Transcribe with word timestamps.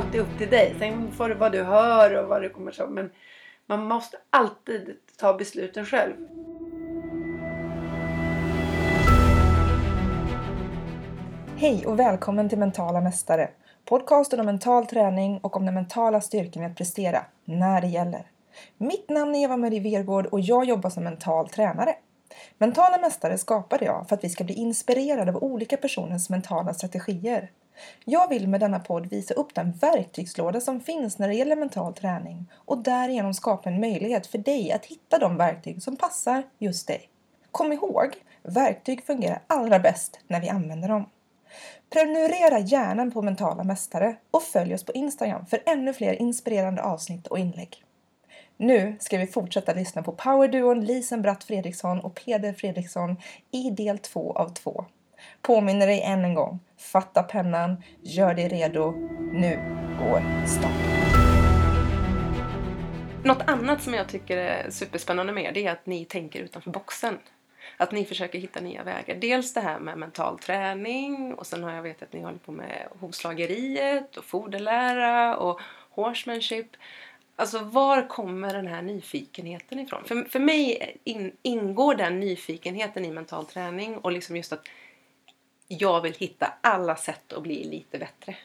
alltid 0.00 0.20
upp 0.20 0.38
till 0.38 0.50
dig. 0.50 0.74
Sen 0.78 1.12
får 1.12 1.28
du 1.28 1.34
vad 1.34 1.52
du 1.52 1.62
hör 1.62 2.22
och 2.22 2.28
vad 2.28 2.42
det 2.42 2.48
kommer 2.48 2.72
så. 2.72 2.86
Men 2.86 3.10
man 3.66 3.84
måste 3.84 4.16
alltid 4.30 4.96
ta 5.18 5.34
besluten 5.34 5.86
själv. 5.86 6.14
Hej 11.56 11.86
och 11.86 11.98
välkommen 11.98 12.48
till 12.48 12.58
Mentala 12.58 13.00
Mästare. 13.00 13.50
Podcasten 13.84 14.40
om 14.40 14.46
mental 14.46 14.86
träning 14.86 15.38
och 15.38 15.56
om 15.56 15.64
den 15.64 15.74
mentala 15.74 16.20
styrkan 16.20 16.62
i 16.62 16.66
att 16.66 16.76
prestera 16.76 17.24
när 17.44 17.80
det 17.80 17.86
gäller. 17.86 18.26
Mitt 18.78 19.10
namn 19.10 19.34
är 19.34 19.44
Eva-Marie 19.44 19.80
Vergård 19.80 20.26
och 20.26 20.40
jag 20.40 20.64
jobbar 20.64 20.90
som 20.90 21.04
mental 21.04 21.48
tränare. 21.48 21.94
Mentala 22.58 22.98
Mästare 22.98 23.38
skapade 23.38 23.84
jag 23.84 24.08
för 24.08 24.16
att 24.16 24.24
vi 24.24 24.28
ska 24.28 24.44
bli 24.44 24.54
inspirerade 24.54 25.30
av 25.30 25.44
olika 25.44 25.76
personers 25.76 26.30
mentala 26.30 26.74
strategier. 26.74 27.50
Jag 28.04 28.28
vill 28.28 28.48
med 28.48 28.60
denna 28.60 28.80
podd 28.80 29.06
visa 29.06 29.34
upp 29.34 29.54
den 29.54 29.72
verktygslåda 29.72 30.60
som 30.60 30.80
finns 30.80 31.18
när 31.18 31.28
det 31.28 31.34
gäller 31.34 31.56
mental 31.56 31.94
träning 31.94 32.46
och 32.54 32.78
därigenom 32.78 33.34
skapa 33.34 33.68
en 33.68 33.80
möjlighet 33.80 34.26
för 34.26 34.38
dig 34.38 34.72
att 34.72 34.86
hitta 34.86 35.18
de 35.18 35.36
verktyg 35.36 35.82
som 35.82 35.96
passar 35.96 36.42
just 36.58 36.86
dig. 36.86 37.08
Kom 37.50 37.72
ihåg, 37.72 38.14
verktyg 38.42 39.04
fungerar 39.04 39.42
allra 39.46 39.78
bäst 39.78 40.20
när 40.28 40.40
vi 40.40 40.48
använder 40.48 40.88
dem. 40.88 41.06
Prenumerera 41.90 42.58
gärna 42.58 43.10
på 43.10 43.22
Mentala 43.22 43.64
Mästare 43.64 44.16
och 44.30 44.42
följ 44.42 44.74
oss 44.74 44.84
på 44.84 44.92
Instagram 44.92 45.46
för 45.46 45.62
ännu 45.66 45.92
fler 45.94 46.22
inspirerande 46.22 46.82
avsnitt 46.82 47.26
och 47.26 47.38
inlägg. 47.38 47.84
Nu 48.56 48.96
ska 49.00 49.18
vi 49.18 49.26
fortsätta 49.26 49.74
lyssna 49.74 50.02
på 50.02 50.12
powerduon 50.12 50.84
Lisen 50.84 51.22
Bratt 51.22 51.44
Fredriksson 51.44 52.00
och 52.00 52.14
Peder 52.14 52.52
Fredriksson 52.52 53.16
i 53.50 53.70
del 53.70 53.98
2 53.98 54.32
av 54.32 54.48
2. 54.48 54.84
Påminner 55.42 55.86
dig 55.86 56.02
än 56.02 56.24
en 56.24 56.34
gång, 56.34 56.60
fatta 56.78 57.22
pennan, 57.22 57.82
gör 58.02 58.34
dig 58.34 58.48
redo. 58.48 58.90
Nu 59.32 59.58
går 59.98 60.46
starten. 60.46 61.00
Något 63.24 63.42
annat 63.46 63.82
som 63.82 63.94
jag 63.94 64.08
tycker 64.08 64.36
är 64.36 64.70
superspännande 64.70 65.32
med 65.32 65.44
er, 65.44 65.52
det 65.52 65.66
är 65.66 65.72
att 65.72 65.86
ni 65.86 66.04
tänker 66.04 66.40
utanför 66.40 66.70
boxen. 66.70 67.18
Att 67.76 67.92
ni 67.92 68.04
försöker 68.04 68.38
hitta 68.38 68.60
nya 68.60 68.84
vägar. 68.84 69.14
Dels 69.14 69.54
det 69.54 69.60
här 69.60 69.78
med 69.78 69.98
mental 69.98 70.38
träning 70.38 71.34
och 71.34 71.46
sen 71.46 71.64
har 71.64 71.72
jag 71.72 71.82
vetat 71.82 72.02
att 72.02 72.12
ni 72.12 72.22
håller 72.22 72.38
på 72.38 72.52
med 72.52 72.88
hovslageriet 73.00 74.16
och 74.16 74.24
foderlära 74.24 75.36
och 75.36 75.60
horsemanship. 75.90 76.66
Alltså 77.36 77.58
var 77.58 78.08
kommer 78.08 78.54
den 78.54 78.66
här 78.66 78.82
nyfikenheten 78.82 79.78
ifrån? 79.78 80.04
För, 80.04 80.24
för 80.24 80.40
mig 80.40 80.96
in, 81.04 81.32
ingår 81.42 81.94
den 81.94 82.20
nyfikenheten 82.20 83.04
i 83.04 83.10
mental 83.10 83.46
träning 83.46 83.96
och 83.96 84.12
liksom 84.12 84.36
just 84.36 84.52
att 84.52 84.68
jag 85.72 86.00
vill 86.00 86.14
hitta 86.14 86.52
alla 86.60 86.96
sätt 86.96 87.32
att 87.32 87.42
bli 87.42 87.64
lite 87.64 87.98
bättre. 87.98 88.36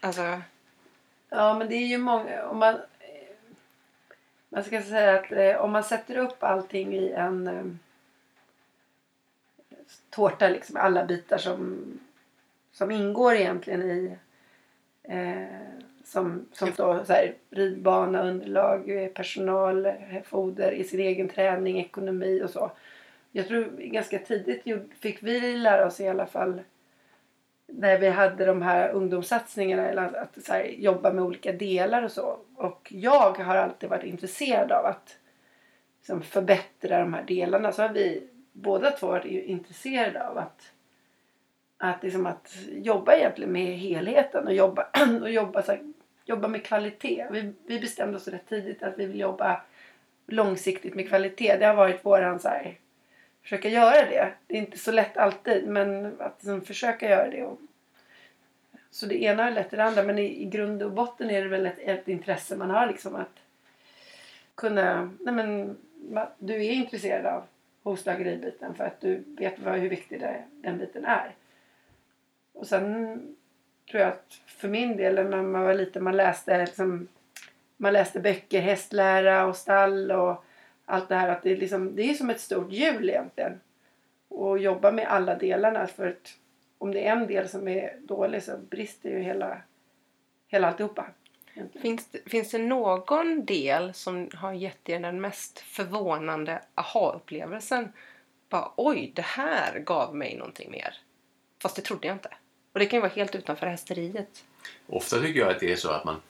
Alltså... 0.00 0.40
Ja, 1.28 1.58
men 1.58 1.68
det 1.68 1.74
är 1.74 1.86
ju 1.86 1.98
många... 1.98 2.48
Om 2.48 2.58
man, 2.58 2.80
man 4.48 4.64
ska 4.64 4.82
säga 4.82 5.18
att 5.18 5.32
eh, 5.32 5.56
om 5.56 5.72
man 5.72 5.84
sätter 5.84 6.16
upp 6.16 6.42
allting 6.42 6.94
i 6.94 7.12
en 7.12 7.46
eh, 7.46 7.64
tårta, 10.10 10.48
liksom 10.48 10.76
alla 10.76 11.04
bitar 11.04 11.38
som, 11.38 11.78
som 12.72 12.90
ingår 12.90 13.34
egentligen 13.34 13.82
i 13.82 14.16
eh, 15.02 15.46
som, 16.04 16.46
som 16.52 16.72
då, 16.76 17.04
så 17.04 17.12
här, 17.12 17.34
ridbana, 17.50 18.22
underlag, 18.22 19.10
personal, 19.14 19.92
foder 20.24 20.72
i 20.72 20.84
sin 20.84 21.00
egen 21.00 21.28
träning, 21.28 21.80
ekonomi 21.80 22.42
och 22.42 22.50
så. 22.50 22.70
Jag 23.32 23.48
tror 23.48 23.64
ganska 23.78 24.18
tidigt 24.18 24.62
fick 25.00 25.22
vi 25.22 25.56
lära 25.56 25.86
oss 25.86 26.00
i 26.00 26.08
alla 26.08 26.26
fall 26.26 26.60
när 27.66 27.98
vi 27.98 28.08
hade 28.08 28.44
de 28.44 28.62
här 28.62 28.90
ungdomssatsningarna 28.90 30.02
att 30.02 30.44
så 30.44 30.52
här, 30.52 30.64
jobba 30.64 31.12
med 31.12 31.24
olika 31.24 31.52
delar 31.52 32.02
och 32.02 32.12
så. 32.12 32.38
Och 32.56 32.88
jag 32.94 33.38
har 33.38 33.56
alltid 33.56 33.90
varit 33.90 34.04
intresserad 34.04 34.72
av 34.72 34.86
att 34.86 35.18
liksom, 36.00 36.22
förbättra 36.22 37.00
de 37.00 37.14
här 37.14 37.22
delarna. 37.22 37.72
Så 37.72 37.82
har 37.82 37.88
vi 37.88 38.28
båda 38.52 38.90
två 38.90 39.06
varit 39.06 39.24
intresserade 39.24 40.28
av 40.28 40.38
att 40.38 40.72
att, 41.78 42.02
liksom 42.02 42.26
att 42.26 42.56
jobba 42.68 43.14
egentligen 43.14 43.52
med 43.52 43.78
helheten 43.78 44.46
och 44.46 44.54
jobba, 44.54 44.86
och 45.22 45.30
jobba 45.30 45.62
så 45.62 45.72
här, 45.72 45.80
jobba 46.24 46.48
med 46.48 46.64
kvalitet. 46.64 47.26
Vi, 47.30 47.52
vi 47.66 47.80
bestämde 47.80 48.16
oss 48.16 48.28
rätt 48.28 48.48
tidigt 48.48 48.82
att 48.82 48.98
vi 48.98 49.06
vill 49.06 49.20
jobba 49.20 49.60
långsiktigt 50.26 50.94
med 50.94 51.08
kvalitet. 51.08 51.56
Det 51.56 51.66
har 51.66 51.74
varit 51.74 52.04
våran 52.04 52.40
så 52.40 52.48
här, 52.48 52.78
försöka 53.42 53.68
göra 53.68 54.10
det. 54.10 54.32
Det 54.46 54.54
är 54.54 54.58
inte 54.58 54.78
så 54.78 54.92
lätt 54.92 55.16
alltid 55.16 55.68
men 55.68 56.06
att 56.20 56.36
liksom, 56.38 56.60
försöka 56.60 57.08
göra 57.08 57.30
det. 57.30 57.44
Och, 57.44 57.60
så 58.90 59.06
det 59.06 59.22
ena 59.22 59.46
är 59.46 59.50
lätt 59.50 59.70
det 59.70 59.84
andra 59.84 60.02
men 60.02 60.18
i, 60.18 60.42
i 60.42 60.44
grund 60.44 60.82
och 60.82 60.92
botten 60.92 61.30
är 61.30 61.42
det 61.42 61.48
väl 61.48 61.66
ett, 61.66 61.78
ett 61.78 62.08
intresse 62.08 62.56
man 62.56 62.70
har 62.70 62.86
liksom 62.86 63.14
att 63.14 63.38
kunna, 64.54 65.10
nej 65.20 65.34
men 65.34 65.76
du 66.38 66.54
är 66.54 66.72
intresserad 66.72 67.26
av 67.26 67.42
hovslageribiten 67.82 68.74
för 68.74 68.84
att 68.84 69.00
du 69.00 69.24
vet 69.26 69.58
vad, 69.58 69.78
hur 69.78 69.88
viktig 69.88 70.20
det, 70.20 70.44
den 70.50 70.78
biten 70.78 71.04
är. 71.04 71.34
Och 72.52 72.66
sen 72.66 73.16
tror 73.90 74.02
jag 74.02 74.12
att 74.12 74.40
för 74.46 74.68
min 74.68 74.96
del 74.96 75.14
när 75.14 75.42
man 75.42 75.62
var 75.62 75.74
liten 75.74 76.04
man 76.04 76.16
läste 76.16 76.58
liksom, 76.58 77.08
man 77.76 77.92
läste 77.92 78.20
böcker, 78.20 78.60
hästlära 78.60 79.46
och 79.46 79.56
stall 79.56 80.12
och 80.12 80.44
allt 80.88 81.08
det 81.08 81.14
här. 81.14 81.28
Att 81.28 81.42
det, 81.42 81.50
är 81.50 81.56
liksom, 81.56 81.96
det 81.96 82.10
är 82.10 82.14
som 82.14 82.30
ett 82.30 82.40
stort 82.40 82.72
hjul 82.72 83.10
egentligen. 83.10 83.60
Och 84.28 84.58
jobba 84.58 84.92
med 84.92 85.06
alla 85.06 85.34
delarna. 85.34 85.86
För 85.86 86.06
att 86.06 86.34
om 86.78 86.92
det 86.92 87.06
är 87.06 87.12
en 87.12 87.26
del 87.26 87.48
som 87.48 87.68
är 87.68 87.96
dålig 88.00 88.42
så 88.42 88.58
brister 88.58 89.10
ju 89.10 89.18
hela, 89.18 89.62
hela 90.48 90.68
alltihopa. 90.68 91.06
Finns 91.80 92.06
det, 92.06 92.30
finns 92.30 92.50
det 92.50 92.58
någon 92.58 93.44
del 93.44 93.94
som 93.94 94.28
har 94.34 94.52
gett 94.52 94.88
er 94.88 95.00
den 95.00 95.20
mest 95.20 95.58
förvånande 95.58 96.62
aha-upplevelsen? 96.74 97.92
Bara 98.48 98.72
oj, 98.76 99.12
det 99.14 99.24
här 99.24 99.78
gav 99.78 100.16
mig 100.16 100.36
någonting 100.36 100.70
mer. 100.70 100.94
Fast 101.62 101.76
det 101.76 101.82
trodde 101.82 102.06
jag 102.06 102.14
inte. 102.14 102.34
Och 102.72 102.78
det 102.78 102.86
kan 102.86 102.96
ju 102.96 103.00
vara 103.00 103.12
helt 103.12 103.34
utanför 103.34 103.66
hästeriet. 103.66 104.44
Ofta 104.86 105.20
tycker 105.20 105.40
jag 105.40 105.50
att 105.50 105.60
det 105.60 105.72
är 105.72 105.76
så 105.76 105.90
att 105.90 106.04
man, 106.04 106.20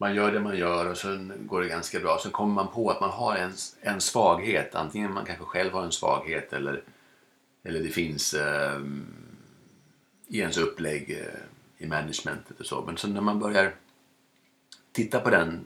man 0.00 0.14
gör 0.14 0.32
det 0.32 0.40
man 0.40 0.58
gör 0.58 0.90
och 0.90 0.98
sen 0.98 1.32
går 1.46 1.60
det 1.60 1.68
ganska 1.68 2.00
bra. 2.00 2.18
Sen 2.22 2.32
kommer 2.32 2.54
man 2.54 2.68
på 2.68 2.90
att 2.90 3.00
man 3.00 3.10
har 3.10 3.36
en, 3.36 3.52
en 3.80 4.00
svaghet. 4.00 4.74
Antingen 4.74 5.14
man 5.14 5.24
kanske 5.24 5.44
själv 5.44 5.72
har 5.72 5.82
en 5.82 5.92
svaghet 5.92 6.52
eller, 6.52 6.82
eller 7.62 7.80
det 7.80 7.88
finns 7.88 8.34
eh, 8.34 8.80
i 10.26 10.38
ens 10.38 10.58
upplägg 10.58 11.10
eh, 11.10 11.84
i 11.84 11.86
managementet 11.86 12.60
och 12.60 12.66
så. 12.66 12.82
Men 12.86 12.96
sen 12.96 13.14
när 13.14 13.20
man 13.20 13.38
börjar 13.38 13.74
titta 14.92 15.20
på 15.20 15.30
den 15.30 15.60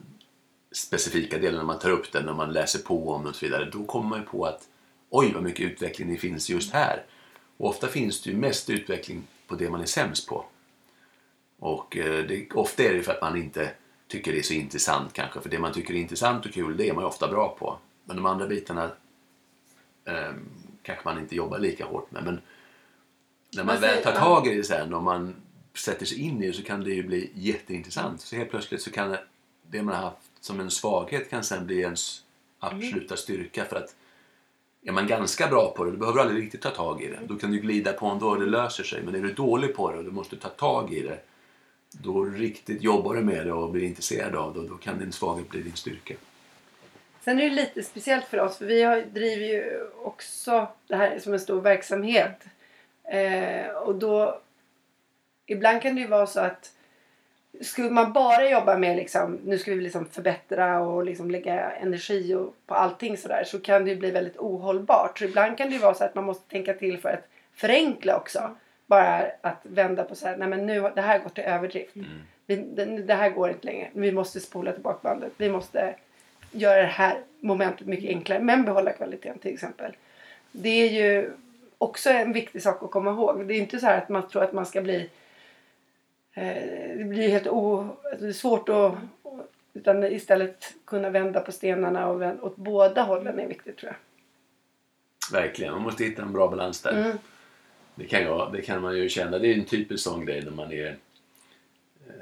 specifika 0.71 1.37
delen, 1.37 1.55
när 1.55 1.63
man 1.63 1.79
tar 1.79 1.91
upp 1.91 2.11
den 2.11 2.29
och 2.29 2.35
man 2.35 2.53
läser 2.53 2.79
på 2.79 3.11
om 3.11 3.21
den 3.21 3.29
och 3.29 3.35
så 3.35 3.45
vidare. 3.45 3.69
Då 3.71 3.85
kommer 3.85 4.09
man 4.09 4.19
ju 4.19 4.25
på 4.25 4.45
att 4.45 4.67
oj 5.09 5.31
vad 5.33 5.43
mycket 5.43 5.71
utveckling 5.71 6.13
det 6.13 6.17
finns 6.17 6.49
just 6.49 6.73
här. 6.73 7.05
Och 7.57 7.69
ofta 7.69 7.87
finns 7.87 8.21
det 8.21 8.29
ju 8.29 8.37
mest 8.37 8.69
utveckling 8.69 9.27
på 9.47 9.55
det 9.55 9.69
man 9.69 9.81
är 9.81 9.85
sämst 9.85 10.27
på. 10.27 10.45
Och 11.59 11.97
eh, 11.97 12.25
det, 12.25 12.51
ofta 12.53 12.83
är 12.83 12.93
det 12.93 13.03
för 13.03 13.11
att 13.11 13.21
man 13.21 13.37
inte 13.37 13.71
tycker 14.07 14.31
det 14.31 14.39
är 14.39 14.43
så 14.43 14.53
intressant 14.53 15.13
kanske. 15.13 15.41
För 15.41 15.49
det 15.49 15.59
man 15.59 15.73
tycker 15.73 15.93
är 15.93 15.97
intressant 15.97 16.45
och 16.45 16.53
kul 16.53 16.77
det 16.77 16.89
är 16.89 16.93
man 16.93 17.03
ju 17.03 17.07
ofta 17.07 17.27
bra 17.27 17.55
på. 17.59 17.77
Men 18.05 18.15
de 18.15 18.25
andra 18.25 18.47
bitarna 18.47 18.91
eh, 20.05 20.33
kanske 20.81 21.05
man 21.05 21.19
inte 21.19 21.35
jobbar 21.35 21.59
lika 21.59 21.85
hårt 21.85 22.11
med. 22.11 22.23
Men 22.23 22.41
när 23.55 23.63
man 23.63 23.81
väl 23.81 24.03
tar 24.03 24.11
tag 24.11 24.47
i 24.47 24.55
det 24.55 24.63
sen 24.63 24.93
och 24.93 25.03
man 25.03 25.35
sätter 25.77 26.05
sig 26.05 26.19
in 26.21 26.43
i 26.43 26.47
det 26.47 26.53
så 26.53 26.63
kan 26.63 26.83
det 26.83 26.89
ju 26.89 27.03
bli 27.03 27.31
jätteintressant. 27.33 28.21
Så 28.21 28.35
helt 28.35 28.49
plötsligt 28.49 28.81
så 28.81 28.91
kan 28.91 29.17
det 29.69 29.81
man 29.81 29.95
har 29.95 30.01
haft 30.01 30.17
som 30.39 30.59
en 30.59 30.71
svaghet 30.71 31.29
kan 31.29 31.43
sen 31.43 31.65
bli 31.65 31.79
ens 31.79 32.21
absoluta 32.59 33.17
styrka. 33.17 33.65
För 33.65 33.75
att 33.75 33.95
är 34.83 34.91
man 34.91 35.07
ganska 35.07 35.47
bra 35.47 35.73
på 35.77 35.83
det, 35.83 35.91
du 35.91 35.97
behöver 35.97 36.21
aldrig 36.21 36.43
riktigt 36.43 36.61
ta 36.61 36.69
tag 36.69 37.01
i 37.01 37.07
det. 37.07 37.19
Då 37.27 37.35
kan 37.35 37.51
du 37.51 37.59
glida 37.59 37.93
på 37.93 38.05
ändå 38.05 38.29
och 38.29 38.39
det 38.39 38.45
löser 38.45 38.83
sig. 38.83 39.03
Men 39.03 39.15
är 39.15 39.19
du 39.19 39.33
dålig 39.33 39.75
på 39.75 39.91
det 39.91 39.97
och 39.97 40.03
du 40.03 40.11
måste 40.11 40.35
ta 40.35 40.49
tag 40.49 40.93
i 40.93 41.01
det, 41.01 41.19
då 42.03 42.23
riktigt 42.23 42.83
jobbar 42.83 43.15
du 43.15 43.21
med 43.21 43.45
det 43.45 43.53
och 43.53 43.71
blir 43.71 43.83
intresserad 43.83 44.35
av 44.35 44.53
det 44.53 44.59
och 44.59 44.69
då 44.69 44.75
kan 44.75 44.99
din 44.99 45.11
svaghet 45.11 45.49
bli 45.49 45.61
din 45.61 45.75
styrka. 45.75 46.13
Sen 47.21 47.39
är 47.39 47.49
det 47.49 47.55
lite 47.55 47.83
speciellt 47.83 48.25
för 48.25 48.39
oss 48.39 48.57
för 48.57 48.65
vi 48.65 48.83
har, 48.83 49.01
driver 49.01 49.45
ju 49.45 49.87
också 50.03 50.67
det 50.87 50.95
här 50.95 51.19
som 51.19 51.33
en 51.33 51.39
stor 51.39 51.61
verksamhet. 51.61 52.45
Eh, 53.03 53.67
och 53.67 53.95
då 53.95 54.41
ibland 55.45 55.81
kan 55.81 55.95
det 55.95 56.01
ju 56.01 56.07
vara 56.07 56.27
så 56.27 56.39
att 56.39 56.71
skulle 57.61 57.89
man 57.89 58.13
bara 58.13 58.49
jobba 58.49 58.77
med 58.77 58.97
liksom, 58.97 59.39
nu 59.43 59.57
ska 59.57 59.73
vi 59.73 59.81
liksom 59.81 60.05
förbättra 60.05 60.79
och 60.79 61.05
liksom 61.05 61.31
lägga 61.31 61.71
energi 61.71 62.33
och, 62.33 62.55
på 62.65 62.75
allting 62.75 63.17
sådär 63.17 63.43
så 63.45 63.59
kan 63.59 63.85
det 63.85 63.95
bli 63.95 64.11
väldigt 64.11 64.37
ohållbart. 64.37 65.19
Så 65.19 65.25
ibland 65.25 65.57
kan 65.57 65.67
det 65.67 65.73
ju 65.73 65.81
vara 65.81 65.93
så 65.93 66.03
att 66.03 66.15
man 66.15 66.25
måste 66.25 66.49
tänka 66.49 66.73
till 66.73 66.99
för 66.99 67.09
att 67.09 67.27
förenkla 67.53 68.17
också. 68.17 68.55
Bara 68.85 69.25
att 69.41 69.59
vända 69.63 70.03
på 70.03 70.15
så 70.15 70.27
här, 70.27 70.37
nej 70.37 70.47
men 70.47 70.65
nu, 70.65 70.91
det 70.95 71.01
här 71.01 71.19
går 71.19 71.29
till 71.29 71.43
överdrift. 71.43 71.95
Mm. 71.95 72.07
Vi, 72.45 72.55
det, 72.55 72.85
det, 72.85 73.13
här 73.13 73.29
går 73.29 73.49
inte 73.49 73.65
längre. 73.65 73.89
Vi 73.93 74.11
måste 74.11 74.39
spola 74.39 74.71
tillbaka 74.71 74.99
bandet. 75.03 75.33
Vi 75.37 75.49
måste 75.49 75.95
göra 76.51 76.81
det 76.81 76.87
här 76.87 77.17
momentet 77.39 77.87
mycket 77.87 78.09
enklare 78.09 78.39
men 78.39 78.65
behålla 78.65 78.91
kvaliteten 78.91 79.39
till 79.39 79.53
exempel. 79.53 79.95
Det 80.51 80.69
är 80.69 80.89
ju 80.89 81.31
också 81.77 82.09
en 82.09 82.33
viktig 82.33 82.61
sak 82.61 82.83
att 82.83 82.91
komma 82.91 83.11
ihåg. 83.11 83.47
Det 83.47 83.53
är 83.53 83.59
inte 83.59 83.79
så 83.79 83.85
här 83.85 83.97
att 83.97 84.09
man 84.09 84.27
tror 84.27 84.43
att 84.43 84.53
man 84.53 84.65
ska 84.65 84.81
bli 84.81 85.09
eh, 86.33 86.97
det 86.97 87.05
blir 87.09 87.29
helt 87.29 87.47
o, 87.47 87.87
det 88.19 88.27
är 88.27 88.31
svårt 88.31 88.69
att 88.69 88.93
utan 89.73 90.03
istället 90.03 90.73
kunna 90.85 91.09
vända 91.09 91.39
på 91.39 91.51
stenarna 91.51 92.07
och 92.07 92.21
vända, 92.21 92.43
åt 92.43 92.55
båda 92.55 93.01
hållen 93.01 93.39
är 93.39 93.47
viktigt 93.47 93.77
tror 93.77 93.91
jag. 93.91 95.41
Verkligen, 95.41 95.73
man 95.73 95.81
måste 95.81 96.03
hitta 96.03 96.21
en 96.21 96.33
bra 96.33 96.47
balans 96.47 96.81
där. 96.81 96.91
Mm. 96.91 97.17
Det, 97.95 98.05
kan 98.05 98.21
jag, 98.23 98.53
det 98.53 98.61
kan 98.61 98.81
man 98.81 98.97
ju 98.97 99.09
känna. 99.09 99.39
Det 99.39 99.47
är 99.47 99.53
en 99.57 99.65
typisk 99.65 100.03
sån 100.03 100.25
grej 100.25 100.41
när 100.43 100.51
man 100.51 100.71
är... 100.71 100.87
Eh, 102.07 102.13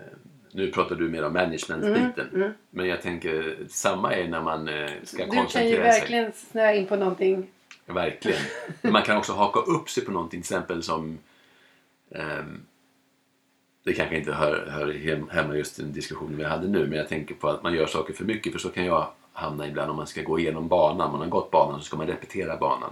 nu 0.52 0.72
pratar 0.72 0.96
du 0.96 1.10
mer 1.10 1.24
om 1.26 1.34
managementbiten. 1.34 2.28
Mm, 2.30 2.42
mm. 2.42 2.54
Men 2.70 2.88
jag 2.88 3.02
tänker, 3.02 3.58
samma 3.70 4.14
är 4.14 4.28
när 4.28 4.42
man 4.42 4.68
eh, 4.68 4.90
ska 5.04 5.18
Du 5.18 5.24
kan 5.30 5.36
ju 5.36 5.42
koncentrera 5.42 5.92
sig. 5.92 6.00
verkligen 6.02 6.32
snöa 6.34 6.74
in 6.74 6.86
på 6.86 6.96
någonting. 6.96 7.48
Verkligen. 7.86 8.40
Man 8.82 9.04
kan 9.04 9.18
också 9.18 9.34
haka 9.34 9.60
upp 9.60 9.90
sig 9.90 10.06
på 10.06 10.12
någonting 10.12 10.42
till 10.42 10.56
exempel 10.56 10.84
som 10.84 11.18
ehm, 12.12 12.62
det 13.84 13.94
kanske 13.94 14.18
inte 14.18 14.32
hör, 14.34 14.68
hör 14.72 14.94
hem- 14.94 15.30
hemma 15.32 15.56
just 15.56 15.80
i 15.80 15.82
den 15.82 15.94
diskussionen 15.94 16.38
vi 16.38 16.44
hade 16.44 16.68
nu 16.68 16.88
men 16.88 16.98
jag 16.98 17.08
tänker 17.10 17.36
på 17.36 17.50
att 17.50 17.64
man 17.64 17.74
gör 17.74 17.86
saker 17.88 18.14
för 18.14 18.26
mycket 18.26 18.52
för 18.52 18.60
så 18.60 18.70
kan 18.70 18.86
jag 18.86 19.08
hamna 19.34 19.68
ibland 19.68 19.92
om 19.92 19.98
man 19.98 20.08
ska 20.08 20.22
gå 20.22 20.40
igenom 20.40 20.68
banan. 20.68 21.12
Man 21.12 21.20
har 21.22 21.28
gått 21.28 21.52
banan 21.52 21.80
så 21.80 21.86
ska 21.86 21.98
man 21.98 22.08
repetera 22.08 22.58
banan 22.58 22.92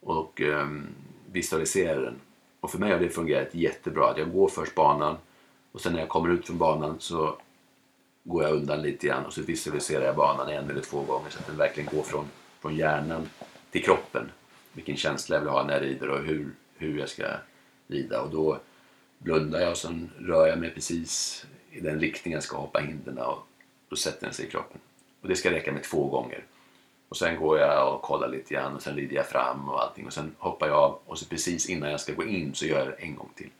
och 0.00 0.40
ehm, 0.40 0.86
visualisera 1.34 2.00
den. 2.00 2.20
Och 2.60 2.70
för 2.70 2.78
mig 2.78 2.92
har 2.92 2.98
det 2.98 3.08
fungerat 3.08 3.54
jättebra 3.54 4.10
att 4.10 4.18
jag 4.18 4.32
går 4.32 4.48
först 4.48 4.74
banan 4.74 5.16
och 5.72 5.80
sen 5.80 5.92
när 5.92 6.00
jag 6.00 6.08
kommer 6.08 6.30
ut 6.30 6.46
från 6.46 6.58
banan 6.58 6.96
så 6.98 7.38
går 8.24 8.42
jag 8.42 8.52
undan 8.52 8.82
lite 8.82 9.06
grann 9.06 9.26
och 9.26 9.32
så 9.32 9.42
visualiserar 9.42 10.04
jag 10.04 10.16
banan 10.16 10.48
en 10.48 10.70
eller 10.70 10.80
två 10.80 11.02
gånger 11.02 11.30
så 11.30 11.38
att 11.38 11.46
den 11.46 11.56
verkligen 11.56 11.96
går 11.96 12.02
från, 12.02 12.26
från 12.60 12.76
hjärnan 12.76 13.28
till 13.70 13.84
kroppen. 13.84 14.30
Vilken 14.72 14.96
känsla 14.96 15.36
jag 15.36 15.40
vill 15.40 15.50
ha 15.50 15.64
när 15.64 15.72
jag 15.72 15.82
rider 15.82 16.10
och 16.10 16.22
hur, 16.22 16.50
hur 16.76 16.98
jag 16.98 17.08
ska 17.08 17.24
rida. 17.86 18.22
Och 18.22 18.30
då 18.30 18.58
blundar 19.18 19.60
jag 19.60 19.70
och 19.70 19.78
sen 19.78 20.10
rör 20.18 20.46
jag 20.46 20.58
mig 20.58 20.70
precis 20.70 21.44
i 21.70 21.80
den 21.80 22.00
riktning 22.00 22.34
jag 22.34 22.42
ska 22.42 22.56
hoppa 22.56 22.78
hindren 22.78 23.18
och 23.18 23.38
då 23.88 23.96
sätter 23.96 24.26
den 24.26 24.34
sig 24.34 24.46
i 24.46 24.50
kroppen. 24.50 24.80
Och 25.22 25.28
det 25.28 25.36
ska 25.36 25.50
räcka 25.50 25.72
med 25.72 25.82
två 25.82 26.08
gånger. 26.08 26.44
Och 27.08 27.16
sen 27.16 27.36
går 27.40 27.58
jag 27.58 27.94
och 27.94 28.02
kollar 28.02 28.28
lite 28.28 28.54
grann 28.54 28.74
och 28.74 28.82
sen 28.82 28.96
rider 28.96 29.16
jag 29.16 29.26
fram 29.26 29.68
och 29.68 29.82
allting 29.82 30.06
och 30.06 30.12
sen 30.12 30.34
hoppar 30.38 30.66
jag 30.66 30.76
av 30.76 30.98
och 31.06 31.18
så 31.18 31.26
precis 31.26 31.68
innan 31.68 31.90
jag 31.90 32.00
ska 32.00 32.12
gå 32.12 32.24
in 32.24 32.54
så 32.54 32.66
gör 32.66 32.78
jag 32.78 32.88
det 32.88 32.94
en 32.94 33.14
gång 33.14 33.28
till. 33.34 33.50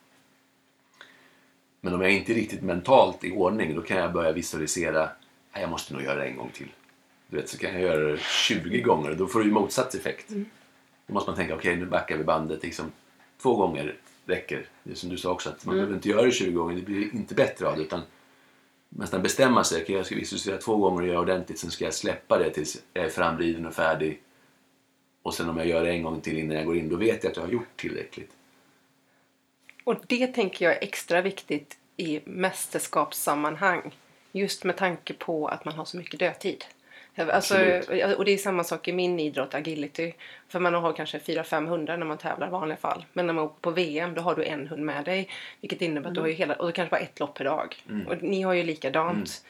Men 1.80 1.94
om 1.94 2.00
jag 2.02 2.12
inte 2.12 2.32
är 2.32 2.34
riktigt 2.34 2.62
mentalt 2.62 3.24
i 3.24 3.32
ordning 3.32 3.74
då 3.74 3.82
kan 3.82 3.96
jag 3.96 4.12
börja 4.12 4.32
visualisera 4.32 5.08
"Nej, 5.52 5.62
jag 5.62 5.70
måste 5.70 5.92
nog 5.92 6.02
göra 6.02 6.18
det 6.18 6.26
en 6.26 6.36
gång 6.36 6.50
till. 6.54 6.68
Du 7.26 7.36
vet, 7.36 7.48
så 7.48 7.58
kan 7.58 7.72
jag 7.72 7.82
göra 7.82 8.12
det 8.12 8.18
20 8.20 8.80
gånger 8.80 9.10
och 9.10 9.16
då 9.16 9.26
får 9.26 9.40
det 9.40 9.46
ju 9.46 9.52
motsatt 9.52 9.94
effekt. 9.94 10.26
Då 11.06 11.14
måste 11.14 11.30
man 11.30 11.36
tänka 11.36 11.54
okej 11.54 11.76
nu 11.76 11.86
backar 11.86 12.16
vi 12.16 12.24
bandet. 12.24 12.62
Liksom, 12.62 12.92
två 13.42 13.56
gånger 13.56 13.96
räcker. 14.26 14.66
Det 14.82 14.90
är 14.90 14.94
som 14.94 15.10
du 15.10 15.16
sa 15.16 15.30
också 15.30 15.48
att 15.48 15.64
man 15.66 15.74
behöver 15.74 15.94
inte 15.94 16.08
göra 16.08 16.22
det 16.22 16.30
20 16.32 16.50
gånger. 16.50 16.76
Det 16.76 16.82
blir 16.82 17.14
inte 17.14 17.34
bättre 17.34 17.68
av 17.68 17.76
det 17.76 17.82
utan 17.82 18.02
nästan 18.96 19.22
bestämma 19.22 19.64
sig. 19.64 19.82
Okay, 19.82 19.96
jag 19.96 20.06
ska 20.06 20.14
visualisera 20.14 20.58
två 20.58 20.76
gånger 20.76 21.02
och 21.02 21.08
göra 21.08 21.20
ordentligt. 21.20 21.58
Sen 21.58 21.70
ska 21.70 21.84
jag 21.84 21.94
släppa 21.94 22.38
det 22.38 22.50
tills 22.50 22.82
jag 22.92 23.04
är 23.04 23.08
framriden 23.08 23.66
och 23.66 23.74
färdig. 23.74 24.20
Och 25.22 25.34
sen 25.34 25.48
om 25.48 25.56
jag 25.56 25.66
gör 25.66 25.84
det 25.84 25.90
en 25.90 26.02
gång 26.02 26.20
till 26.20 26.38
innan 26.38 26.56
jag 26.56 26.66
går 26.66 26.76
in 26.76 26.88
då 26.88 26.96
vet 26.96 27.24
jag 27.24 27.30
att 27.30 27.36
jag 27.36 27.44
har 27.44 27.52
gjort 27.52 27.76
tillräckligt. 27.76 28.30
Och 29.84 29.96
det 30.06 30.26
tänker 30.26 30.64
jag 30.64 30.74
är 30.74 30.82
extra 30.82 31.22
viktigt 31.22 31.78
i 31.96 32.20
mästerskapssammanhang. 32.24 33.94
Just 34.32 34.64
med 34.64 34.76
tanke 34.76 35.12
på 35.12 35.48
att 35.48 35.64
man 35.64 35.74
har 35.74 35.84
så 35.84 35.96
mycket 35.96 36.20
dödtid. 36.20 36.64
Alltså, 37.16 37.54
Absolut. 37.54 38.16
och 38.16 38.24
det 38.24 38.32
är 38.32 38.38
samma 38.38 38.64
sak 38.64 38.88
i 38.88 38.92
min 38.92 39.20
idrott, 39.20 39.54
agility. 39.54 40.12
För 40.48 40.60
man 40.60 40.74
har 40.74 40.92
kanske 40.92 41.18
400-5 41.18 41.66
hundar 41.66 41.96
när 41.96 42.06
man 42.06 42.18
tävlar 42.18 42.46
i 42.46 42.50
vanliga 42.50 42.76
fall. 42.76 43.04
Men 43.12 43.26
när 43.26 43.34
man 43.34 43.44
åker 43.44 43.60
på 43.60 43.70
VM 43.70 44.14
då 44.14 44.22
har 44.22 44.34
du 44.34 44.44
en 44.44 44.68
hund 44.68 44.84
med 44.84 45.04
dig. 45.04 45.28
Vilket 45.60 45.82
innebär 45.82 46.08
att 46.08 46.14
du 46.14 46.20
har 46.20 46.28
ju 46.28 46.34
hela, 46.34 46.54
och 46.54 46.74
kanske 46.74 46.90
bara 46.90 47.00
ett 47.00 47.20
lopp 47.20 47.34
per 47.34 47.44
dag. 47.44 47.76
Och 48.08 48.22
ni 48.22 48.42
har 48.42 48.52
ju 48.52 48.62
likadant. 48.62 49.44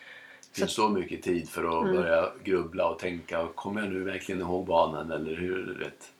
Det 0.54 0.60
finns 0.60 0.72
så 0.72 0.88
mycket 0.88 1.22
tid 1.22 1.48
för 1.48 1.64
att 1.64 1.96
börja 1.96 2.32
grubbla 2.44 2.88
och 2.88 2.98
tänka. 2.98 3.48
Kommer 3.54 3.80
jag 3.80 3.90
nu 3.90 4.04
verkligen 4.04 4.40
ihåg 4.40 4.66
banan 4.66 5.10
eller 5.10 5.36
hur? 5.36 5.78
Vet. 5.78 6.12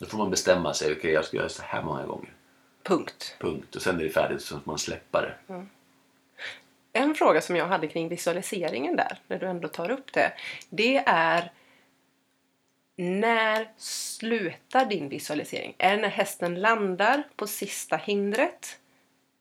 Då 0.00 0.06
får 0.06 0.18
man 0.18 0.30
bestämma 0.30 0.74
sig. 0.74 0.92
Okej, 0.92 1.12
jag 1.12 1.24
ska 1.24 1.36
göra 1.36 1.48
så 1.48 1.62
här 1.62 1.82
många 1.82 2.06
gånger. 2.06 2.32
Punkt. 2.82 3.36
Punkt. 3.40 3.76
Och 3.76 3.82
sen 3.82 4.00
är 4.00 4.04
det 4.04 4.10
färdigt 4.10 4.42
så 4.42 4.56
att 4.56 4.66
man 4.66 4.78
släpper 4.78 5.22
det. 5.46 5.64
En 6.98 7.14
fråga 7.14 7.40
som 7.40 7.56
jag 7.56 7.66
hade 7.66 7.86
kring 7.86 8.08
visualiseringen 8.08 8.96
där, 8.96 9.18
när 9.28 9.38
du 9.38 9.46
ändå 9.46 9.68
tar 9.68 9.90
upp 9.90 10.12
det. 10.12 10.32
Det 10.70 10.96
är 11.06 11.52
när 12.96 13.68
slutar 13.76 14.86
din 14.86 15.08
visualisering? 15.08 15.74
Är 15.78 15.96
det 15.96 16.02
när 16.02 16.08
hästen 16.08 16.60
landar 16.60 17.22
på 17.36 17.46
sista 17.46 17.96
hindret? 17.96 18.78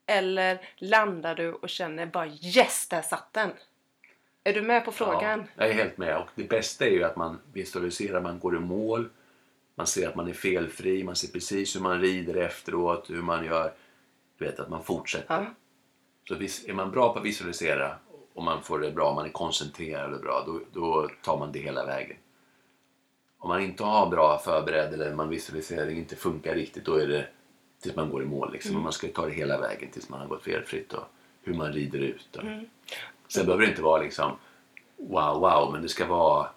Eller 0.06 0.60
landar 0.76 1.36
du 1.36 1.54
och 1.54 1.70
känner 1.70 2.06
bara 2.06 2.28
yes, 2.28 2.88
där 2.90 3.02
satt 3.02 3.34
den? 3.34 3.52
Är 4.44 4.54
du 4.54 4.62
med 4.62 4.86
på 4.86 4.92
frågan? 4.92 5.40
Ja, 5.56 5.64
jag 5.64 5.70
är 5.70 5.74
helt 5.74 5.98
med. 5.98 6.18
Och 6.18 6.30
det 6.36 6.50
bästa 6.50 6.86
är 6.86 6.92
ju 6.92 7.04
att 7.04 7.16
man 7.16 7.40
visualiserar, 7.54 8.22
man 8.22 8.40
går 8.40 8.56
i 8.56 8.60
mål. 8.60 9.10
Man 9.76 9.88
ser 9.88 10.08
att 10.08 10.16
man 10.16 10.28
är 10.28 10.34
felfri, 10.34 11.04
man 11.04 11.16
ser 11.16 11.28
precis 11.28 11.76
hur 11.76 11.82
man 11.82 12.02
rider 12.02 12.36
efteråt, 12.36 13.10
hur 13.10 13.22
man 13.22 13.46
gör. 13.46 13.74
Du 14.38 14.46
vet, 14.46 14.60
att 14.60 14.70
man 14.70 14.84
fortsätter. 14.84 15.26
Ja. 15.34 15.46
Så 16.28 16.34
är 16.70 16.74
man 16.74 16.92
bra 16.92 17.14
på 17.14 17.20
att 17.20 17.26
visualisera 17.26 17.96
och 18.34 18.44
man 18.44 18.64
får 18.64 18.80
det 18.80 18.92
bra, 18.92 19.14
man 19.14 19.26
är 19.26 19.30
koncentrerad 19.30 20.14
och 20.14 20.22
bra, 20.22 20.44
då, 20.46 20.62
då 20.74 21.10
tar 21.24 21.38
man 21.38 21.52
det 21.52 21.60
hela 21.60 21.86
vägen. 21.86 22.18
Om 23.38 23.50
man 23.50 23.62
inte 23.62 23.84
har 23.84 24.10
bra 24.10 24.40
förberedd 24.40 24.94
eller 24.94 25.16
man 25.16 25.30
visualisering 25.30 25.98
inte 25.98 26.16
funkar 26.16 26.56
riktigt, 26.56 26.86
då 26.86 26.96
är 26.96 27.08
det 27.08 27.28
tills 27.82 27.96
man 27.96 28.10
går 28.10 28.24
i 28.24 28.26
mål. 28.26 28.52
Liksom. 28.52 28.76
Och 28.76 28.82
man 28.82 28.94
ska 28.94 29.08
ta 29.08 29.26
det 29.26 29.32
hela 29.32 29.60
vägen 29.60 29.92
tills 29.92 30.10
man 30.10 30.20
har 30.20 30.28
gått 30.28 30.44
felfritt 30.44 30.94
och 30.94 31.04
hur 31.42 31.54
man 31.54 31.74
rider 31.74 32.00
ut. 32.00 32.36
Och. 32.36 32.44
Sen 33.28 33.46
behöver 33.46 33.66
det 33.66 33.70
inte 33.70 33.82
vara 33.82 34.02
liksom 34.02 34.32
wow, 34.98 35.40
wow, 35.40 35.70
men 35.74 35.82
det 35.82 35.90
ska 35.90 36.06
vara 36.06 36.50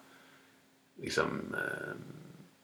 liksom 1.01 1.55
eh, 1.55 1.95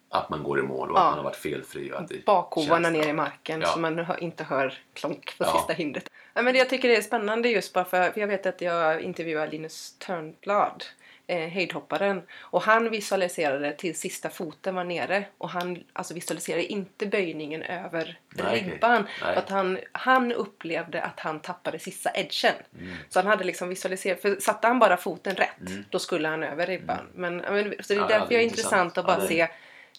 att 0.09 0.29
man 0.29 0.43
går 0.43 0.59
i 0.59 0.61
mål 0.61 0.91
och 0.91 0.97
Ja. 0.97 1.01
att 1.01 1.05
man 1.09 1.17
har 1.17 1.23
varit 1.23 1.35
felfri. 1.35 1.91
Och 1.91 1.99
att 1.99 2.07
det 2.07 2.25
Bakhovarna 2.25 2.89
ner 2.89 3.07
i 3.07 3.13
marken 3.13 3.61
Ja. 3.61 3.67
så 3.67 3.79
man 3.79 4.05
inte 4.19 4.43
hör 4.43 4.73
klonk 4.93 5.37
på 5.37 5.43
Ja. 5.43 5.53
sista 5.57 5.73
hindret. 5.73 6.09
Ja, 6.33 6.41
men 6.41 6.53
det 6.53 6.59
jag 6.59 6.69
tycker 6.69 6.87
det 6.87 6.95
är 6.95 7.01
spännande 7.01 7.49
just 7.49 7.73
bara 7.73 7.85
för, 7.85 8.11
för 8.11 8.19
jag 8.21 8.27
vet 8.27 8.45
att 8.45 8.61
jag 8.61 9.01
intervjuade 9.01 9.51
Linus 9.51 9.95
Törnblad, 9.99 10.83
eh, 11.27 11.49
höjdhopparen. 11.49 12.21
Och 12.39 12.61
han 12.61 12.89
visualiserade 12.89 13.71
till 13.73 13.95
sista 13.95 14.29
foten 14.29 14.75
var 14.75 14.83
nere 14.83 15.25
och 15.37 15.49
han 15.49 15.83
alltså 15.93 16.13
visualiserade 16.13 16.63
inte 16.65 17.05
böjningen 17.05 17.63
över 17.63 18.19
Nej, 18.29 18.71
ribban. 18.73 19.07
Nej. 19.23 19.35
Att 19.35 19.49
han, 19.49 19.79
han 19.91 20.31
upplevde 20.31 21.01
att 21.01 21.19
han 21.19 21.39
tappade 21.39 21.79
sista 21.79 22.09
edgen. 22.13 22.53
Mm. 22.79 22.95
Så 23.09 23.19
han 23.19 23.27
hade 23.27 23.43
liksom 23.43 23.69
visualiserat, 23.69 24.21
för 24.21 24.35
satte 24.39 24.67
han 24.67 24.79
bara 24.79 24.97
foten 24.97 25.35
rätt 25.35 25.71
då 25.89 25.99
skulle 25.99 26.27
han 26.27 26.43
över 26.43 26.65
ribban. 26.65 27.07
Men, 27.13 27.41
ja, 27.45 27.51
men, 27.51 27.63
så 27.79 27.93
det 27.93 27.93
är 27.93 27.97
Mm. 27.97 28.09
Ja, 28.09 28.17
därför 28.17 28.27
det 28.29 28.33
är 28.33 28.37
jag 28.37 28.41
är 28.43 28.49
intressant. 28.49 28.97
att 28.97 29.05
bara 29.05 29.21
Ja, 29.21 29.27
se 29.27 29.47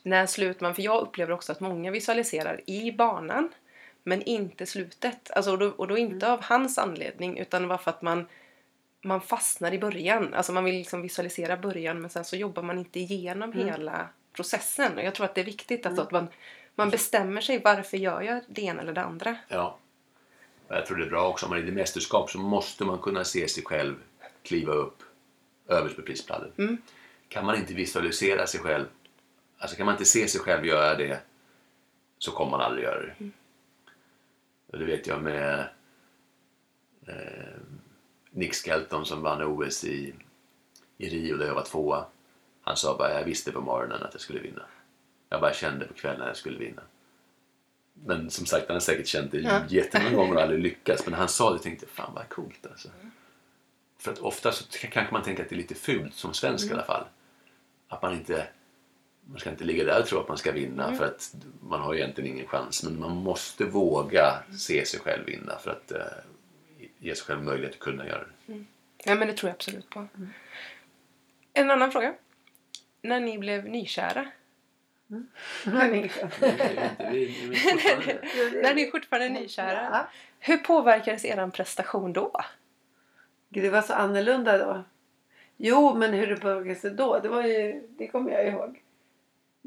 när 0.08 0.26
slutar 0.26 0.66
man? 0.66 0.74
För 0.74 0.82
jag 0.82 1.00
upplever 1.00 1.32
också 1.32 1.52
att 1.52 1.60
många 1.60 1.90
visualiserar 1.90 2.60
i 2.66 2.92
banan 2.92 3.48
men 4.02 4.22
inte 4.22 4.66
slutet. 4.66 5.30
Alltså, 5.30 5.50
och, 5.50 5.58
då, 5.58 5.68
och 5.68 5.88
då 5.88 5.98
inte 5.98 6.32
av 6.32 6.42
hans 6.42 6.78
anledning 6.78 7.38
utan 7.38 7.68
bara 7.68 7.78
för 7.78 7.90
att 7.90 8.02
man, 8.02 8.26
man 9.04 9.20
fastnar 9.20 9.74
i 9.74 9.78
början. 9.78 10.34
Alltså 10.34 10.52
man 10.52 10.64
vill 10.64 10.74
liksom 10.74 11.02
visualisera 11.02 11.56
början 11.56 12.00
men 12.00 12.10
sen 12.10 12.24
så 12.24 12.36
jobbar 12.36 12.62
man 12.62 12.78
inte 12.78 13.00
igenom 13.00 13.52
hela 13.52 14.08
processen. 14.32 14.98
Och 14.98 15.04
jag 15.04 15.14
tror 15.14 15.26
att 15.26 15.34
det 15.34 15.40
är 15.40 15.44
viktigt 15.44 15.86
alltså, 15.86 16.02
att 16.02 16.10
man, 16.10 16.28
man 16.74 16.90
bestämmer 16.90 17.40
sig 17.40 17.60
varför 17.64 17.96
gör 17.96 18.22
jag 18.22 18.40
det 18.48 18.62
ena 18.62 18.82
eller 18.82 18.92
det 18.92 19.02
andra. 19.02 19.36
Ja. 19.48 19.78
Jag 20.68 20.86
tror 20.86 20.96
det 20.96 21.04
är 21.04 21.10
bra 21.10 21.28
också 21.28 21.46
om 21.46 21.50
man 21.50 21.58
är 21.58 21.68
i 21.68 21.72
mästerskap 21.72 22.30
så 22.30 22.38
måste 22.38 22.84
man 22.84 22.98
kunna 22.98 23.24
se 23.24 23.48
sig 23.48 23.64
själv 23.64 23.94
kliva 24.42 24.72
upp 24.72 25.02
överst 25.68 25.96
på 25.96 26.02
prispallen. 26.02 26.78
Kan 27.28 27.46
man 27.46 27.56
inte 27.56 27.74
visualisera 27.74 28.46
sig 28.46 28.60
själv, 28.60 28.84
alltså 29.58 29.76
kan 29.76 29.86
man 29.86 29.94
inte 29.94 30.04
se 30.04 30.28
sig 30.28 30.40
själv 30.40 30.64
göra 30.66 30.94
det 30.96 31.20
så 32.18 32.30
kommer 32.32 32.50
man 32.50 32.60
aldrig 32.60 32.84
göra 32.84 33.00
det. 33.00 33.14
Och 34.66 34.78
det 34.78 34.84
vet 34.84 35.06
jag 35.06 35.22
med 35.22 35.68
eh, 37.06 37.60
Nick 38.30 38.54
Skelton 38.54 39.06
som 39.06 39.22
vann 39.22 39.42
OS 39.42 39.84
i, 39.84 40.14
i 40.98 41.08
Rio 41.08 41.36
där 41.36 41.46
jag 41.46 41.54
var 41.54 41.64
tvåa. 41.64 42.06
Han 42.62 42.76
sa 42.76 42.96
bara, 42.98 43.14
jag 43.14 43.24
visste 43.24 43.52
på 43.52 43.60
morgonen 43.60 44.02
att 44.02 44.14
jag 44.14 44.20
skulle 44.20 44.40
vinna. 44.40 44.62
Jag 45.28 45.40
bara 45.40 45.52
kände 45.54 45.84
på 45.86 45.94
kvällen 45.94 46.20
att 46.22 46.26
jag 46.28 46.36
skulle 46.36 46.58
vinna. 46.58 46.82
Men 47.94 48.30
som 48.30 48.46
sagt, 48.46 48.66
han 48.68 48.74
har 48.74 48.80
säkert 48.80 49.06
känt 49.06 49.30
det 49.32 49.38
Ja. 49.40 49.60
jättemånga 49.68 50.16
gånger 50.16 50.34
och 50.36 50.42
aldrig 50.42 50.60
lyckats. 50.60 51.04
Men 51.06 51.10
när 51.12 51.18
han 51.18 51.28
sa 51.28 51.52
det 51.52 51.58
tänkte 51.58 51.86
jag, 51.86 51.90
fan 51.90 52.14
vad 52.14 52.28
coolt 52.28 52.66
alltså. 52.70 52.88
För 53.98 54.12
att 54.12 54.18
ofta 54.18 54.52
så 54.52 54.64
kanske 54.70 55.12
man 55.12 55.22
tänker 55.22 55.42
att 55.42 55.48
det 55.48 55.54
är 55.54 55.56
lite 55.58 55.74
fult, 55.74 56.14
som 56.14 56.34
svensk 56.34 56.70
i 56.70 56.72
alla 56.72 56.84
fall. 56.84 57.04
Att 57.88 58.02
man 58.02 58.12
inte, 58.14 58.46
man 59.30 59.38
ska 59.38 59.50
inte 59.50 59.64
ligga 59.64 59.84
där 59.84 60.00
och 60.00 60.06
tro 60.06 60.20
att 60.20 60.28
man 60.28 60.38
ska 60.38 60.52
vinna 60.52 60.94
för 60.94 61.04
att 61.06 61.34
man 61.60 61.80
har 61.80 61.94
egentligen 61.94 62.30
ingen 62.34 62.46
chans. 62.46 62.82
Men 62.84 63.00
man 63.00 63.16
måste 63.16 63.64
våga 63.64 64.34
se 64.58 64.86
sig 64.86 65.00
själv 65.00 65.26
vinna 65.26 65.58
för 65.58 65.70
att 65.70 65.92
eh, 65.92 66.00
ge 66.98 67.14
sig 67.14 67.26
själv 67.26 67.42
möjlighet 67.42 67.74
att 67.74 67.80
kunna 67.80 68.06
göra 68.06 68.24
det. 68.46 68.64
Ja 69.04 69.14
men 69.14 69.28
det 69.28 69.34
tror 69.34 69.48
jag 69.48 69.54
absolut 69.54 69.90
på. 69.90 70.06
En 71.52 71.70
annan 71.70 71.92
fråga. 71.92 72.14
När 73.02 73.20
ni 73.20 73.38
blev 73.38 73.64
nykära, 73.68 74.26
är 75.64 75.72
är- 75.72 76.04
är 76.04 77.54
fortfarande- 77.56 78.20
När 78.62 78.74
ni 78.74 78.82
är 78.82 78.90
fortfarande 78.90 79.28
nykära. 79.28 79.88
Ja. 79.92 80.08
Hur 80.38 80.56
påverkades 80.56 81.24
er 81.24 81.50
prestation 81.50 82.12
då? 82.12 82.40
Gud, 83.48 83.64
det 83.64 83.70
var 83.70 83.82
så 83.82 83.92
annorlunda 83.92 84.58
då. 84.58 84.84
Jo, 85.56 85.94
men 85.94 86.12
hur 86.12 86.26
det 86.26 86.36
påverkades 86.36 86.96
då, 86.96 87.18
det, 87.18 87.28
var 87.28 87.42
ju, 87.42 87.88
det 87.98 88.06
kommer 88.08 88.30
jag 88.30 88.46
ihåg. 88.48 88.82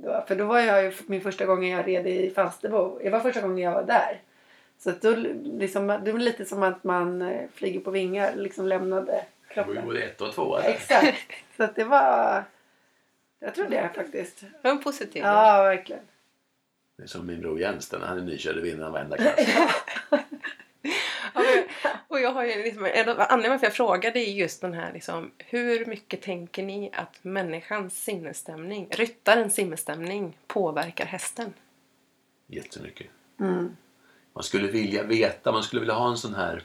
Då, 0.03 0.23
för 0.27 0.35
då 0.35 0.45
var 0.45 0.59
jag 0.59 0.83
ju 0.83 0.93
min 1.07 1.21
första 1.21 1.45
gången 1.45 1.69
jag 1.69 1.87
red 1.87 2.07
i 2.07 2.29
Falsterbo. 2.29 2.99
Det 3.03 3.09
var 3.09 3.19
första 3.19 3.41
gången 3.41 3.57
jag 3.57 3.71
var 3.71 3.83
där. 3.83 4.21
Så 4.77 4.89
att 4.89 5.01
då, 5.01 5.15
liksom, 5.43 5.87
det 5.87 6.11
var 6.11 6.19
lite 6.19 6.45
som 6.45 6.63
att 6.63 6.83
man 6.83 7.21
eh, 7.21 7.41
flyger 7.53 7.79
på 7.79 7.91
vingar, 7.91 8.35
liksom 8.35 8.67
lämnade 8.67 9.05
Det 9.05 9.11
var 9.11 9.65
ju 9.65 9.73
kroppen. 9.73 9.85
både 9.85 10.01
ett 10.03 10.21
och 10.21 10.33
två. 10.33 10.57
Eller? 10.57 10.69
Exakt. 10.69 11.17
Så 11.57 11.63
att 11.63 11.75
det 11.75 11.83
var... 11.83 12.43
Jag 13.39 13.55
tror 13.55 13.65
det 13.69 13.89
faktiskt. 13.95 14.41
Det 14.41 14.47
var 14.61 14.71
en 14.71 14.83
positiv. 14.83 15.23
Ja, 15.23 15.63
verkligen. 15.63 16.01
Det 16.97 17.03
är 17.03 17.07
som 17.07 17.27
min 17.27 17.41
bror 17.41 17.59
Jens, 17.59 17.89
den, 17.89 18.01
han 18.01 18.17
är 18.17 18.21
nykörd 18.21 18.57
och 18.57 18.65
vinner 18.65 18.89
varenda 18.89 19.17
klass. 19.17 19.35
Jag 22.21 22.31
har 22.31 22.43
ju 22.43 22.63
liksom, 22.63 22.83
anledningen 22.83 23.51
varför 23.51 23.65
jag 23.65 23.73
frågade 23.73 24.19
är 24.19 24.31
just 24.31 24.61
den 24.61 24.73
här 24.73 24.93
liksom, 24.93 25.31
hur 25.37 25.85
mycket 25.85 26.21
tänker 26.21 26.63
ni 26.63 26.89
att 26.93 27.19
människans 27.21 28.03
sinnesstämning, 28.03 28.87
ryttarens 28.91 29.55
sinnesstämning 29.55 30.37
påverkar 30.47 31.05
hästen? 31.05 31.53
Jättemycket. 32.47 33.07
Mm. 33.39 33.77
Man 34.33 34.43
skulle 34.43 34.67
vilja 34.67 35.03
veta, 35.03 35.51
man 35.51 35.63
skulle 35.63 35.79
vilja 35.79 35.95
ha 35.95 36.09
en 36.09 36.17
sån 36.17 36.35
här 36.35 36.63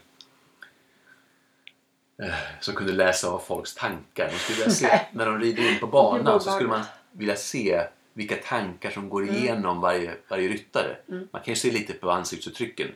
eh, 2.22 2.34
som 2.60 2.74
kunde 2.74 2.92
läsa 2.92 3.28
av 3.28 3.38
folks 3.38 3.74
tankar. 3.74 4.30
Man 4.30 4.38
skulle 4.38 4.58
vilja 4.58 4.70
se, 4.70 5.00
när 5.12 5.26
de 5.26 5.40
rider 5.40 5.72
in 5.72 5.80
på 5.80 5.86
banan 5.86 6.40
så 6.40 6.50
skulle 6.50 6.68
man 6.68 6.84
vilja 7.12 7.36
se 7.36 7.82
vilka 8.12 8.36
tankar 8.36 8.90
som 8.90 9.08
går 9.08 9.28
igenom 9.28 9.80
varje, 9.80 10.14
varje 10.28 10.48
ryttare. 10.48 10.96
Man 11.06 11.42
kan 11.42 11.52
ju 11.52 11.56
se 11.56 11.70
lite 11.70 11.92
på 11.92 12.10
ansiktsuttrycken. 12.10 12.88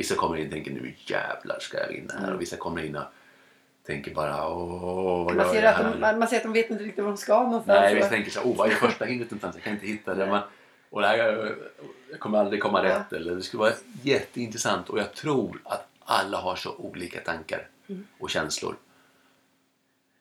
Vissa 0.00 0.14
kommer 0.14 0.36
in 0.36 0.46
och 0.46 0.52
tänker 0.52 0.70
nu 0.70 0.94
jävlar 1.06 1.58
ska 1.60 1.78
jag 1.78 1.88
vinna 1.88 2.14
här. 2.20 2.34
Och 2.34 2.40
vissa 2.40 2.56
kommer 2.56 2.82
in 2.82 2.96
och 2.96 3.04
tänker 3.86 4.14
bara 4.14 4.48
åh 4.48 5.24
vad 5.24 5.36
Man 5.36 5.48
ser, 5.48 5.62
jag 5.62 5.74
att 5.74 5.92
de, 5.92 6.00
man, 6.00 6.18
man 6.18 6.28
ser 6.28 6.36
att 6.36 6.42
de 6.42 6.52
vet 6.52 6.70
inte 6.70 6.84
riktigt 6.84 7.04
var 7.04 7.10
de 7.10 7.16
ska 7.16 7.42
någonstans. 7.42 7.80
Nej, 7.80 7.94
vissa 7.94 8.08
tänker 8.08 8.30
så 8.30 8.40
oh, 8.40 8.56
vad 8.56 8.70
är 8.70 8.74
första 8.74 9.04
hindret 9.04 9.30
någonstans? 9.30 9.54
Jag 9.56 9.64
kan 9.64 9.72
inte 9.72 9.86
hitta 9.86 10.14
det. 10.14 10.26
Man, 10.26 10.42
och 10.90 11.00
det 11.00 11.06
här, 11.06 11.54
jag 12.10 12.20
kommer 12.20 12.38
aldrig 12.38 12.62
komma 12.62 12.88
Ja. 12.88 12.98
rätt. 12.98 13.12
Eller, 13.12 13.34
det 13.34 13.42
skulle 13.42 13.60
vara 13.60 13.72
jätteintressant 14.02 14.88
och 14.88 14.98
jag 14.98 15.12
tror 15.14 15.60
att 15.64 15.88
alla 16.00 16.38
har 16.38 16.56
så 16.56 16.74
olika 16.76 17.20
tankar 17.20 17.66
och 18.18 18.30
känslor. 18.30 18.76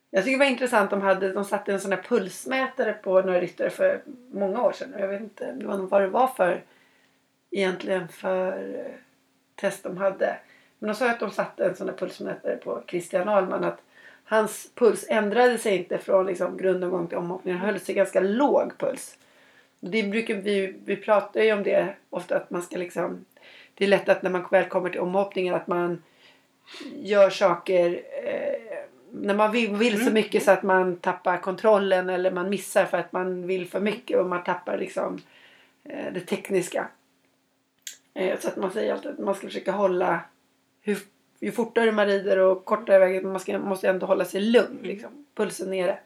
Jag 0.09 0.23
tycker 0.23 0.37
det 0.37 0.45
var 0.45 0.51
intressant. 0.51 0.89
De, 0.89 1.01
hade, 1.01 1.33
de 1.33 1.45
satte 1.45 1.73
en 1.73 1.79
sån 1.79 1.91
här 1.91 2.01
pulsmätare 2.01 2.93
på 2.93 3.21
några 3.21 3.41
ryttare 3.41 3.69
för 3.69 4.01
många 4.31 4.61
år 4.61 4.71
sedan. 4.71 4.93
Jag 4.99 5.07
vet 5.07 5.21
inte 5.21 5.55
vad 5.63 6.01
det 6.01 6.07
var 6.07 6.27
för 6.27 6.63
egentligen 7.51 8.07
för 8.07 8.73
test 9.59 9.83
de 9.83 9.97
hade. 9.97 10.37
Men 10.79 10.87
de 10.87 10.95
sa 10.95 11.09
att 11.09 11.19
de 11.19 11.31
satte 11.31 11.65
en 11.65 11.75
sån 11.75 11.89
här 11.89 11.95
pulsmätare 11.95 12.57
på 12.57 12.83
Christian 12.87 13.29
Ahlman. 13.29 13.63
Att 13.63 13.81
hans 14.23 14.71
puls 14.75 15.05
ändrade 15.09 15.57
sig 15.57 15.77
inte 15.77 15.97
från 15.97 16.25
liksom 16.25 16.57
grundomgång 16.57 17.07
till 17.07 17.17
omhoppning. 17.17 17.55
Han 17.55 17.69
höll 17.69 17.79
sig 17.79 17.95
ganska 17.95 18.19
låg 18.19 18.77
puls. 18.77 19.17
Det 19.79 20.03
brukar 20.03 20.35
vi, 20.35 20.75
vi 20.85 20.95
pratar 20.95 21.41
ju 21.41 21.53
om 21.53 21.63
det 21.63 21.95
ofta 22.09 22.35
att 22.35 22.49
man 22.49 22.61
ska 22.61 22.77
liksom 22.77 23.25
det 23.79 23.85
är 23.85 23.89
lätt 23.89 24.09
att 24.09 24.21
när 24.21 24.29
man 24.29 24.45
väl 24.51 24.65
kommer 24.65 24.89
till 24.89 24.99
omhoppningen 24.99 25.55
att 25.55 25.67
man 25.67 26.03
gör 26.95 27.29
saker 27.29 28.01
eh, 28.23 28.79
när 29.11 29.35
man 29.35 29.51
vill, 29.51 29.75
vill 29.75 30.05
så 30.05 30.11
mycket 30.11 30.43
så 30.43 30.51
att 30.51 30.63
man 30.63 30.97
tappar 30.97 31.37
kontrollen 31.37 32.09
eller 32.09 32.31
man 32.31 32.49
missar 32.49 32.85
för 32.85 32.97
att 32.97 33.11
man 33.11 33.47
vill 33.47 33.67
för 33.67 33.79
mycket 33.79 34.17
och 34.17 34.25
man 34.25 34.43
tappar 34.43 34.77
liksom 34.77 35.21
eh, 35.83 36.13
det 36.13 36.19
tekniska. 36.19 36.87
Eh, 38.19 38.39
så 38.39 38.47
att 38.47 38.55
man 38.55 38.71
säger 38.71 38.93
alltid 38.93 39.11
att 39.11 39.19
man 39.19 39.35
ska 39.35 39.47
försöka 39.47 39.71
hålla 39.71 40.21
hur, 40.81 40.97
ju 41.39 41.51
fortare 41.51 41.91
man 41.91 42.05
rider 42.05 42.37
och 42.37 42.65
kortare 42.65 42.99
vägen 42.99 43.31
man 43.31 43.39
ska, 43.39 43.59
måste 43.59 43.89
ändå 43.89 44.05
hålla 44.05 44.25
sig 44.25 44.41
lugn 44.41 44.79
liksom, 44.81 45.25
pulsen 45.35 45.69
nere. 45.69 45.99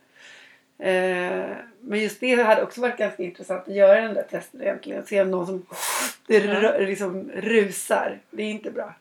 Eh, 0.79 1.55
men 1.79 1.99
just 1.99 2.19
det 2.19 2.43
hade 2.43 2.63
också 2.63 2.81
varit 2.81 2.97
ganska 2.97 3.23
intressant 3.23 3.67
att 3.67 3.75
göra 3.75 4.01
den 4.01 4.13
där 4.13 4.23
testen 4.23 4.61
egentligen. 4.61 5.05
Se 5.05 5.21
om 5.21 5.31
någon 5.31 5.45
som 5.45 5.65
det 6.27 6.79
liksom 6.79 7.31
rusar. 7.31 8.19
Det 8.29 8.43
är 8.43 8.49
inte 8.49 8.71
bra. 8.71 8.93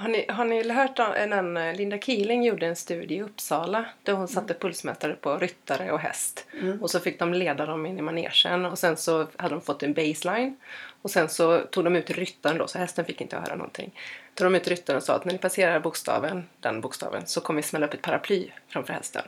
Har 0.00 0.08
ni, 0.08 0.26
har 0.28 0.44
ni 0.44 0.70
hört 0.72 0.98
om 0.98 1.12
en, 1.16 1.76
Linda 1.76 1.98
Keeling 1.98 2.44
gjorde 2.44 2.66
en 2.66 2.76
studie 2.76 3.14
i 3.14 3.22
Uppsala 3.22 3.84
där 4.02 4.12
hon 4.12 4.28
satte 4.28 4.54
pulsmätare 4.54 5.12
på 5.12 5.38
ryttare 5.38 5.92
och 5.92 5.98
häst. 5.98 6.46
Och 6.80 6.90
så 6.90 7.00
fick 7.00 7.18
de 7.18 7.34
leda 7.34 7.66
dem 7.66 7.86
in 7.86 7.98
i 7.98 8.02
manegen 8.02 8.64
och 8.64 8.78
sen 8.78 8.96
så 8.96 9.26
hade 9.36 9.54
de 9.54 9.60
fått 9.60 9.82
en 9.82 9.94
baseline. 9.94 10.56
Och 11.02 11.10
sen 11.10 11.28
så 11.28 11.58
tog 11.58 11.84
de 11.84 11.96
ut 11.96 12.10
ryttaren 12.10 12.58
då, 12.58 12.66
så 12.66 12.78
hästen 12.78 13.04
fick 13.04 13.20
inte 13.20 13.36
höra 13.36 13.54
någonting. 13.54 13.94
Tog 14.34 14.46
de 14.46 14.54
ut 14.54 14.68
ryttaren 14.68 14.96
och 14.96 15.02
sa 15.02 15.14
att 15.14 15.24
när 15.24 15.32
ni 15.32 15.38
passerar 15.38 15.80
bokstaven, 15.80 16.44
den 16.60 16.80
bokstaven, 16.80 17.26
så 17.26 17.40
kommer 17.40 17.62
vi 17.62 17.68
smälla 17.68 17.86
upp 17.86 17.94
ett 17.94 18.02
paraply 18.02 18.50
framför 18.68 18.92
hästen. 18.92 19.22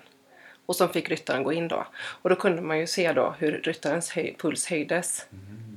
Och 0.71 0.77
så 0.77 0.89
fick 0.89 1.11
ryttaren 1.11 1.43
gå 1.43 1.53
in 1.53 1.69
då. 1.69 1.87
Och 2.23 2.31
då 2.31 2.37
kunde 2.37 2.63
man 2.63 2.79
ju 2.79 2.87
se 2.87 3.13
då 3.13 3.35
hur 3.39 3.53
ryttarens 3.53 4.11
höj, 4.11 4.37
puls 4.39 4.67
höjdes 4.67 5.27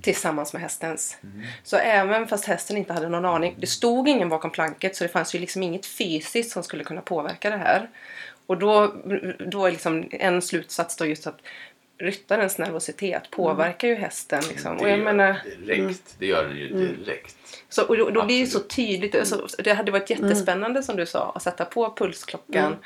tillsammans 0.01 0.53
med 0.53 0.61
hästens. 0.61 1.17
Så 1.63 1.77
även 1.77 2.27
fast 2.27 2.45
hästen 2.45 2.77
inte 2.77 2.93
hade 2.93 3.09
någon 3.09 3.25
aning, 3.25 3.55
det 3.59 3.67
stod 3.67 4.07
ingen 4.09 4.29
bakom 4.29 4.51
planket 4.51 4.95
så 4.95 5.03
det 5.03 5.07
fanns 5.07 5.35
ju 5.35 5.39
liksom 5.39 5.63
inget 5.63 5.85
fysiskt 5.85 6.51
som 6.51 6.63
skulle 6.63 6.83
kunna 6.83 7.01
påverka 7.01 7.49
det 7.49 7.57
här. 7.57 7.89
Och 8.45 8.57
då, 8.57 8.93
då 9.51 9.65
är 9.65 9.71
liksom 9.71 10.09
en 10.11 10.41
slutsats 10.41 10.95
då 10.95 11.05
just 11.05 11.27
att 11.27 11.39
ryttarens 11.97 12.57
nervositet 12.57 13.31
påverkar 13.31 13.87
ju 13.87 13.95
hästen. 13.95 14.43
Liksom. 14.49 14.77
Och 14.77 14.83
Det 14.83 14.89
jag 14.89 14.97
gör 14.97 15.05
menar, 15.05 15.41
direkt. 15.65 16.15
Det 16.19 16.25
gör 16.25 16.43
den 16.43 16.57
ju 16.57 16.67
direkt. 16.67 17.35
så, 17.69 17.87
och 17.87 17.97
då, 17.97 18.09
då 18.09 18.25
blir 18.25 18.41
det 18.41 18.47
så 18.47 18.59
tydligt. 18.59 19.27
Så, 19.27 19.47
det 19.63 19.73
hade 19.73 19.91
varit 19.91 20.09
jättespännande 20.09 20.83
som 20.83 20.95
du 20.95 21.05
sa 21.05 21.31
att 21.35 21.43
sätta 21.43 21.65
på 21.65 21.93
pulsklockan, 21.95 22.77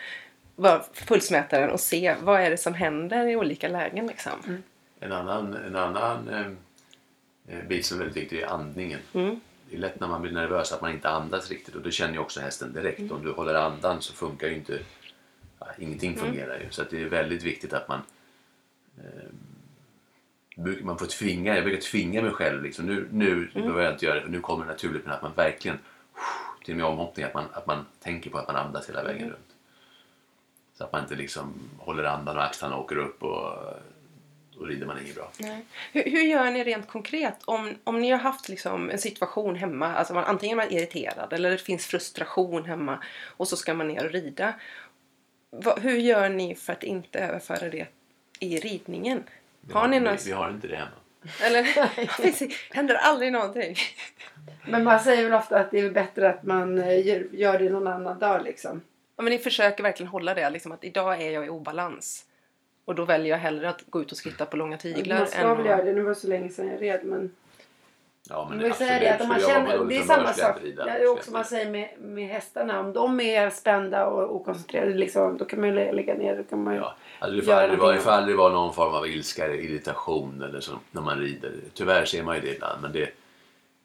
vad- 0.57 0.85
pulsmätaren 1.07 1.69
och 1.69 1.79
se 1.79 2.15
vad 2.21 2.41
är 2.41 2.49
det 2.49 2.57
som 2.57 2.73
händer 2.73 3.27
i 3.27 3.35
olika 3.35 3.67
lägen. 3.67 4.07
Liksom. 4.07 4.63
En 4.99 5.11
annan, 5.11 5.53
en 5.53 5.75
annan 5.75 6.29
eh, 7.47 7.57
bit 7.67 7.85
som 7.85 7.97
är 7.97 8.03
väldigt 8.03 8.23
viktig 8.23 8.39
är 8.41 8.47
andningen. 8.47 8.99
Mm. 9.13 9.39
Det 9.69 9.75
är 9.75 9.79
lätt 9.79 9.99
när 9.99 10.07
man 10.07 10.21
blir 10.21 10.31
nervös 10.31 10.71
att 10.71 10.81
man 10.81 10.91
inte 10.91 11.09
andas 11.09 11.49
riktigt 11.49 11.75
och 11.75 11.81
då 11.81 11.91
känner 11.91 12.13
ju 12.13 12.19
också 12.19 12.39
hästen 12.39 12.73
direkt. 12.73 13.11
Om 13.11 13.23
du 13.23 13.31
håller 13.31 13.53
andan 13.53 14.01
så 14.01 14.13
funkar 14.13 14.47
ju 14.47 14.55
inte... 14.55 14.79
Ja, 15.59 15.67
ingenting 15.77 16.15
fungerar 16.15 16.59
ju. 16.59 16.65
Så 16.69 16.81
att 16.81 16.89
det 16.89 17.01
är 17.01 17.05
väldigt 17.09 17.43
viktigt 17.43 17.73
att 17.73 17.87
man... 17.87 18.01
Eh, 18.97 19.31
man 20.81 20.97
får 20.97 21.05
tvinga, 21.05 21.55
jag 21.55 21.63
brukar 21.63 21.81
tvinga 21.81 22.21
mig 22.21 22.31
själv. 22.31 22.63
Liksom. 22.63 22.85
Nu, 22.85 23.07
nu 23.11 23.49
behöver 23.53 23.83
jag 23.83 23.93
inte 23.93 24.05
göra 24.05 24.15
det 24.15 24.21
för 24.21 24.29
nu 24.29 24.39
kommer 24.39 24.65
det 24.65 24.71
naturligt. 24.71 25.05
Men 25.05 25.13
att 25.13 25.21
man 25.21 25.33
verkligen, 25.35 25.79
till 26.65 26.73
och 26.73 26.77
med 26.77 26.85
omhoppning, 26.85 27.25
att 27.25 27.33
man, 27.33 27.45
att 27.53 27.67
man 27.67 27.85
tänker 27.99 28.29
på 28.29 28.37
att 28.37 28.47
man 28.47 28.55
andas 28.55 28.89
hela 28.89 29.03
vägen 29.03 29.29
runt. 29.29 29.55
Så 30.77 30.83
att 30.83 30.91
man 30.91 31.01
inte 31.01 31.15
liksom 31.15 31.53
håller 31.79 32.03
andan 32.03 32.37
och 32.37 32.43
axlarna 32.43 32.77
åker 32.77 32.97
upp 32.97 33.23
och 33.23 33.53
då 34.57 34.65
rider 34.65 34.85
man 34.85 35.01
inget 35.03 35.15
bra. 35.15 35.31
Nej. 35.37 35.65
Hur, 35.93 36.03
hur 36.03 36.21
gör 36.21 36.51
ni 36.51 36.63
rent 36.63 36.87
konkret 36.87 37.37
om, 37.45 37.75
om 37.83 38.01
ni 38.01 38.11
har 38.11 38.19
haft 38.19 38.49
liksom 38.49 38.89
en 38.89 38.97
situation 38.99 39.55
hemma, 39.55 39.95
alltså 39.95 40.13
man, 40.13 40.23
antingen 40.23 40.59
är 40.59 40.65
man 40.65 40.73
irriterad 40.73 41.33
eller 41.33 41.51
det 41.51 41.57
finns 41.57 41.85
frustration 41.85 42.65
hemma 42.65 43.03
och 43.37 43.47
så 43.47 43.57
ska 43.57 43.73
man 43.73 43.87
ner 43.87 44.05
och 44.05 44.11
rida. 44.11 44.53
Va, 45.49 45.77
hur 45.81 45.97
gör 45.97 46.29
ni 46.29 46.55
för 46.55 46.73
att 46.73 46.83
inte 46.83 47.19
överföra 47.19 47.69
det 47.69 47.87
i 48.39 48.57
ridningen? 48.59 49.23
Vi 49.61 49.73
Har 49.73 49.87
ni 49.87 49.99
vi, 49.99 50.05
några... 50.05 50.17
vi 50.25 50.31
har 50.31 50.49
inte 50.49 50.67
det 50.67 50.75
hemma. 50.75 50.91
Eller 51.41 51.63
det- 52.39 52.53
händer 52.75 52.95
aldrig 52.95 53.31
någonting? 53.31 53.75
Men 54.65 54.83
man 54.83 54.99
säger 54.99 55.23
väl 55.23 55.33
ofta 55.33 55.59
att 55.59 55.71
det 55.71 55.79
är 55.79 55.89
bättre 55.89 56.29
att 56.29 56.43
man 56.43 56.77
eh, 56.77 57.07
gör, 57.07 57.27
gör 57.31 57.59
det 57.59 57.69
någon 57.69 57.87
annan 57.87 58.19
dag 58.19 58.43
liksom. 58.43 58.81
Ja, 59.17 59.23
men 59.23 59.31
ni 59.31 59.39
försöker 59.39 59.83
verkligen 59.83 60.07
hålla 60.07 60.33
det, 60.33 60.49
liksom 60.49 60.71
att 60.71 60.83
idag 60.83 61.21
är 61.21 61.31
jag 61.31 61.45
i 61.45 61.49
obalans. 61.49 62.25
Och 62.85 62.95
då 62.95 63.05
väljer 63.05 63.31
jag 63.31 63.37
hellre 63.37 63.69
att 63.69 63.83
gå 63.89 64.01
ut 64.01 64.11
och 64.11 64.17
skritta 64.17 64.45
på 64.45 64.57
långa 64.57 64.77
tyglar. 64.77 65.17
Man 65.17 65.27
ska 65.27 65.53
väl 65.55 65.65
göra 65.65 65.83
det. 65.83 65.93
Nu 65.93 66.01
var 66.01 66.09
det 66.09 66.15
så 66.15 66.27
länge 66.27 66.49
sedan 66.49 66.67
jag 66.67 66.81
red 66.81 66.99
men. 67.03 67.31
Ja, 68.29 68.47
Men 68.49 68.59
vi 68.59 68.71
säger 68.71 68.99
det 68.99 69.15
att 69.15 69.27
man 69.27 69.39
känner, 69.39 69.85
det 69.85 69.97
är 69.97 70.03
samma 70.03 70.33
sak. 70.33 70.55
Det 70.75 70.81
är 70.81 71.07
också 71.07 71.31
man 71.31 71.45
säger 71.45 71.71
med, 71.71 71.89
med 71.99 72.27
hästarna. 72.27 72.79
Om 72.79 72.93
de 72.93 73.19
är 73.19 73.49
spända 73.49 74.05
och 74.07 74.35
okoncentrerade 74.35 74.93
liksom, 74.93 75.37
då 75.37 75.45
kan 75.45 75.59
man 75.59 75.69
ju 75.69 75.75
lä- 75.75 75.91
lägga 75.91 76.13
ner. 76.13 76.37
Då 76.37 76.43
kan 76.43 76.63
man 76.63 76.73
ju... 76.73 76.79
Ja, 76.79 76.95
alltså 77.19 77.35
det 77.39 77.41
får 77.45 77.51
aldrig, 77.53 77.69
vara, 77.69 77.77
någonting. 77.79 77.97
det 77.97 78.03
får 78.03 78.11
aldrig 78.11 78.37
vara 78.37 78.53
någon 78.53 78.73
form 78.73 78.93
av 78.93 79.07
ilska 79.07 79.45
eller 79.45 79.55
irritation 79.55 80.41
eller 80.41 80.59
så, 80.59 80.71
när 80.91 81.01
man 81.01 81.19
rider. 81.19 81.53
Tyvärr 81.73 82.05
ser 82.05 82.23
man 82.23 82.35
ju 82.35 82.41
det 82.41 82.55
ibland 82.55 82.81
men 82.81 82.91
det, 82.91 83.09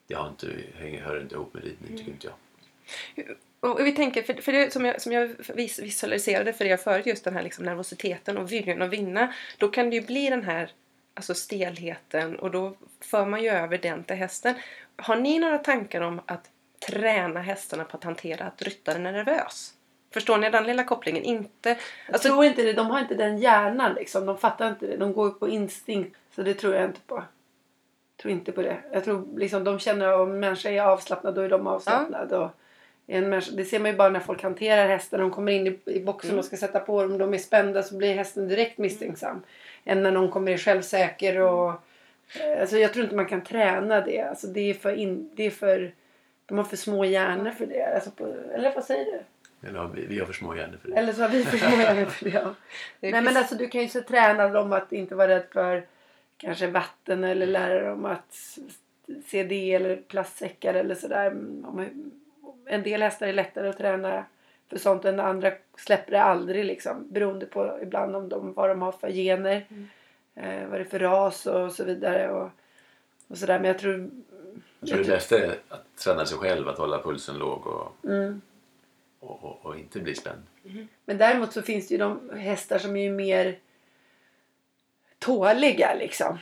det 0.06 0.14
har 0.14 0.28
inte, 0.28 0.46
hänger, 0.74 1.02
hör 1.02 1.20
inte 1.20 1.34
ihop 1.34 1.54
med 1.54 1.64
ridning 1.64 1.98
tycker 1.98 2.10
inte 2.10 2.26
jag. 2.26 3.24
Och 3.62 3.86
vi 3.86 3.92
tänker, 3.92 4.22
för, 4.22 4.34
för 4.34 4.52
det 4.52 4.72
som 4.72 4.84
jag, 4.84 5.00
som 5.00 5.12
jag 5.12 5.30
vis, 5.54 5.78
visualiserade 5.78 6.52
för 6.52 6.64
er 6.64 6.76
förut, 6.76 7.06
just 7.06 7.24
den 7.24 7.34
här 7.34 7.42
liksom 7.42 7.64
nervositeten 7.64 8.38
och 8.38 8.52
viljan 8.52 8.82
att 8.82 8.90
vinna. 8.90 9.32
Då 9.58 9.68
kan 9.68 9.90
det 9.90 9.96
ju 9.96 10.02
bli 10.02 10.30
den 10.30 10.42
här 10.42 10.70
alltså 11.14 11.34
stelheten 11.34 12.38
och 12.38 12.50
då 12.50 12.74
för 13.00 13.26
man 13.26 13.42
ju 13.42 13.48
över 13.50 13.78
den 13.78 14.04
till 14.04 14.16
hästen. 14.16 14.54
Har 14.96 15.16
ni 15.16 15.38
några 15.38 15.58
tankar 15.58 16.00
om 16.00 16.20
att 16.26 16.50
träna 16.86 17.40
hästarna 17.40 17.84
på 17.84 17.96
att 17.96 18.04
hantera 18.04 18.44
att 18.44 18.62
ryttaren 18.62 19.06
är 19.06 19.12
nervös? 19.12 19.74
Förstår 20.12 20.38
ni 20.38 20.50
den 20.50 20.64
lilla 20.64 20.84
kopplingen? 20.84 21.22
Inte... 21.22 21.68
Jag 21.68 21.78
Alltså, 22.12 22.28
tror 22.28 22.44
inte 22.44 22.62
det. 22.62 22.72
De 22.72 22.86
har 22.86 23.00
inte 23.00 23.14
den 23.14 23.38
hjärnan 23.38 23.94
liksom. 23.94 24.26
De 24.26 24.38
fattar 24.38 24.68
inte 24.68 24.86
det. 24.86 24.96
De 24.96 25.12
går 25.12 25.30
på 25.30 25.48
instinkt. 25.48 26.16
Så 26.34 26.42
det 26.42 26.54
tror 26.54 26.74
jag 26.74 26.84
inte 26.84 27.00
på. 27.00 27.24
tror 28.22 28.32
inte 28.32 28.52
på 28.52 28.62
det. 28.62 28.76
Jag 28.92 29.04
tror 29.04 29.38
liksom 29.38 29.64
de 29.64 29.78
känner 29.78 30.20
om 30.20 30.30
en 30.30 30.40
människa 30.40 30.70
är 30.70 30.80
avslappnad 30.80 31.34
då 31.34 31.40
är 31.40 31.48
de 31.48 31.66
avslappnade. 31.66 32.36
Och 32.36 32.44
en 32.44 32.50
människa, 32.50 32.61
det 33.06 33.64
ser 33.64 33.78
man 33.78 33.90
ju 33.90 33.96
bara 33.96 34.08
när 34.08 34.20
folk 34.20 34.42
hanterar 34.42 34.88
hästen. 34.88 35.20
De 35.20 35.30
kommer 35.30 35.52
in 35.52 35.78
i, 35.86 36.00
boxen 36.00 36.30
Mm. 36.30 36.38
och 36.38 36.44
ska 36.44 36.56
sätta 36.56 36.80
på 36.80 37.02
dem. 37.02 37.18
De 37.18 37.34
är 37.34 37.38
spända 37.38 37.82
så 37.82 37.96
blir 37.96 38.14
hästen 38.14 38.48
direkt 38.48 38.78
misstänksam. 38.78 39.42
Än 39.84 40.02
när 40.02 40.10
någon 40.10 40.30
kommer 40.30 40.52
in 40.52 40.58
självsäker 40.58 41.38
och... 41.40 41.68
eh, 42.40 42.60
Alltså 42.60 42.78
jag 42.78 42.92
tror 42.92 43.04
inte 43.04 43.16
man 43.16 43.26
kan 43.26 43.44
träna 43.44 44.00
det. 44.00 44.20
Alltså 44.20 44.46
det 44.46 44.70
är 44.70 44.74
för... 44.74 44.92
In, 44.94 45.30
det 45.34 45.46
är 45.46 45.50
för 45.50 45.92
de 46.46 46.58
har 46.58 46.64
för 46.64 46.76
små 46.76 47.04
hjärnor 47.04 47.50
för 47.50 47.66
det. 47.66 47.82
Alltså 47.94 48.10
på, 48.10 48.34
eller 48.54 48.74
vad 48.74 48.84
säger 48.84 49.04
du? 49.04 49.20
Eller 49.68 49.78
har 49.78 49.88
vi, 49.88 50.06
vi 50.06 50.18
har 50.18 50.26
för 50.26 50.32
små 50.32 50.56
hjärnor 50.56 50.78
för 50.82 50.88
det. 50.88 50.96
Eller 50.96 51.12
så 51.12 51.22
har 51.22 51.28
vi 51.28 51.44
för 51.44 51.58
små 51.58 51.80
hjärnor 51.82 52.04
för 52.04 52.24
det. 52.24 52.30
Ja. 52.30 52.54
Det 53.00 53.10
Nej 53.10 53.22
men 53.22 53.36
alltså 53.36 53.54
du 53.54 53.68
kan 53.68 53.80
ju 53.82 53.88
så 53.88 54.00
träna 54.00 54.48
dem 54.48 54.72
att 54.72 54.92
inte 54.92 55.14
vara 55.14 55.28
rädd 55.28 55.44
för 55.52 55.86
kanske 56.36 56.66
vatten 56.66 57.24
eller 57.24 57.46
lära 57.46 57.88
dem 57.90 58.04
att 58.04 58.58
se 59.26 59.42
det 59.44 59.72
eller 59.74 59.96
plastsäckar 59.96 60.74
eller 60.74 60.94
sådär. 60.94 61.32
En 62.66 62.82
del 62.82 63.02
hästar 63.02 63.26
är 63.26 63.32
lättare 63.32 63.68
att 63.68 63.78
träna 63.78 64.24
för 64.68 64.78
sånt 64.78 65.04
än 65.04 65.20
andra 65.20 65.52
släpper 65.76 66.12
det 66.12 66.22
aldrig 66.22 66.64
liksom. 66.64 67.06
Beroende 67.10 67.46
på 67.46 67.78
ibland 67.82 68.16
om 68.16 68.28
de, 68.28 68.52
vad 68.52 68.68
de 68.70 68.82
har 68.82 68.92
för 68.92 69.10
gener. 69.10 69.66
Eh, 70.34 70.66
vad 70.68 70.80
det 70.80 70.84
är 70.84 70.88
för 70.88 70.98
ras 70.98 71.46
och 71.46 71.72
så 71.72 71.84
vidare. 71.84 72.30
Och, 72.30 72.50
och 73.28 73.38
sådär. 73.38 73.58
Men 73.58 73.68
jag 73.68 73.78
tror... 73.78 74.10
Jag 74.80 74.88
tror 74.88 74.98
det 75.04 75.08
bästa 75.10 75.38
är 75.38 75.56
att 75.68 75.96
träna 75.96 76.26
sig 76.26 76.38
själv, 76.38 76.68
att 76.68 76.78
hålla 76.78 77.02
pulsen 77.02 77.38
låg 77.38 77.66
och, 77.66 78.04
Mm. 78.04 78.40
och, 79.20 79.44
och, 79.44 79.66
och 79.66 79.78
inte 79.78 80.00
bli 80.00 80.14
spänd. 80.14 80.42
Men 81.04 81.18
däremot 81.18 81.52
så 81.52 81.62
finns 81.62 81.88
det 81.88 81.94
ju 81.94 81.98
de 81.98 82.30
hästar 82.36 82.78
som 82.78 82.96
är 82.96 83.02
ju 83.02 83.10
mer 83.10 83.58
tåliga 85.22 85.94
liksom. 85.94 86.38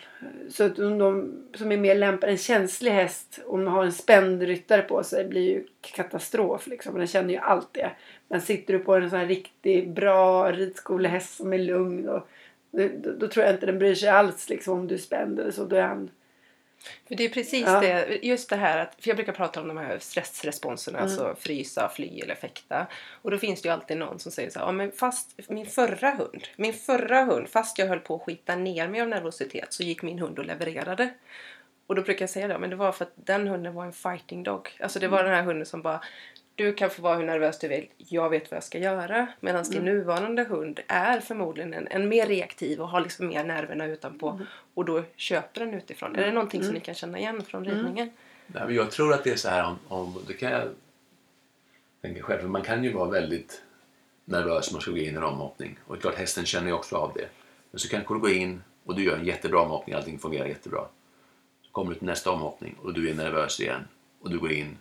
Så 0.48 0.64
att 0.64 0.76
de, 0.76 0.98
de 0.98 1.32
som 1.54 1.72
är 1.72 1.76
mer 1.76 1.94
lämpade, 1.94 2.32
en 2.32 2.38
känslig 2.38 2.90
häst 2.90 3.40
om 3.46 3.64
de 3.64 3.74
har 3.74 3.84
en 3.84 3.92
spänd 3.92 4.42
ryttare 4.42 4.82
på 4.82 5.02
sig 5.02 5.24
blir 5.24 5.42
ju 5.42 5.64
katastrof 5.80 6.66
liksom. 6.66 6.98
Den 6.98 7.06
känner 7.06 7.34
ju 7.34 7.40
allt 7.40 7.68
det. 7.72 7.90
Men 8.28 8.40
sitter 8.40 8.72
du 8.72 8.78
på 8.78 8.94
en 8.94 9.10
sån 9.10 9.18
här 9.18 9.26
riktigt 9.26 9.88
bra 9.88 10.52
ridskolehäst 10.52 11.36
som 11.36 11.52
är 11.52 11.58
lugn 11.58 12.08
och 12.08 12.28
då, 12.70 13.12
då 13.18 13.28
tror 13.28 13.46
jag 13.46 13.54
inte 13.54 13.66
den 13.66 13.78
bryr 13.78 13.94
sig 13.94 14.08
alls 14.08 14.48
liksom 14.48 14.78
om 14.78 14.88
du 14.88 14.94
är 14.94 14.98
spänd 14.98 15.40
eller 15.40 15.50
så. 15.50 15.64
Då 15.64 15.76
är 15.76 15.82
han... 15.82 16.10
För 17.08 17.14
det 17.14 17.24
är 17.24 17.28
precis 17.28 17.64
Ja. 17.66 17.80
det, 17.80 18.18
just 18.22 18.48
det 18.50 18.56
här 18.56 18.78
att, 18.78 18.94
för 18.98 19.08
jag 19.08 19.16
brukar 19.16 19.32
prata 19.32 19.60
om 19.60 19.68
de 19.68 19.76
här 19.76 19.98
stressresponserna, 19.98 20.98
Mm. 20.98 21.10
alltså 21.10 21.36
frysa, 21.40 21.88
fly 21.94 22.20
eller 22.20 22.34
fäkta. 22.34 22.86
Och 23.22 23.30
då 23.30 23.38
finns 23.38 23.62
det 23.62 23.68
ju 23.68 23.72
alltid 23.72 23.96
någon 23.96 24.18
som 24.18 24.32
säger 24.32 24.50
så 24.50 24.58
här, 24.58 24.66
ja 24.66 24.72
men 24.72 24.92
fast 24.92 25.40
min 25.48 25.66
förra 25.66 26.10
hund, 26.10 26.42
min 26.56 26.74
förra 26.74 27.24
hund, 27.24 27.48
fast 27.48 27.78
jag 27.78 27.86
höll 27.86 28.00
på 28.00 28.14
att 28.16 28.22
skita 28.22 28.56
ner 28.56 28.88
mig 28.88 29.00
av 29.00 29.08
nervositet 29.08 29.72
så 29.72 29.82
gick 29.82 30.02
min 30.02 30.18
hund 30.18 30.38
och 30.38 30.44
levererade. 30.46 31.08
Och 31.86 31.94
då 31.96 32.02
brukar 32.02 32.22
jag 32.22 32.30
säga 32.30 32.48
det, 32.48 32.58
men 32.58 32.70
det 32.70 32.76
var 32.76 32.92
för 32.92 33.04
att 33.04 33.12
den 33.14 33.46
hunden 33.48 33.74
var 33.74 33.84
en 33.84 33.92
fighting 33.92 34.42
dog. 34.42 34.68
Alltså 34.80 34.98
det 34.98 35.06
Mm. 35.06 35.16
var 35.16 35.24
den 35.24 35.34
här 35.34 35.42
hunden 35.42 35.66
som 35.66 35.82
bara 35.82 36.00
du 36.64 36.72
kan 36.72 36.90
få 36.90 37.02
vara 37.02 37.16
hur 37.16 37.24
nervös 37.26 37.58
du 37.58 37.68
vill, 37.68 37.86
jag 37.96 38.30
vet 38.30 38.50
vad 38.50 38.56
jag 38.56 38.64
ska 38.64 38.78
göra. 38.78 39.26
Medan 39.40 39.64
Mm. 39.64 39.70
din 39.72 39.84
nuvarande 39.84 40.44
hund 40.44 40.80
är 40.86 41.20
förmodligen 41.20 41.74
en, 41.74 41.88
en 41.90 42.08
mer 42.08 42.26
reaktiv 42.26 42.80
och 42.80 42.88
har 42.88 43.00
liksom 43.00 43.26
mer 43.26 43.44
nerverna 43.44 43.86
utanpå. 43.86 44.28
Mm. 44.30 44.46
Och 44.74 44.84
då 44.84 45.02
köper 45.16 45.60
den 45.60 45.74
utifrån. 45.74 46.16
Är 46.16 46.26
det 46.26 46.32
någonting 46.32 46.64
som 46.64 46.74
ni 46.74 46.80
kan 46.80 46.94
känna 46.94 47.18
igen 47.18 47.42
från 47.44 47.66
Mm. 47.66 47.76
ridningen? 47.76 48.10
Nej, 48.46 48.62
men 48.66 48.74
jag 48.74 48.90
tror 48.90 49.12
att 49.14 49.24
det 49.24 49.30
är 49.30 49.36
så 49.36 49.48
här 49.48 49.64
om, 49.66 49.78
om 49.88 50.22
det 50.26 50.32
kan 50.32 50.50
jag 50.52 50.68
tänka 52.02 52.22
själv, 52.22 52.40
för 52.40 52.48
man 52.48 52.62
kan 52.62 52.84
ju 52.84 52.92
vara 52.92 53.10
väldigt 53.10 53.62
nervös 54.24 54.70
när 54.70 54.72
man 54.74 54.80
ska 54.82 54.90
gå 54.90 54.96
in 54.96 55.04
i 55.04 55.16
en 55.16 55.22
omhoppning. 55.24 55.78
Och 55.86 56.00
klart 56.00 56.14
hästen 56.14 56.44
känner 56.46 56.66
ju 56.66 56.72
också 56.72 56.96
av 56.96 57.12
det. 57.14 57.28
Men 57.70 57.78
så 57.78 57.88
kanske 57.88 58.14
du 58.14 58.18
går 58.20 58.30
in 58.30 58.62
och 58.84 58.94
du 58.94 59.04
gör 59.04 59.16
en 59.16 59.24
jättebra 59.24 59.60
omhoppning, 59.60 59.94
allting 59.96 60.18
fungerar 60.18 60.46
jättebra. 60.46 60.84
Så 61.62 61.70
kommer 61.72 61.92
du 61.92 61.98
till 61.98 62.06
nästa 62.06 62.30
omhoppning 62.30 62.74
och 62.82 62.94
du 62.94 63.10
är 63.10 63.14
nervös 63.14 63.60
igen. 63.60 63.88
Och 64.20 64.30
du 64.30 64.38
går 64.38 64.52
in 64.52 64.78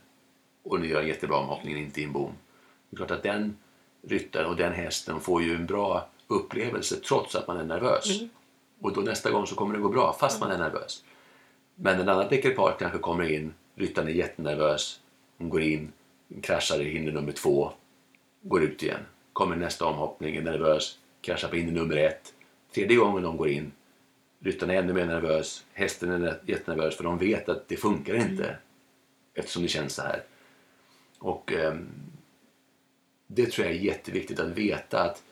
och 0.70 0.80
du 0.80 0.88
gör 0.88 1.02
en 1.02 1.08
jättebra 1.08 1.38
omhoppning 1.38 1.78
inte 1.78 2.02
i 2.02 2.04
en 2.04 2.12
bom. 2.12 2.32
Det 2.90 2.96
är 2.96 2.98
klart 2.98 3.12
att 3.12 3.24
den 3.24 3.58
ryttaren 4.02 4.46
och 4.46 4.56
den 4.56 4.74
hästen 4.74 5.20
får 5.22 5.44
ju 5.44 5.56
en 5.56 5.66
bra 5.66 6.10
upplevelse 6.28 6.96
trots 6.96 7.36
att 7.36 7.48
man 7.48 7.58
är 7.58 7.64
nervös. 7.64 8.22
Och 8.82 8.94
då 8.94 9.02
nästa 9.02 9.32
gång 9.32 9.48
så 9.48 9.56
kommer 9.56 9.76
det 9.76 9.82
gå 9.82 9.90
bra 9.90 10.18
fast 10.20 10.42
man 10.42 10.52
är 10.52 10.58
nervös. 10.58 11.04
Men 11.76 12.00
en 12.00 12.10
annan 12.10 12.34
ekipage 12.34 12.80
kanske 12.80 13.00
kommer 13.00 13.32
in, 13.32 13.54
ryttaren 13.76 14.08
är 14.08 14.12
jättenervös, 14.12 15.00
hon 15.38 15.50
går 15.50 15.62
in, 15.62 15.92
kraschar 16.42 16.82
i 16.82 16.90
hinder 16.90 17.12
nummer 17.12 17.32
två, 17.32 17.72
går 18.42 18.64
ut 18.64 18.84
igen. 18.84 19.00
Kommer 19.34 19.56
nästa 19.56 19.86
omhoppning, 19.86 20.36
är 20.36 20.42
nervös, 20.42 20.98
kraschar 21.22 21.48
på 21.48 21.56
hinder 21.56 21.74
nummer 21.74 21.98
ett. 21.98 22.34
Tredje 22.74 22.98
gången 22.98 23.24
de 23.24 23.38
går 23.38 23.50
in, 23.50 23.72
ryttaren 24.40 24.70
är 24.70 24.76
ännu 24.76 24.94
mer 24.94 25.06
nervös, 25.06 25.66
hästen 25.74 26.12
är 26.12 26.40
jättenervös 26.46 26.98
för 26.98 27.04
de 27.04 27.18
vet 27.18 27.50
att 27.50 27.68
det 27.68 27.78
funkar 27.78 28.16
inte 28.16 28.56
eftersom 29.34 29.64
det 29.64 29.70
känns 29.70 29.94
så 29.94 30.02
här. 30.02 30.24
Och 31.20 31.54
eh, 31.54 31.76
det 33.28 33.46
tror 33.46 33.68
jag 33.68 33.76
är 33.76 33.80
jätteviktigt 33.80 34.40
att 34.40 34.50
veta 34.50 35.04
att 35.04 35.24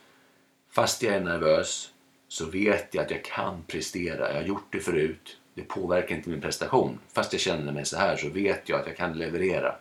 fast 0.69 1.03
jag 1.03 1.15
är 1.15 1.21
nervös 1.21 1.93
så 2.27 2.45
vet 2.45 2.93
jag 2.93 3.05
att 3.05 3.11
jag 3.11 3.23
kan 3.23 3.63
prestera. 3.67 4.27
Jag 4.27 4.35
har 4.35 4.47
gjort 4.47 4.67
det 4.71 4.79
förut. 4.79 5.37
Det 5.53 5.63
påverkar 5.63 6.15
inte 6.15 6.29
min 6.29 6.41
prestation. 6.41 6.99
Fast 7.13 7.33
jag 7.33 7.39
känner 7.39 7.71
mig 7.71 7.85
så 7.85 7.97
här 7.97 8.17
så 8.17 8.29
vet 8.29 8.69
jag 8.69 8.79
att 8.79 8.87
jag 8.87 8.97
kan 8.97 9.17
leverera. 9.17 9.75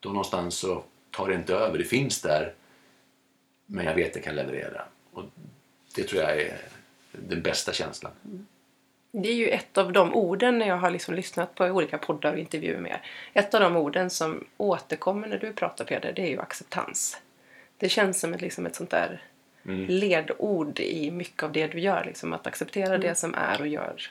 Då 0.00 0.08
någonstans 0.08 0.54
så 0.54 0.84
tar 1.10 1.28
det 1.28 1.34
inte 1.34 1.54
över. 1.54 1.78
Det 1.78 1.84
finns 1.84 2.20
där. 2.20 2.54
Men 3.66 3.84
jag 3.84 3.94
vet 3.94 4.08
att 4.08 4.16
jag 4.16 4.24
kan 4.24 4.36
leverera. 4.36 4.84
Och 5.12 5.24
det 5.94 6.02
tror 6.02 6.22
jag 6.22 6.40
är 6.40 6.58
den 7.12 7.42
bästa 7.42 7.72
känslan. 7.72 8.12
Mm. 8.24 8.46
Det 9.12 9.28
är 9.28 9.34
ju 9.34 9.48
ett 9.48 9.78
av 9.78 9.92
de 9.92 10.14
orden 10.14 10.58
när 10.58 10.68
jag 10.68 10.76
har 10.76 10.90
liksom 10.90 11.14
lyssnat 11.14 11.54
på 11.54 11.64
olika 11.64 11.98
poddar 11.98 12.32
och 12.32 12.38
intervjuer 12.38 12.78
med 12.80 12.90
er. 12.90 13.00
Ett 13.32 13.54
av 13.54 13.60
de 13.60 13.76
orden 13.76 14.10
som 14.10 14.44
återkommer 14.56 15.28
när 15.28 15.38
du 15.38 15.52
pratar 15.52 15.84
Peder, 15.84 16.12
det 16.12 16.22
är 16.22 16.26
ju 16.30 16.40
acceptans. 16.40 17.20
Det 17.78 17.88
känns 17.88 18.20
som 18.20 18.34
ett, 18.34 18.40
liksom 18.40 18.66
ett 18.66 18.74
sånt 18.74 18.90
där 18.90 19.22
ledord 19.88 20.80
i 20.80 21.10
mycket 21.10 21.42
av 21.42 21.52
det 21.52 21.66
du 21.66 21.80
gör. 21.80 22.04
Liksom, 22.04 22.32
att 22.32 22.46
acceptera 22.46 22.98
det 22.98 23.14
som 23.14 23.34
är 23.34 23.60
och 23.60 23.66
gör. 23.68 24.10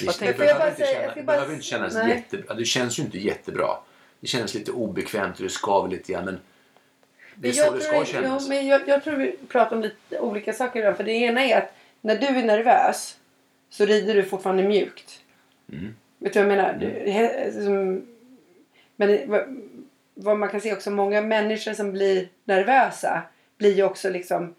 Det, 0.00 0.06
Vad 0.06 0.14
det 0.14 0.18
tänker- 0.18 0.34
Får 0.34 0.44
jag 0.46 0.56
behöver, 0.56 0.58
bara 0.58 0.68
inte, 0.70 0.86
säga- 0.86 1.02
jag 1.02 1.12
känna, 1.14 1.26
bara- 1.26 1.36
behöver 1.36 1.52
inte 1.54 1.66
kännas 1.66 1.94
Nej. 1.94 2.08
jättebra. 2.08 2.54
Det 2.54 2.64
känns 2.64 2.98
ju 2.98 3.02
inte 3.02 3.18
jättebra. 3.18 3.68
Det 4.20 4.26
känns 4.26 4.54
lite 4.54 4.70
obekvämt 4.72 5.36
och 5.36 5.42
det 5.42 5.48
skaver 5.48 5.88
lite 5.90 6.12
grann. 6.12 6.24
Men 6.24 6.40
det 7.34 7.48
är 7.48 7.50
Men 7.50 7.54
så 7.54 7.60
jag 7.64 7.74
det 7.74 7.80
tror- 7.80 8.04
ska 8.04 8.12
kännas. 8.12 8.42
Jo, 8.42 8.48
men 8.48 8.66
jag, 8.66 8.88
jag 8.88 9.04
tror 9.04 9.16
vi 9.16 9.36
pratar 9.48 9.76
om 9.76 9.82
lite 9.82 10.18
olika 10.20 10.52
saker. 10.52 10.92
För 10.94 11.04
det 11.04 11.12
ena 11.12 11.44
är 11.44 11.58
att 11.58 11.74
när 12.00 12.16
du 12.18 12.26
är 12.26 12.42
nervös 12.42 13.16
så 13.74 13.84
rider 13.84 14.14
du 14.14 14.22
fortfarande 14.22 14.62
mjukt. 14.62 15.20
Mm. 15.72 15.94
Vet 16.18 16.32
du 16.32 16.42
vad 16.42 16.52
jag 16.52 16.56
menar? 16.56 17.50
Som, 17.64 18.06
men 18.96 19.30
vad, 19.30 19.42
vad 20.14 20.38
man 20.38 20.48
kan 20.48 20.60
se 20.60 20.72
också, 20.72 20.90
många 20.90 21.20
människor 21.20 21.72
som 21.72 21.92
blir 21.92 22.28
nervösa 22.44 23.22
blir 23.58 23.74
ju 23.74 23.82
också 23.84 24.10
liksom 24.10 24.54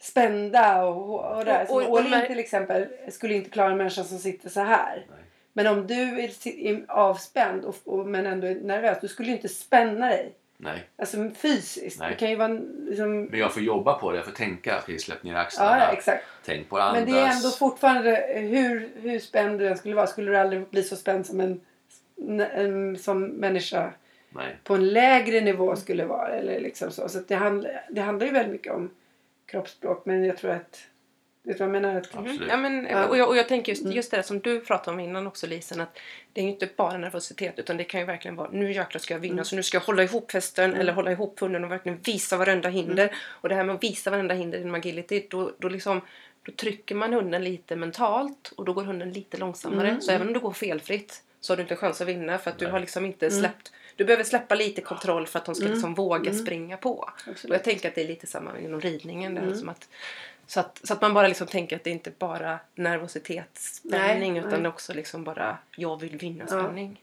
spända 0.00 0.84
och, 0.84 1.36
och 1.36 1.44
där. 1.44 1.62
Och- 1.62 1.68
Som 1.68 1.76
och- 1.76 1.82
och 1.82 1.90
Åhlin 1.90 2.26
till 2.26 2.38
exempel 2.38 2.86
skulle 3.08 3.34
inte 3.34 3.50
klara 3.50 3.70
en 3.70 3.76
människa 3.76 4.04
som 4.04 4.18
sitter 4.18 4.48
så 4.48 4.60
här. 4.60 4.96
Nej. 5.10 5.18
Men 5.52 5.66
om 5.66 5.86
du 5.86 5.94
är, 6.20 6.84
avspänd 6.88 7.64
och, 7.64 7.76
och, 7.84 8.06
men 8.06 8.26
ändå 8.26 8.46
är 8.46 8.54
nervös, 8.54 8.98
du 9.00 9.08
skulle 9.08 9.28
ju 9.28 9.34
inte 9.36 9.48
spänna 9.48 10.06
dig. 10.06 10.32
Nej. 10.56 10.88
Alltså 10.96 11.30
fysiskt. 11.36 12.00
Nej. 12.00 12.10
Det 12.10 12.16
kan 12.16 12.30
ju 12.30 12.36
vara 12.36 12.58
liksom... 12.88 13.24
Men 13.24 13.40
jag 13.40 13.54
får 13.54 13.62
jobba 13.62 13.94
på 13.94 14.10
det. 14.10 14.16
Jag 14.16 14.24
får 14.24 14.32
tänka. 14.32 14.78
Okej, 14.82 14.98
släpp 14.98 15.22
ner 15.22 15.34
axlarna. 15.34 15.78
Ja, 15.78 15.92
exakt. 15.92 16.24
Tänk 16.44 16.68
på 16.68 16.76
att 16.76 16.82
andas. 16.82 17.04
Men 17.04 17.14
det 17.14 17.20
är 17.20 17.36
ändå 17.36 17.50
fortfarande, 17.50 18.26
hur, 18.34 18.90
hur 19.00 19.18
spänd 19.18 19.58
du 19.58 19.68
än 19.68 19.78
skulle 19.78 19.94
vara, 19.94 20.06
skulle 20.06 20.30
du 20.30 20.36
aldrig 20.36 20.68
bli 20.68 20.82
så 20.82 20.96
spänd 20.96 21.26
som 21.26 21.40
en, 21.40 21.60
en 22.38 22.98
som 22.98 23.24
människa 23.24 23.92
Nej. 24.30 24.56
på 24.64 24.74
en 24.74 24.88
lägre 24.88 25.40
nivå 25.40 25.76
skulle 25.76 26.04
vara. 26.04 26.28
Eller 26.28 26.60
liksom 26.60 26.90
så 26.90 27.08
så 27.08 27.18
det, 27.28 27.34
handlar, 27.34 27.84
det 27.90 28.00
handlar 28.00 28.26
ju 28.26 28.32
väldigt 28.32 28.52
mycket 28.52 28.72
om 28.72 28.90
kroppsspråk. 29.46 30.06
Men 30.06 30.24
jag 30.24 30.36
tror 30.36 30.50
att, 30.50 30.80
vet 31.46 31.58
du 31.58 31.64
vad 31.66 31.74
jag 31.76 31.82
menar? 31.82 31.96
Absolut. 31.96 32.36
Mm. 32.36 32.48
Ja, 32.48 32.56
men. 32.56 32.86
Mm. 32.86 33.08
och, 33.10 33.18
jag, 33.18 33.28
och 33.28 33.36
jag 33.36 33.48
tänker 33.48 33.72
just, 33.72 33.84
just 33.86 34.10
det 34.10 34.16
där 34.16 34.22
som 34.22 34.40
du 34.40 34.60
pratade 34.60 34.94
om 34.94 35.00
innan 35.00 35.26
också 35.26 35.46
Lisen. 35.46 35.80
Att 35.80 35.98
det 36.32 36.40
är 36.40 36.44
ju 36.44 36.50
inte 36.50 36.68
bara 36.76 36.98
nervositet 36.98 37.58
utan 37.58 37.76
det 37.76 37.84
kan 37.84 38.00
ju 38.00 38.06
verkligen 38.06 38.36
vara 38.36 38.50
nu 38.52 38.72
jäklar 38.72 38.98
ska 38.98 39.14
jag 39.14 39.18
vinna 39.20 39.32
Mm. 39.32 39.44
så 39.44 39.56
nu 39.56 39.62
ska 39.62 39.76
jag 39.76 39.82
hålla 39.82 40.02
ihop 40.02 40.32
hästen 40.32 40.74
eller 40.74 40.92
hålla 40.92 41.12
ihop 41.12 41.40
hunden 41.40 41.64
och 41.64 41.70
verkligen 41.70 41.98
visa 42.04 42.36
varenda 42.36 42.68
hinder. 42.68 43.04
Mm. 43.04 43.14
Och 43.28 43.48
det 43.48 43.54
här 43.54 43.64
med 43.64 43.74
att 43.74 43.82
visa 43.82 44.10
varenda 44.10 44.34
hinder 44.34 44.60
inom 44.60 44.74
agility 44.74 45.26
då, 45.30 45.52
då 45.58 45.68
liksom 45.68 46.00
då 46.42 46.52
trycker 46.52 46.94
man 46.94 47.12
hunden 47.12 47.44
lite 47.44 47.76
mentalt 47.76 48.52
och 48.56 48.64
då 48.64 48.72
går 48.72 48.82
hunden 48.84 49.12
lite 49.12 49.36
långsammare. 49.36 49.88
Mm. 49.88 50.00
Så 50.00 50.12
även 50.12 50.26
om 50.26 50.32
du 50.32 50.40
går 50.40 50.52
felfritt 50.52 51.22
så 51.40 51.52
har 51.52 51.56
du 51.56 51.62
inte 51.62 51.74
en 51.74 51.78
chans 51.78 52.00
att 52.00 52.08
vinna 52.08 52.38
för 52.38 52.50
att 52.50 52.58
du 52.58 52.64
Nej. 52.64 52.72
har 52.72 52.80
liksom 52.80 53.06
inte 53.06 53.26
Mm. 53.26 53.38
släppt 53.40 53.72
du 53.96 54.04
behöver 54.04 54.24
släppa 54.24 54.54
lite 54.54 54.80
kontroll 54.80 55.26
för 55.26 55.38
att 55.38 55.44
de 55.44 55.54
ska 55.54 55.64
liksom 55.68 55.94
våga 55.94 56.32
springa 56.34 56.76
på. 56.76 56.90
Och 56.92 57.10
Absolut. 57.30 57.52
jag 57.52 57.64
tänker 57.64 57.88
att 57.88 57.94
det 57.94 58.02
är 58.02 58.08
lite 58.08 58.26
samma 58.26 58.58
inom 58.58 58.80
ridningen. 58.80 59.34
Där, 59.34 59.42
Mm. 59.42 59.54
som 59.56 59.68
att, 59.68 59.88
så, 60.46 60.60
att, 60.60 60.80
så 60.84 60.92
att 60.92 61.00
man 61.00 61.14
bara 61.14 61.28
liksom 61.28 61.46
tänker 61.46 61.76
att 61.76 61.84
det 61.84 61.90
inte 61.90 62.10
bara 62.18 62.58
nervositetsspänning 62.74 64.32
Nej, 64.32 64.44
utan 64.46 64.62
nej. 64.62 64.68
också 64.68 64.94
liksom 64.94 65.24
bara 65.24 65.58
jag 65.76 66.00
vill 66.00 66.16
vinna 66.16 66.44
Ja. 66.50 66.62
spänning. 66.62 67.02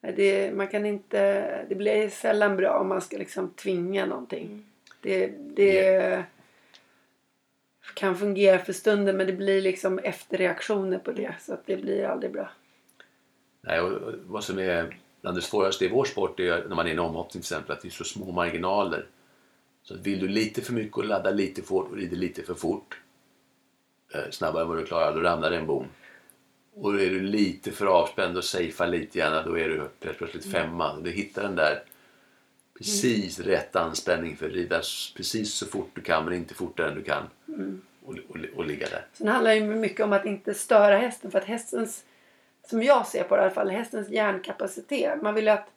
det, 0.00 0.54
man 0.54 0.68
kan 0.68 0.86
inte, 0.86 1.64
det 1.68 1.74
blir 1.74 2.08
sällan 2.08 2.56
bra 2.56 2.78
om 2.78 2.88
man 2.88 3.00
ska 3.00 3.16
liksom 3.18 3.50
tvinga 3.50 4.06
någonting. 4.06 4.46
Mm. 4.46 4.64
Det, 5.00 5.26
det 5.56 6.24
kan 7.94 8.16
fungera 8.16 8.58
för 8.58 8.72
stunden 8.72 9.16
men 9.16 9.26
det 9.26 9.32
blir 9.32 9.62
liksom 9.62 9.98
efterreaktioner 9.98 10.98
på 10.98 11.12
det. 11.12 11.34
Så 11.40 11.54
att 11.54 11.66
det 11.66 11.76
blir 11.76 12.04
aldrig 12.04 12.32
bra. 12.32 12.50
Nej, 13.60 13.80
och 13.80 13.92
och 13.92 14.12
vad 14.26 14.44
som 14.44 14.58
är 14.58 14.96
bland 15.20 15.36
det 15.36 15.42
svåraste 15.42 15.84
i 15.84 15.88
vår 15.88 16.04
sport 16.04 16.40
är 16.40 16.64
när 16.68 16.76
man 16.76 16.86
är 16.86 16.90
i 16.90 16.92
en 16.92 16.98
omhoppning 16.98 17.30
till 17.30 17.54
exempel 17.54 17.72
att 17.72 17.82
det 17.82 17.88
är 17.88 17.90
så 17.90 18.04
små 18.04 18.32
marginaler. 18.32 19.06
Så 19.84 19.96
vill 19.96 20.20
du 20.20 20.28
lite 20.28 20.62
för 20.62 20.72
mycket 20.72 20.96
och 20.96 21.04
ladda 21.04 21.30
lite 21.30 21.62
fort 21.62 21.90
och 21.90 21.96
rider 21.96 22.16
lite 22.16 22.42
för 22.42 22.54
fort 22.54 23.00
eh, 24.14 24.30
snabbare 24.30 24.62
än 24.62 24.68
vad 24.68 24.78
du 24.78 24.84
klarar, 24.84 25.14
då 25.14 25.20
ramlar 25.20 25.50
det 25.50 25.56
en 25.56 25.66
bom. 25.66 25.86
Och 26.74 27.00
är 27.00 27.10
du 27.10 27.20
lite 27.20 27.70
för 27.70 27.86
avspänd 27.86 28.36
och 28.36 28.44
safear 28.44 28.86
lite 28.86 29.18
grann, 29.18 29.46
då 29.46 29.58
är 29.58 29.68
du 29.68 29.88
helt 30.04 30.18
plötsligt 30.18 30.52
femma. 30.52 31.00
Du 31.00 31.10
hittar 31.10 31.42
den 31.42 31.56
där 31.56 31.82
precis 32.78 33.40
rätt 33.40 33.76
anspänning 33.76 34.36
för 34.36 34.46
att 34.46 34.52
rida 34.52 34.80
precis 35.16 35.54
så 35.54 35.66
fort 35.66 35.90
du 35.94 36.00
kan 36.00 36.24
men 36.24 36.34
inte 36.34 36.54
fortare 36.54 36.88
än 36.88 36.94
du 36.94 37.02
kan. 37.02 37.22
Och, 38.04 38.14
och, 38.28 38.36
och 38.56 38.64
ligga 38.64 38.88
där. 38.88 39.06
Sen 39.12 39.28
handlar 39.28 39.50
det 39.50 39.56
ju 39.56 39.64
mycket 39.64 40.00
om 40.00 40.12
att 40.12 40.26
inte 40.26 40.54
störa 40.54 40.96
hästen. 40.96 41.30
För 41.30 41.38
att 41.38 41.44
hästens, 41.44 42.04
som 42.70 42.82
jag 42.82 43.06
ser 43.06 43.24
på 43.24 43.36
det 43.36 43.42
i 43.42 43.44
alla 43.44 43.54
fall, 43.54 43.70
hästens 43.70 44.08
hjärnkapacitet. 44.08 45.22
Man 45.22 45.34
vill 45.34 45.44
ju 45.44 45.50
att, 45.50 45.68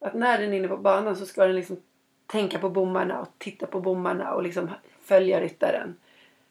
att 0.00 0.14
när 0.14 0.38
den 0.38 0.52
är 0.52 0.56
inne 0.56 0.68
på 0.68 0.76
banan 0.76 1.16
så 1.16 1.26
ska 1.26 1.46
den 1.46 1.56
liksom 1.56 1.76
tänka 2.26 2.58
på 2.58 2.70
bommarna 2.70 3.20
och 3.20 3.28
titta 3.38 3.66
på 3.66 3.80
bommarna 3.80 4.34
och 4.34 4.42
liksom 4.42 4.70
följa 5.04 5.40
ryttaren. 5.40 5.96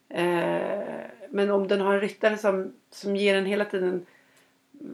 Eh, 0.10 1.06
men 1.30 1.52
om 1.52 1.68
den 1.68 1.82
har 1.82 1.94
en 1.94 2.02
ryttare 2.02 2.38
som, 2.38 2.74
som 2.92 3.16
ger 3.16 3.36
den 3.36 3.46
hela 3.46 3.66
tiden 3.66 4.06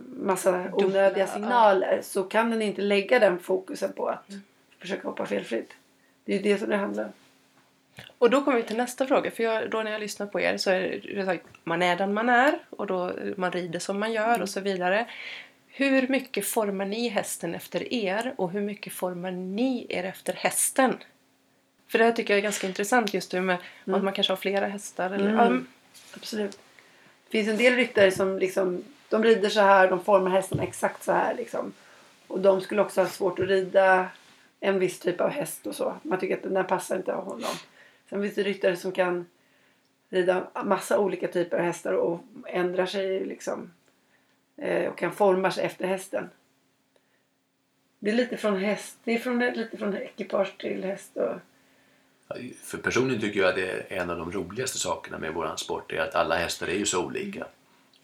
massa 0.07 0.69
onödiga 0.73 1.27
signaler 1.27 1.99
så 2.03 2.23
kan 2.23 2.51
den 2.51 2.61
inte 2.61 2.81
lägga 2.81 3.19
den 3.19 3.39
fokusen 3.39 3.93
på 3.93 4.07
att 4.07 4.31
försöka 4.79 5.07
hoppa 5.07 5.25
felfritt. 5.25 5.73
Det 6.25 6.33
är 6.33 6.37
ju 6.37 6.43
det 6.43 6.57
som 6.57 6.69
det 6.69 6.77
handlar 6.77 7.03
om. 7.03 7.11
Och 8.17 8.29
då 8.29 8.43
kommer 8.43 8.57
vi 8.57 8.63
till 8.63 8.77
nästa 8.77 9.07
fråga. 9.07 9.31
För 9.31 9.43
jag, 9.43 9.69
då 9.69 9.83
när 9.83 9.91
jag 9.91 10.01
lyssnar 10.01 10.27
på 10.27 10.39
er 10.39 10.57
så 10.57 10.71
är 10.71 11.15
det 11.15 11.25
så 11.25 11.31
att 11.31 11.37
man 11.63 11.81
är 11.81 11.95
den 11.95 12.13
man 12.13 12.29
är 12.29 12.59
och 12.69 12.87
då 12.87 13.11
man 13.37 13.51
rider 13.51 13.79
som 13.79 13.99
man 13.99 14.13
gör 14.13 14.41
och 14.41 14.49
så 14.49 14.59
vidare. 14.59 15.07
Hur 15.79 16.07
mycket 16.07 16.45
formar 16.47 16.85
ni 16.85 17.07
hästen 17.07 17.55
efter 17.55 17.93
er 17.93 18.33
och 18.37 18.51
hur 18.51 18.61
mycket 18.61 18.93
formar 18.93 19.31
ni 19.31 19.85
er 19.89 20.03
efter 20.03 20.33
hästen? 20.33 20.93
För 21.87 21.97
det 21.99 22.05
här 22.05 22.11
tycker 22.11 22.33
jag 22.33 22.37
är 22.37 22.43
ganska 22.43 22.67
intressant 22.67 23.13
just 23.13 23.31
det 23.31 23.41
med 23.41 23.57
att 23.85 24.03
man 24.03 24.13
kanske 24.13 24.31
har 24.33 24.37
flera 24.37 24.67
hästar. 24.67 25.05
Eller, 25.11 25.29
Mm. 25.29 25.35
men- 25.35 25.67
Absolut. 26.15 26.51
Det 27.25 27.31
finns 27.31 27.47
en 27.49 27.57
del 27.57 27.75
ryttare 27.75 28.11
som 28.11 28.39
liksom, 28.39 28.83
de 29.09 29.23
rider 29.23 29.49
så 29.49 29.59
här, 29.59 29.89
de 29.89 30.03
formar 30.03 30.31
hästen 30.31 30.59
exakt 30.59 31.03
så 31.03 31.11
här 31.11 31.35
liksom. 31.35 31.73
Och 32.27 32.39
de 32.39 32.61
skulle 32.61 32.81
också 32.81 33.01
ha 33.01 33.07
svårt 33.07 33.39
att 33.39 33.47
rida 33.47 34.07
en 34.59 34.79
viss 34.79 34.99
typ 34.99 35.21
av 35.21 35.29
häst 35.29 35.67
och 35.67 35.75
så. 35.75 35.93
Man 36.03 36.19
tycker 36.19 36.37
att 36.37 36.43
den 36.43 36.53
där 36.53 36.63
passar 36.63 36.95
inte 36.97 37.13
av 37.15 37.23
honom. 37.25 37.51
Sen 38.09 38.21
finns 38.21 38.35
det 38.35 38.43
ryttare 38.43 38.75
som 38.75 38.91
kan 38.91 39.25
rida 40.09 40.47
massa 40.65 40.99
olika 40.99 41.27
typer 41.27 41.57
av 41.57 41.63
hästar 41.63 41.93
och 41.93 42.19
ändrar 42.47 42.85
sig 42.85 43.25
liksom. 43.25 43.71
Eh, 44.61 44.89
och 44.89 44.97
kan 44.97 45.11
forma 45.11 45.51
sig 45.51 45.65
efter 45.65 45.87
hästen. 45.87 46.29
Det 47.99 48.09
är 48.09 48.15
lite 48.15 48.37
från 48.37 48.57
häst, 48.57 48.97
det 49.03 49.13
är 49.13 49.19
från, 49.19 49.39
lite 49.39 49.77
från 49.77 49.97
ekipage 49.97 50.57
till 50.57 50.83
häst 50.83 51.17
och 51.17 51.35
För 52.63 52.77
personligen 52.77 53.21
tycker 53.21 53.39
jag 53.39 53.49
att 53.49 53.55
det 53.55 53.71
är 53.71 54.01
en 54.01 54.09
av 54.09 54.17
de 54.17 54.31
roligaste 54.31 54.77
sakerna 54.77 55.17
med 55.17 55.33
våran 55.33 55.57
sport 55.57 55.91
är 55.91 55.99
att 55.99 56.15
alla 56.15 56.35
hästar 56.35 56.67
är 56.67 56.75
ju 56.75 56.85
så 56.85 57.05
olika. 57.05 57.47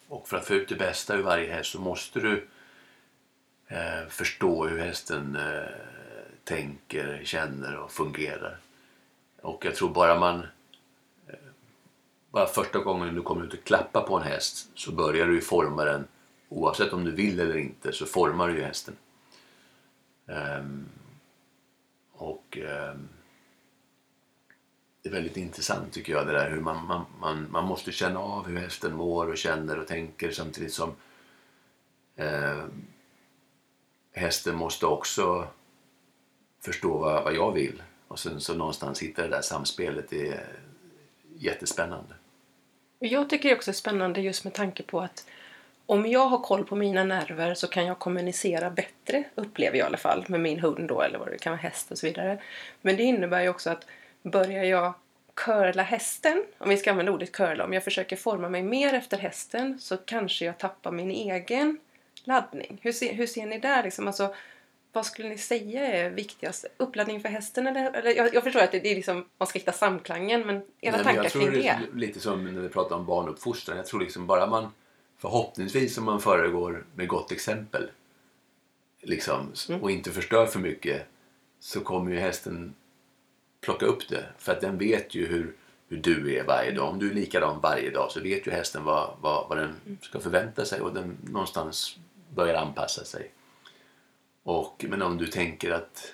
Och 0.07 0.27
för 0.27 0.37
att 0.37 0.47
få 0.47 0.53
ut 0.53 0.69
det 0.69 0.75
bästa 0.75 1.15
ur 1.15 1.23
varje 1.23 1.53
häst 1.53 1.71
så 1.71 1.81
måste 1.81 2.19
du 2.19 2.47
eh, 3.67 4.07
förstå 4.09 4.67
hur 4.67 4.79
hästen 4.79 5.35
eh, 5.35 5.69
tänker, 6.43 7.21
känner 7.23 7.77
och 7.77 7.91
fungerar. 7.91 8.57
Och 9.41 9.65
jag 9.65 9.75
tror 9.75 9.89
bara 9.89 10.19
man 10.19 10.39
eh, 11.27 11.35
bara 12.31 12.45
första 12.45 12.79
gången 12.79 13.15
du 13.15 13.21
kommer 13.21 13.45
ut 13.45 13.53
och 13.53 13.63
klappar 13.63 14.01
på 14.01 14.17
en 14.17 14.23
häst 14.23 14.69
så 14.75 14.91
börjar 14.91 15.27
du 15.27 15.33
ju 15.33 15.41
forma 15.41 15.85
den 15.85 16.07
oavsett 16.55 16.93
om 16.93 17.05
du 17.05 17.11
vill 17.11 17.39
eller 17.39 17.57
inte 17.57 17.91
så 17.91 18.05
formar 18.05 18.47
du 18.47 18.55
ju 18.55 18.63
hästen. 18.63 18.95
Um, 20.25 20.89
och 22.11 22.57
um, 22.57 23.09
det 25.01 25.09
är 25.09 25.13
väldigt 25.13 25.37
intressant 25.37 25.93
tycker 25.93 26.13
jag 26.13 26.27
det 26.27 26.33
där 26.33 26.49
hur 26.49 26.61
man, 26.61 26.85
man, 26.85 27.05
man, 27.19 27.47
man 27.51 27.65
måste 27.65 27.91
känna 27.91 28.19
av 28.19 28.47
hur 28.47 28.57
hästen 28.57 28.95
mår 28.95 29.29
och 29.29 29.37
känner 29.37 29.79
och 29.79 29.87
tänker 29.87 30.31
samtidigt 30.31 30.73
som 30.73 30.95
eh, 32.15 32.63
hästen 34.11 34.55
måste 34.55 34.85
också 34.85 35.47
förstå 36.61 36.97
vad, 36.97 37.23
vad 37.23 37.35
jag 37.35 37.51
vill 37.51 37.83
och 38.07 38.19
sen 38.19 38.41
så 38.41 38.53
någonstans 38.53 39.01
hitta 39.01 39.21
det 39.21 39.27
där 39.27 39.41
samspelet 39.41 40.09
det 40.09 40.27
är 40.27 40.59
jättespännande. 41.35 42.15
Jag 42.99 43.29
tycker 43.29 43.49
det 43.49 43.55
också 43.55 43.71
är 43.71 43.75
spännande 43.75 44.21
just 44.21 44.43
med 44.43 44.53
tanke 44.53 44.83
på 44.83 45.01
att 45.01 45.27
om 45.85 46.05
jag 46.05 46.25
har 46.25 46.39
koll 46.39 46.65
på 46.65 46.75
mina 46.75 47.03
nerver 47.03 47.53
så 47.53 47.67
kan 47.67 47.85
jag 47.85 47.99
kommunicera 47.99 48.69
bättre, 48.69 49.23
upplever 49.35 49.77
jag 49.77 49.85
i 49.85 49.87
alla 49.87 49.97
fall, 49.97 50.25
med 50.27 50.39
min 50.39 50.59
hund 50.59 50.87
då 50.87 51.01
eller 51.01 51.19
vad 51.19 51.27
det 51.27 51.37
kan 51.37 51.51
vara, 51.51 51.61
häst 51.61 51.91
och 51.91 51.97
så 51.97 52.07
vidare. 52.07 52.41
Men 52.81 52.97
det 52.97 53.03
innebär 53.03 53.41
ju 53.41 53.49
också 53.49 53.69
att 53.69 53.87
börjar 54.23 54.63
jag 54.63 54.93
curla 55.33 55.83
hästen, 55.83 56.43
om 56.57 56.69
vi 56.69 56.77
ska 56.77 56.91
använda 56.91 57.11
ordet 57.11 57.31
curla, 57.31 57.65
om 57.65 57.73
jag 57.73 57.83
försöker 57.83 58.15
forma 58.15 58.49
mig 58.49 58.63
mer 58.63 58.93
efter 58.93 59.17
hästen 59.17 59.79
så 59.79 59.97
kanske 59.97 60.45
jag 60.45 60.57
tappar 60.57 60.91
min 60.91 61.11
egen 61.11 61.79
laddning. 62.23 62.77
Hur 62.81 62.91
ser, 62.91 63.13
hur 63.13 63.27
ser 63.27 63.45
ni 63.45 63.59
där 63.59 63.83
liksom? 63.83 64.07
Alltså, 64.07 64.35
vad 64.91 65.05
skulle 65.05 65.29
ni 65.29 65.37
säga 65.37 65.87
är 65.87 66.09
viktigast? 66.09 66.65
Uppladdning 66.77 67.21
för 67.21 67.29
hästen 67.29 67.67
eller? 67.67 67.91
eller 67.91 68.15
jag, 68.15 68.33
jag 68.33 68.43
förstår 68.43 68.61
att 68.61 68.71
det, 68.71 68.79
det 68.79 68.91
är 68.91 68.95
liksom, 68.95 69.25
man 69.37 69.47
ska 69.47 69.59
hitta 69.59 69.71
samklangen 69.71 70.41
men 70.41 70.55
era 70.55 70.61
Nej, 70.81 70.91
men 70.91 71.03
tankar 71.03 71.23
jag 71.23 71.31
tror 71.31 71.41
kring 71.41 71.61
det 71.61 71.79
lite 71.93 72.19
som 72.19 72.43
när 72.53 72.61
vi 72.61 72.69
pratar 72.69 72.95
om 72.95 73.05
barnuppfostran. 73.05 73.77
Jag 73.77 73.85
tror 73.85 73.99
liksom 73.99 74.27
bara 74.27 74.47
man 74.47 74.71
förhoppningsvis 75.25 75.97
om 75.97 76.03
man 76.03 76.21
föregår 76.21 76.85
med 76.95 77.07
gott 77.07 77.31
exempel 77.31 77.91
liksom, 79.01 79.51
Mm. 79.69 79.83
och 79.83 79.91
inte 79.91 80.11
förstör 80.11 80.45
för 80.45 80.59
mycket 80.59 81.05
så 81.59 81.79
kommer 81.79 82.11
ju 82.11 82.19
hästen 82.19 82.73
plocka 83.61 83.85
upp 83.85 84.09
det. 84.09 84.25
För 84.37 84.51
att 84.51 84.61
den 84.61 84.77
vet 84.77 85.15
ju 85.15 85.25
hur, 85.25 85.55
hur 85.87 85.97
du 85.97 86.35
är 86.35 86.43
varje 86.43 86.71
dag. 86.71 86.89
Om 86.89 86.99
du 86.99 87.09
är 87.09 87.13
likadan 87.13 87.59
varje 87.61 87.89
dag 87.89 88.11
så 88.11 88.19
vet 88.19 88.47
ju 88.47 88.51
hästen 88.51 88.83
vad, 88.83 89.17
vad, 89.21 89.49
vad 89.49 89.57
den 89.57 89.97
ska 90.01 90.19
förvänta 90.19 90.65
sig 90.65 90.81
och 90.81 90.93
den 90.93 91.17
någonstans 91.23 91.97
börjar 92.35 92.55
anpassa 92.55 93.03
sig. 93.03 93.31
Och, 94.43 94.85
men 94.89 95.01
om 95.01 95.17
du 95.17 95.27
tänker 95.27 95.71
att 95.71 96.13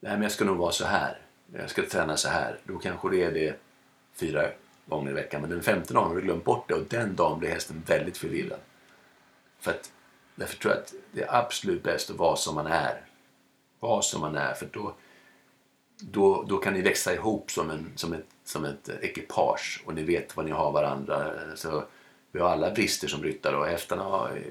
Nej, 0.00 0.12
men 0.12 0.22
jag 0.22 0.32
ska 0.32 0.44
nog 0.44 0.56
vara 0.56 0.72
så 0.72 0.84
här. 0.84 1.18
Jag 1.52 1.70
ska 1.70 1.82
träna 1.82 2.16
så 2.16 2.28
här. 2.28 2.58
Då 2.64 2.78
kanske 2.78 3.10
det 3.10 3.24
är 3.24 3.32
det 3.32 3.60
fyra 4.14 4.50
gånger 4.96 5.10
i 5.10 5.14
veckan. 5.14 5.40
Men 5.40 5.50
den 5.50 5.62
femte 5.62 5.94
dagen 5.94 6.08
har 6.08 6.16
du 6.16 6.22
glömt 6.22 6.44
bort 6.44 6.68
det 6.68 6.74
och 6.74 6.86
den 6.88 7.16
dagen 7.16 7.38
blir 7.38 7.50
hästen 7.50 7.82
väldigt 7.86 8.16
förvirrad. 8.16 8.58
För 9.58 9.70
att, 9.70 9.92
därför 10.34 10.56
tror 10.56 10.74
jag 10.74 10.82
att 10.82 10.94
det 11.12 11.22
är 11.22 11.36
absolut 11.36 11.82
bäst 11.82 12.10
att 12.10 12.16
vara 12.16 12.36
som 12.36 12.54
man 12.54 12.66
är. 12.66 13.04
Var 13.80 14.02
som 14.02 14.20
man 14.20 14.36
är. 14.36 14.54
För 14.54 14.68
då, 14.72 14.94
då, 16.00 16.42
då 16.48 16.56
kan 16.56 16.72
ni 16.72 16.82
växa 16.82 17.14
ihop 17.14 17.50
som, 17.50 17.70
en, 17.70 17.92
som, 17.96 18.12
ett, 18.12 18.26
som 18.44 18.64
ett 18.64 18.88
ekipage 18.88 19.82
och 19.86 19.94
ni 19.94 20.02
vet 20.02 20.36
vad 20.36 20.46
ni 20.46 20.52
har 20.52 20.72
varandra. 20.72 21.32
Så 21.54 21.84
vi 22.32 22.40
har 22.40 22.48
alla 22.48 22.70
brister 22.70 23.08
som 23.08 23.22
ryttare 23.22 23.56
och 23.56 23.66
hästarna 23.66 24.02
har, 24.02 24.42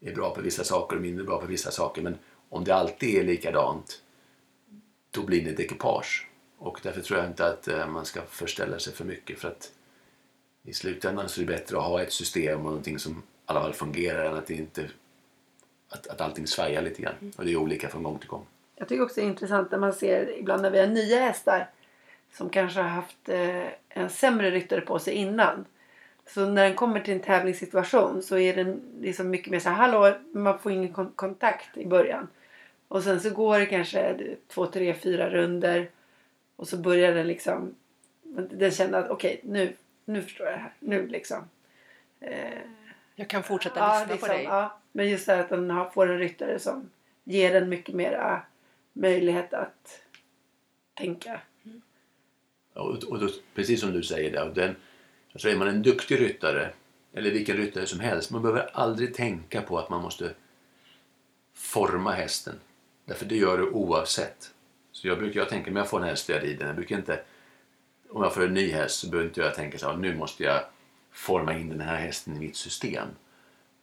är 0.00 0.14
bra 0.14 0.34
på 0.34 0.40
vissa 0.40 0.64
saker 0.64 0.96
och 0.96 1.02
mindre 1.02 1.24
bra 1.24 1.40
på 1.40 1.46
vissa 1.46 1.70
saker. 1.70 2.02
Men 2.02 2.18
om 2.48 2.64
det 2.64 2.74
alltid 2.74 3.18
är 3.18 3.24
likadant 3.24 4.02
då 5.10 5.22
blir 5.22 5.44
ni 5.44 5.50
ett 5.50 5.60
ekipage. 5.60 6.27
Och 6.58 6.80
därför 6.82 7.00
tror 7.00 7.18
jag 7.18 7.28
inte 7.28 7.46
att 7.46 7.68
eh, 7.68 7.86
man 7.86 8.04
ska 8.04 8.22
förställa 8.22 8.78
sig 8.78 8.92
för 8.92 9.04
mycket. 9.04 9.38
För 9.38 9.48
att 9.48 9.72
i 10.62 10.72
slutändan 10.72 11.28
så 11.28 11.40
är 11.40 11.44
det 11.46 11.52
bättre 11.52 11.76
att 11.78 11.84
ha 11.84 12.02
ett 12.02 12.12
system 12.12 12.58
och 12.58 12.64
någonting 12.64 12.98
som 12.98 13.12
i 13.12 13.14
alla 13.44 13.60
fall 13.60 13.72
fungerar 13.72 14.24
än 14.24 14.34
att, 14.34 14.46
det 14.46 14.54
inte, 14.54 14.90
att, 15.88 16.06
att 16.06 16.20
allting 16.20 16.46
svajar 16.46 16.82
lite 16.82 17.02
grann. 17.02 17.32
Och 17.36 17.44
det 17.44 17.52
är 17.52 17.56
olika 17.56 17.88
från 17.88 18.02
gång 18.02 18.18
till 18.18 18.28
gång. 18.28 18.46
Jag 18.76 18.88
tycker 18.88 19.04
också 19.04 19.20
det 19.20 19.26
är 19.26 19.28
intressant 19.28 19.70
när 19.70 19.78
man 19.78 19.92
ser 19.92 20.38
ibland 20.38 20.62
när 20.62 20.70
vi 20.70 20.80
har 20.80 20.86
nya 20.86 21.18
hästar 21.20 21.70
som 22.32 22.50
kanske 22.50 22.80
har 22.80 22.88
haft 22.88 23.28
eh, 23.28 23.66
en 23.88 24.10
sämre 24.10 24.50
ryttare 24.50 24.80
på 24.80 24.98
sig 24.98 25.14
innan. 25.14 25.64
Så 26.26 26.46
när 26.46 26.64
den 26.64 26.74
kommer 26.74 27.00
till 27.00 27.14
en 27.14 27.20
tävlingssituation 27.20 28.22
så 28.22 28.38
är 28.38 28.56
den 28.56 28.80
liksom 29.00 29.30
mycket 29.30 29.50
mer 29.50 29.60
så 29.60 29.68
här, 29.68 29.76
hallå, 29.76 30.16
man 30.32 30.58
får 30.58 30.72
ingen 30.72 30.92
kon- 30.92 31.12
kontakt 31.14 31.76
i 31.76 31.86
början. 31.86 32.28
Och 32.88 33.02
sen 33.02 33.20
så 33.20 33.30
går 33.30 33.58
det 33.58 33.66
kanske 33.66 34.16
två, 34.48 34.66
tre, 34.66 34.94
fyra 34.94 35.30
runder 35.30 35.90
och 36.58 36.68
så 36.68 36.76
börjar 36.76 37.14
den 37.14 37.26
liksom, 37.26 37.74
den 38.50 38.70
känner 38.70 38.98
att 38.98 39.10
okej, 39.10 39.40
nu, 39.44 39.76
nu 40.04 40.22
förstår 40.22 40.46
jag 40.46 40.54
det 40.56 40.60
här, 40.62 40.72
nu 40.80 41.06
liksom. 41.06 41.48
Eh, 42.20 42.58
Jag 43.14 43.28
kan 43.28 43.42
fortsätta 43.42 43.80
Ja, 43.80 43.98
lyssna 44.00 44.12
liksom, 44.12 44.28
på 44.28 44.34
dig. 44.34 44.44
Ja, 44.44 44.78
men 44.92 45.08
just 45.08 45.26
det 45.26 45.32
här 45.32 45.40
att 45.40 45.48
den 45.48 45.70
har, 45.70 45.90
får 45.90 46.10
en 46.10 46.18
ryttare 46.18 46.58
som 46.58 46.90
ger 47.24 47.52
den 47.52 47.68
mycket 47.68 47.94
mera 47.94 48.42
möjlighet 48.92 49.54
att 49.54 50.00
tänka. 50.94 51.40
Och, 52.74 53.04
och 53.04 53.18
då, 53.20 53.28
precis 53.54 53.80
som 53.80 53.92
du 53.92 54.02
säger 54.02 54.32
där, 54.32 54.48
och 54.48 54.54
den, 54.54 54.76
alltså 55.32 55.48
är 55.48 55.56
man 55.56 55.68
en 55.68 55.82
duktig 55.82 56.20
ryttare 56.20 56.70
eller 57.12 57.30
vilken 57.30 57.56
ryttare 57.56 57.86
som 57.86 58.00
helst, 58.00 58.30
man 58.30 58.42
behöver 58.42 58.70
aldrig 58.72 59.14
tänka 59.14 59.62
på 59.62 59.78
att 59.78 59.90
man 59.90 60.02
måste 60.02 60.34
forma 61.54 62.12
hästen. 62.12 62.54
Därför 63.04 63.24
det 63.26 63.36
gör 63.36 63.58
du 63.58 63.70
oavsett. 63.70 64.54
Så 64.98 65.08
jag 65.08 65.18
brukar 65.18 65.40
jag 65.40 65.48
tänka, 65.48 65.70
om 65.70 65.76
jag 65.76 65.90
får 65.90 66.00
en 66.00 66.08
häst 66.08 66.28
och 66.28 66.34
jag 66.34 66.42
rider, 66.42 66.66
jag 66.66 66.76
brukar 66.76 66.96
inte, 66.96 67.20
om 68.10 68.22
jag 68.22 68.34
får 68.34 68.44
en 68.44 68.54
ny 68.54 68.70
häst 68.70 69.00
så 69.00 69.08
behöver 69.08 69.28
inte 69.28 69.40
jag 69.40 69.54
tänka 69.54 69.78
så 69.78 69.90
här, 69.90 69.96
nu 69.96 70.16
måste 70.16 70.42
jag 70.42 70.60
forma 71.10 71.58
in 71.58 71.68
den 71.68 71.80
här 71.80 71.96
hästen 71.96 72.36
i 72.36 72.40
mitt 72.40 72.56
system. 72.56 73.08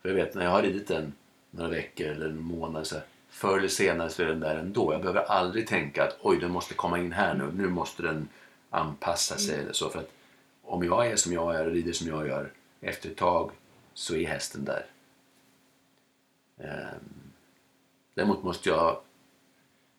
För 0.01 0.10
jag 0.10 0.15
vet 0.15 0.36
när 0.36 0.43
jag 0.43 0.51
har 0.51 0.62
ridit 0.62 0.88
den 0.88 1.13
några 1.51 1.69
veckor 1.69 2.08
eller 2.08 2.25
en 2.25 2.41
månad 2.41 2.88
så 2.88 2.95
här, 2.95 3.04
förr 3.30 3.58
eller 3.58 3.67
senare 3.67 4.10
så 4.10 4.23
är 4.23 4.28
den 4.28 4.39
där 4.39 4.56
ändå. 4.56 4.93
Jag 4.93 5.01
behöver 5.01 5.21
aldrig 5.21 5.67
tänka 5.67 6.04
att 6.04 6.17
oj 6.21 6.38
den 6.39 6.51
måste 6.51 6.73
komma 6.73 6.99
in 6.99 7.12
här 7.12 7.34
nu. 7.34 7.51
Nu 7.54 7.69
måste 7.69 8.04
den 8.04 8.28
anpassa 8.69 9.38
sig 9.38 9.60
eller 9.60 9.73
så. 9.73 9.89
För 9.89 9.99
att 9.99 10.12
om 10.63 10.84
jag 10.84 11.08
är 11.08 11.15
som 11.15 11.34
jag 11.34 11.56
är 11.56 11.65
och 11.65 11.71
rider 11.71 11.93
som 11.93 12.08
jag 12.08 12.28
gör 12.28 12.51
efter 12.82 13.10
ett 13.10 13.17
tag 13.17 13.51
så 13.93 14.15
är 14.15 14.28
hästen 14.28 14.65
där. 14.65 14.86
Ehm, 16.58 17.32
däremot 18.13 18.43
måste 18.43 18.69
jag 18.69 18.97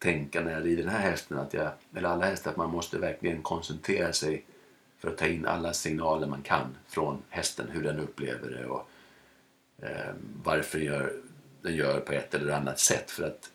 tänka 0.07 0.41
när 0.41 0.53
jag 0.53 0.65
rider 0.65 0.83
den 0.83 0.93
här 0.93 1.11
hästen, 1.11 1.39
att 1.39 1.55
jag, 1.55 1.71
eller 1.95 2.09
alla 2.09 2.25
hästar, 2.25 2.51
att 2.51 2.57
man 2.57 2.71
måste 2.71 2.99
verkligen 2.99 3.43
koncentrera 3.43 4.13
sig 4.13 4.45
för 4.99 5.09
att 5.09 5.19
ta 5.19 5.27
in 5.27 5.47
alla 5.47 5.73
signaler 5.73 6.27
man 6.27 6.43
kan 6.43 6.77
från 6.89 7.23
hästen, 7.29 7.69
hur 7.71 7.83
den 7.83 7.99
upplever 7.99 8.51
det 8.51 8.67
och 8.67 8.89
eh, 9.83 10.15
varför 10.45 10.79
den 10.79 10.87
gör, 10.87 11.13
den 11.63 11.77
gör 11.77 12.01
på 12.01 12.13
ett 12.13 12.35
eller 12.35 12.53
annat 12.53 12.79
sätt. 12.79 13.11
För 13.11 13.25
att 13.25 13.51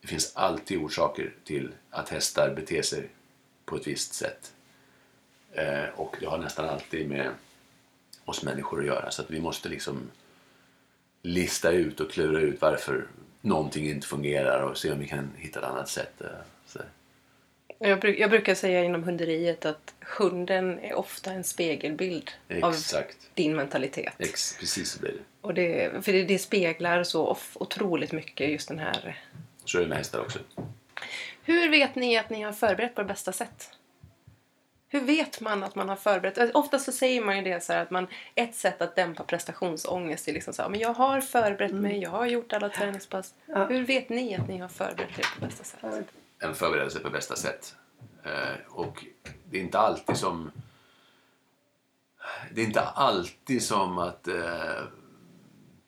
det 0.00 0.08
finns 0.08 0.32
alltid 0.36 0.78
orsaker 0.78 1.34
till 1.44 1.72
att 1.90 2.08
hästar 2.08 2.54
beter 2.54 2.82
sig 2.82 3.08
på 3.64 3.76
ett 3.76 3.86
visst 3.86 4.14
sätt. 4.14 4.52
Eh, 5.52 5.84
och 5.96 6.16
det 6.20 6.26
har 6.26 6.38
nästan 6.38 6.68
alltid 6.68 7.08
med 7.08 7.30
oss 8.24 8.42
människor 8.42 8.80
att 8.80 8.86
göra. 8.86 9.10
Så 9.10 9.22
att 9.22 9.30
vi 9.30 9.40
måste 9.40 9.68
liksom 9.68 10.10
lista 11.22 11.70
ut 11.70 12.00
och 12.00 12.10
klura 12.10 12.40
ut 12.40 12.60
varför 12.60 13.06
någonting 13.46 13.88
inte 13.90 14.06
fungerar 14.06 14.62
och 14.62 14.78
se 14.78 14.92
om 14.92 14.98
vi 14.98 15.06
kan 15.08 15.30
hitta 15.36 15.58
ett 15.58 15.64
annat 15.64 15.88
sätt. 15.88 16.20
eh, 16.20 16.26
Så. 16.66 16.78
Jag, 17.78 18.00
bruk, 18.00 18.18
jag 18.18 18.30
brukar 18.30 18.54
säga 18.54 18.84
inom 18.84 19.04
hunderiet 19.04 19.64
att 19.66 19.94
hunden 20.18 20.78
är 20.78 20.94
ofta 20.94 21.30
en 21.32 21.44
spegelbild 21.44 22.30
av 22.62 22.72
Exakt. 22.72 23.16
din 23.34 23.56
mentalitet. 23.56 24.12
Ex, 24.18 24.56
precis 24.60 24.90
så 24.90 25.00
blir 25.00 25.12
det. 25.12 25.18
Och 25.40 25.54
det, 25.54 26.04
för 26.04 26.12
det, 26.12 26.24
det 26.24 26.38
speglar 26.38 27.02
så 27.04 27.36
otroligt 27.54 28.12
mycket 28.12 28.50
just 28.50 28.68
den 28.68 28.78
här... 28.78 29.22
Så 29.64 29.78
är 29.78 29.82
det 29.82 29.88
med 29.88 29.98
hästar 29.98 30.20
också. 30.20 30.38
Hur 31.42 31.70
vet 31.70 31.94
ni 31.94 32.16
att 32.18 32.30
ni 32.30 32.42
har 32.42 32.52
förberett 32.52 32.94
på 32.94 33.00
det 33.00 33.08
bästa 33.08 33.32
sätt? 33.32 33.70
Hur 34.96 35.06
vet 35.06 35.40
man 35.40 35.62
att 35.62 35.74
man 35.74 35.88
har 35.88 35.96
förberett? 35.96 36.38
Alltså, 36.38 36.58
Ofta 36.58 36.78
så 36.78 36.92
säger 36.92 37.24
man 37.24 37.36
ju 37.36 37.42
det 37.42 37.64
så 37.64 37.72
här 37.72 37.82
att 37.82 37.90
man, 37.90 38.06
ett 38.34 38.54
sätt 38.54 38.82
att 38.82 38.96
dämpa 38.96 39.24
prestationsångest 39.24 40.28
är 40.28 40.32
liksom 40.32 40.54
så 40.54 40.62
här, 40.62 40.68
men 40.68 40.80
jag 40.80 40.94
har 40.94 41.20
förberett 41.20 41.74
mig, 41.74 42.02
jag 42.02 42.10
har 42.10 42.26
gjort 42.26 42.52
alla 42.52 42.68
träningspass. 42.68 43.34
Ja. 43.46 43.64
Hur 43.64 43.86
vet 43.86 44.08
ni 44.08 44.36
att 44.36 44.48
ni 44.48 44.58
har 44.58 44.68
förberett 44.68 45.18
er 45.18 45.26
på 45.34 45.46
bästa 45.46 45.64
sätt? 45.64 46.08
En 46.38 46.54
förberedelse 46.54 46.98
på 46.98 47.10
bästa 47.10 47.36
sätt. 47.36 47.76
Eh, 48.24 48.32
och 48.68 49.04
det 49.50 49.58
är 49.58 49.62
inte 49.62 49.78
alltid 49.78 50.16
som... 50.16 50.50
Det 52.52 52.60
är 52.60 52.64
inte 52.64 52.82
alltid 52.82 53.62
som 53.62 53.98
att 53.98 54.28
eh, 54.28 54.34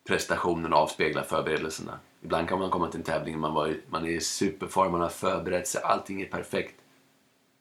prestationen 0.07 0.73
avspeglar 0.73 1.23
förberedelserna. 1.23 1.99
Ibland 2.23 2.49
kan 2.49 2.59
man 2.59 2.71
komma 2.71 2.89
till 2.89 3.01
en 3.01 3.05
tävling 3.05 3.35
och 3.35 3.41
man, 3.41 3.55
var, 3.55 3.75
man 3.89 4.07
är 4.07 4.11
i 4.11 4.21
superform, 4.21 4.93
man 4.93 5.01
har 5.01 5.09
förberett 5.09 5.69
sig, 5.69 5.83
allting 5.83 6.23
är 6.23 6.27
perfekt. 6.27 6.75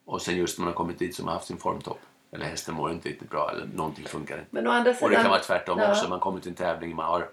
Och 0.07 0.21
sen 0.21 0.37
just 0.37 0.57
när 0.57 0.65
man 0.65 0.73
har 0.73 0.77
kommit 0.77 0.99
dit 0.99 1.15
så 1.15 1.23
har 1.23 1.31
haft 1.31 1.47
sin 1.47 1.57
formtopp. 1.57 1.99
Eller 2.31 2.45
hästen 2.45 2.75
mår 2.75 2.91
inte 2.91 3.09
riktigt 3.09 3.29
bra 3.29 3.51
eller 3.51 3.65
någonting 3.75 4.05
funkar 4.05 4.35
inte. 4.35 4.47
Men 4.49 4.67
å 4.67 4.71
andra 4.71 4.93
sidan... 4.93 5.05
Och 5.05 5.15
det 5.15 5.21
kan 5.21 5.29
vara 5.29 5.41
tvärtom 5.41 5.79
Ja. 5.79 5.91
också. 5.91 6.09
Man 6.09 6.19
kommer 6.19 6.39
till 6.39 6.49
en 6.49 6.55
tävling, 6.55 6.95
man 6.95 7.05
har 7.05 7.27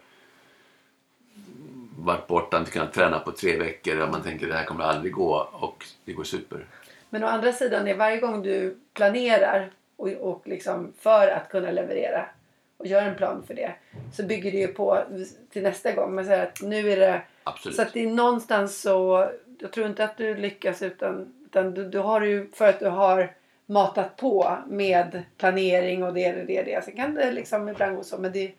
varit 1.99 2.27
borta, 2.27 2.59
inte 2.59 2.71
kunnat 2.71 2.93
träna 2.93 3.19
på 3.19 3.33
tre 3.33 3.59
veckor 3.59 4.01
och 4.01 4.09
man 4.09 4.23
tänker 4.23 4.47
det 4.47 4.55
här 4.55 4.65
kommer 4.65 4.85
aldrig 4.85 5.13
gå 5.13 5.49
och 5.53 5.85
det 6.05 6.13
går 6.13 6.25
super. 6.25 6.67
Men 7.11 7.25
å 7.25 7.27
andra 7.27 7.53
sidan 7.53 7.89
är 7.89 7.95
varje 7.97 8.21
gång 8.21 8.43
du 8.43 8.79
planerar 8.93 9.71
och, 9.97 10.09
och 10.09 10.43
liksom 10.47 10.93
för 10.99 11.29
att 11.29 11.49
kunna 11.49 11.71
leverera 11.71 12.27
och 12.77 12.87
gör 12.87 13.03
en 13.03 13.15
plan 13.15 13.43
för 13.47 13.55
det 13.55 13.75
så 14.13 14.23
bygger 14.23 14.53
det 14.53 14.59
ju 14.59 14.67
på 14.67 15.05
till 15.51 15.63
nästa 15.63 15.93
gång. 15.93 16.15
Man 16.15 16.25
säger 16.25 16.43
att 16.43 16.63
nu 16.63 16.93
är 16.93 16.97
det... 16.97 17.23
Absolut. 17.45 17.77
Så 17.77 17.83
att 17.83 17.93
det 17.93 18.05
är 18.05 18.11
någonstans 18.11 18.81
så... 18.81 19.31
Jag 19.59 19.73
tror 19.73 19.87
inte 19.87 20.05
att 20.05 20.17
du 20.17 20.35
lyckas 20.35 20.83
utan, 20.83 21.35
utan 21.55 21.75
du, 21.75 21.89
du 21.89 21.99
har 21.99 22.21
ju 22.21 22.51
för 22.51 22.69
att 22.69 22.81
du 22.81 22.89
har 22.89 23.35
matat 23.67 24.17
på 24.17 24.59
med 24.67 25.23
planering 25.39 26.05
och 26.05 26.15
det, 26.15 26.33
det, 26.33 26.45
det, 26.45 26.63
det. 26.63 26.85
Sen 26.85 26.97
kan 26.97 27.15
det 27.15 27.33
liksom 27.33 27.69
ibland 27.69 27.97
gå 27.97 28.05
så 28.05 28.19
men 28.19 28.33
det, 28.33 28.53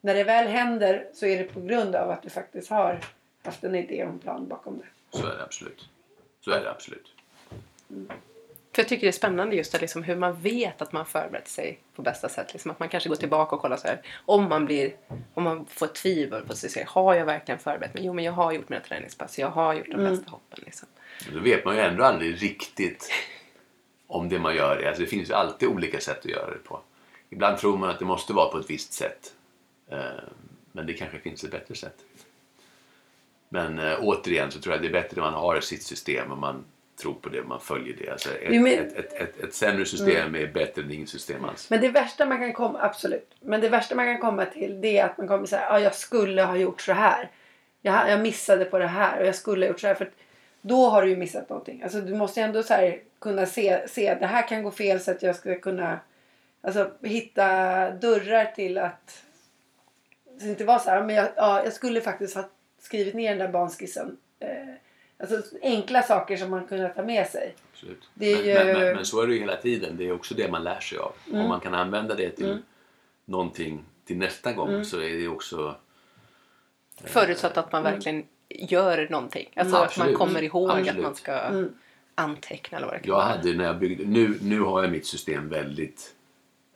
när 0.00 0.14
det 0.14 0.24
väl 0.24 0.46
händer 0.46 1.08
så 1.14 1.26
är 1.26 1.38
det 1.38 1.44
på 1.44 1.60
grund 1.60 1.94
av 1.94 2.10
att 2.10 2.22
du 2.22 2.30
faktiskt 2.30 2.70
har 2.70 3.00
haft 3.42 3.64
en 3.64 3.74
idé 3.74 4.04
och 4.04 4.10
en 4.10 4.18
plan 4.18 4.48
bakom 4.48 4.78
det. 4.78 5.18
Så 5.18 5.26
är 5.26 5.36
det 5.36 5.42
absolut. 5.42 5.88
Så 6.40 6.50
är 6.50 6.60
det 6.60 6.70
absolut. 6.70 7.14
För 8.80 8.84
jag 8.84 8.88
tycker 8.88 9.06
det 9.06 9.10
är 9.10 9.12
spännande 9.12 9.56
just 9.56 9.72
det, 9.72 9.78
liksom, 9.78 10.02
hur 10.02 10.16
man 10.16 10.40
vet 10.40 10.82
att 10.82 10.92
man 10.92 11.06
förberett 11.06 11.48
sig 11.48 11.78
på 11.94 12.02
bästa 12.02 12.28
sätt. 12.28 12.52
Liksom, 12.52 12.70
att 12.70 12.78
man 12.78 12.88
kanske 12.88 13.08
går 13.08 13.16
tillbaka 13.16 13.56
och 13.56 13.62
kollar 13.62 13.76
så 13.76 13.88
här. 13.88 14.02
Om 14.26 14.48
man, 14.48 14.64
blir, 14.64 14.96
om 15.34 15.44
man 15.44 15.66
får 15.66 15.86
tvivel 15.86 16.46
på 16.46 16.54
sig. 16.54 16.84
Har 16.88 17.14
jag 17.14 17.26
verkligen 17.26 17.58
förberett 17.58 17.94
mig? 17.94 18.06
Jo, 18.06 18.12
men 18.12 18.24
jag 18.24 18.32
har 18.32 18.52
gjort 18.52 18.68
mina 18.68 18.82
träningspass. 18.82 19.38
Jag 19.38 19.48
har 19.48 19.74
gjort 19.74 19.86
de 19.90 19.96
bästa 19.96 20.30
hoppen. 20.30 20.58
Liksom. 20.64 20.88
Men 21.26 21.34
då 21.34 21.40
vet 21.40 21.64
man 21.64 21.74
ju 21.74 21.80
ändå 21.80 22.04
aldrig 22.04 22.42
riktigt 22.42 23.12
om 24.06 24.28
det 24.28 24.38
man 24.38 24.54
gör. 24.56 24.86
Alltså 24.86 25.02
det 25.02 25.08
finns 25.08 25.30
ju 25.30 25.34
alltid 25.34 25.68
olika 25.68 26.00
sätt 26.00 26.18
att 26.18 26.30
göra 26.30 26.50
det 26.50 26.64
på. 26.64 26.80
Ibland 27.30 27.58
tror 27.58 27.78
man 27.78 27.90
att 27.90 27.98
det 27.98 28.04
måste 28.04 28.32
vara 28.32 28.48
på 28.48 28.58
ett 28.58 28.70
visst 28.70 28.92
sätt. 28.92 29.32
Eh, 29.90 29.98
Men 30.72 30.86
det 30.86 30.92
kanske 30.92 31.18
finns 31.18 31.44
ett 31.44 31.50
bättre 31.50 31.74
sätt. 31.74 31.96
Men 33.48 33.78
eh, 33.78 33.98
återigen 34.00 34.50
så 34.50 34.60
tror 34.60 34.74
jag 34.74 34.82
det 34.82 34.88
är 34.88 34.92
bättre 35.02 35.16
när 35.16 35.30
man 35.30 35.40
har 35.40 35.60
sitt 35.60 35.82
system 35.82 36.32
och 36.32 36.38
man 36.38 36.64
tror 37.00 37.14
på 37.14 37.28
det 37.28 37.42
man 37.42 37.60
följer 37.60 37.96
det. 37.96 38.10
Alltså 38.10 38.30
ett, 38.30 38.48
Jo, 38.50 38.62
men- 38.62 38.72
ett, 38.72 38.96
ett, 38.96 39.12
ett, 39.12 39.40
ett 39.40 39.54
sämre 39.54 39.84
system 39.84 40.34
är 40.34 40.46
bättre 40.46 40.82
än 40.82 40.90
inget 40.90 41.08
system 41.08 41.44
alls. 41.44 41.70
Men 41.70 41.80
det 41.80 41.88
värsta 41.88 42.26
man 42.26 42.38
kan 42.38 42.52
komma, 42.52 42.78
absolut. 42.82 43.34
Men 43.40 43.60
det 43.60 43.68
värsta 43.68 43.94
man 43.94 44.06
kan 44.06 44.18
komma 44.18 44.44
till 44.44 44.80
det 44.80 44.98
är 44.98 45.04
att 45.04 45.18
man 45.18 45.28
kommer 45.28 45.46
säga 45.46 45.66
ja 45.70 45.80
jag 45.80 45.94
skulle 45.94 46.42
ha 46.42 46.56
gjort 46.56 46.80
så 46.80 46.92
här. 46.92 47.30
Jag, 47.82 48.10
jag 48.10 48.20
missade 48.20 48.64
på 48.64 48.78
det 48.78 48.86
här 48.86 49.20
och 49.20 49.26
jag 49.26 49.34
skulle 49.34 49.66
ha 49.66 49.70
gjort 49.70 49.80
så 49.80 49.86
här. 49.86 49.94
För 49.94 50.04
att 50.04 50.12
då 50.62 50.88
har 50.88 51.02
du 51.02 51.08
ju 51.08 51.16
missat 51.16 51.48
någonting. 51.48 51.82
Alltså 51.82 52.00
du 52.00 52.14
måste 52.14 52.40
ju 52.40 52.44
ändå 52.44 52.62
så 52.62 52.74
här 52.74 53.00
kunna 53.20 53.46
se, 53.46 53.88
se 53.88 54.08
att 54.08 54.20
det 54.20 54.26
här 54.26 54.48
kan 54.48 54.62
gå 54.62 54.70
fel 54.70 55.00
så 55.00 55.10
att 55.10 55.22
jag 55.22 55.36
ska 55.36 55.58
kunna 55.58 56.00
alltså, 56.60 56.90
hitta 57.02 57.46
dörrar 57.90 58.44
till 58.44 58.78
att 58.78 59.22
så 60.40 60.46
inte 60.46 60.64
vara 60.64 60.78
så 60.78 60.90
här, 60.90 61.02
men 61.02 61.16
jag, 61.16 61.28
ja, 61.36 61.64
jag 61.64 61.72
skulle 61.72 62.00
faktiskt 62.00 62.34
ha 62.36 62.44
skrivit 62.80 63.14
ner 63.14 63.30
den 63.30 63.38
där 63.38 63.48
banskissen. 63.48 64.16
Eh, 64.40 64.74
alltså 65.20 65.42
enkla 65.62 66.02
saker 66.02 66.36
som 66.36 66.50
man 66.50 66.66
kunde 66.66 66.88
ta 66.88 67.02
med 67.02 67.26
sig. 67.26 67.54
Absolut. 67.72 68.08
Det 68.14 68.32
är 68.32 68.36
men, 68.36 68.46
ju- 68.66 68.72
men, 68.72 68.82
men, 68.86 68.96
men 68.96 69.04
så 69.06 69.20
är 69.22 69.26
det 69.26 69.34
ju 69.34 69.40
hela 69.40 69.56
tiden. 69.56 69.96
Det 69.96 70.08
är 70.08 70.12
också 70.12 70.34
det 70.34 70.50
man 70.50 70.64
lär 70.64 70.80
sig 70.80 70.98
av. 70.98 71.12
Mm. 71.28 71.40
Om 71.42 71.48
man 71.48 71.60
kan 71.60 71.74
använda 71.74 72.14
det 72.14 72.30
till 72.30 72.58
någonting 73.24 73.84
till 74.04 74.16
nästa 74.18 74.52
gång 74.52 74.68
Mm. 74.68 74.84
så 74.84 75.00
är 75.00 75.14
det 75.18 75.28
också... 75.28 75.74
Förutsatt 77.04 77.56
att 77.56 77.72
man 77.72 77.82
verkligen 77.82 78.24
gör 78.48 79.08
någonting. 79.10 79.48
Alltså 79.56 79.76
Mm, 79.76 79.86
att 79.86 79.96
man 79.98 80.14
kommer 80.14 80.42
ihåg 80.42 80.70
att 80.70 80.78
Absolut. 80.78 81.02
man 81.02 81.14
ska 81.14 81.32
Mm. 81.32 81.72
anteckna 82.14 82.76
eller 82.78 82.86
vad 82.86 82.96
det 82.96 83.00
kan 83.00 83.08
Jag 83.08 83.14
vara. 83.16 83.24
hade 83.26 83.52
när 83.54 83.64
jag 83.64 83.78
byggde... 83.78 84.04
Nu, 84.04 84.38
nu 84.42 84.60
har 84.60 84.82
jag 84.82 84.92
mitt 84.92 85.06
system 85.06 85.48
väldigt 85.48 86.14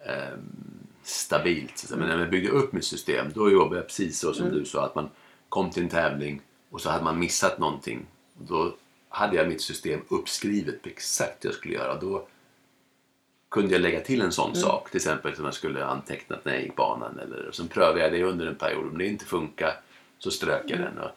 ehm, 0.07 0.39
stabilt. 1.03 1.85
att. 1.93 1.99
Men 1.99 2.09
när 2.09 2.19
jag 2.19 2.31
byggde 2.31 2.51
upp 2.51 2.73
mitt 2.73 2.85
system 2.85 3.27
då 3.35 3.51
jobbade 3.51 3.77
jag 3.77 3.87
precis 3.87 4.19
så 4.21 4.33
som 4.35 4.51
du 4.53 4.65
sa. 4.65 4.85
Att 4.85 4.95
man 4.95 5.11
kom 5.49 5.71
till 5.71 5.83
en 5.83 5.89
tävling 5.89 6.41
och 6.71 6.81
så 6.81 6.91
hade 6.91 7.05
man 7.05 7.19
missat 7.19 7.59
någonting. 7.59 8.07
Då 8.35 8.75
hade 9.09 9.37
jag 9.37 9.49
mitt 9.49 9.63
system 9.63 10.01
uppskrivet 10.09 10.83
på 10.83 10.89
exakt 10.89 11.41
det 11.41 11.49
jag 11.49 11.55
skulle 11.55 11.75
göra. 11.75 12.01
Då 12.01 12.27
kunde 13.49 13.73
jag 13.73 13.81
lägga 13.81 14.01
till 14.01 14.21
en 14.21 14.33
sån 14.33 14.57
sak. 14.57 14.91
Till 14.91 14.97
exempel 14.97 15.37
som 15.37 15.45
jag 15.45 15.55
skulle 15.55 15.85
antecknat 15.85 16.45
när 16.45 16.53
jag 16.53 16.63
gick 16.63 16.77
banan. 16.77 17.19
Eller, 17.19 17.49
och 17.49 17.55
sen 17.55 17.69
prövade 17.69 18.01
jag 18.01 18.13
det 18.13 18.23
under 18.23 18.47
en 18.47 18.55
period. 18.55 18.89
Om 18.89 18.99
det 18.99 19.07
inte 19.07 19.25
funkar 19.25 19.81
så 20.19 20.31
strök 20.31 20.63
jag 20.67 20.79
den. 20.79 20.99
Och 20.99 21.11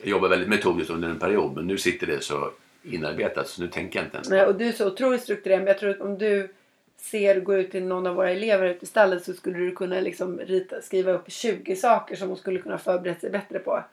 jag 0.00 0.08
jobbade 0.08 0.30
väldigt 0.30 0.48
metodiskt 0.48 0.90
under 0.90 1.08
en 1.08 1.18
period. 1.18 1.56
Men 1.56 1.66
nu 1.66 1.78
sitter 1.78 2.06
det 2.06 2.20
så 2.20 2.50
inarbetat 2.82 3.48
så 3.48 3.62
nu 3.62 3.68
tänker 3.68 3.98
jag 3.98 4.06
inte 4.06 4.16
ens 4.16 4.28
på 4.28 4.34
Nej, 4.34 4.46
och 4.46 4.54
du 4.54 4.64
är 4.64 4.72
så 4.72 4.86
otroligt 4.86 5.22
strukturerad. 5.22 5.60
Men 5.60 5.68
jag 5.68 5.78
tror 5.78 5.90
att 5.90 6.00
om 6.00 6.18
du 6.18 6.48
ser 6.96 7.40
gå 7.40 7.54
ut 7.54 7.70
till 7.70 7.84
någon 7.84 8.06
av 8.06 8.14
våra 8.14 8.30
elever 8.30 8.66
ute 8.66 8.84
i 8.84 8.88
stallet 8.88 9.24
så 9.24 9.32
skulle 9.32 9.58
du 9.58 9.72
kunna 9.74 10.00
liksom 10.00 10.38
rita, 10.38 10.82
skriva 10.82 11.12
upp 11.12 11.32
20 11.32 11.76
saker 11.76 12.16
som 12.16 12.28
hon 12.28 12.36
skulle 12.36 12.58
kunna 12.60 12.78
förbereda 12.78 13.20
sig 13.20 13.30
bättre 13.30 13.58
på. 13.58 13.84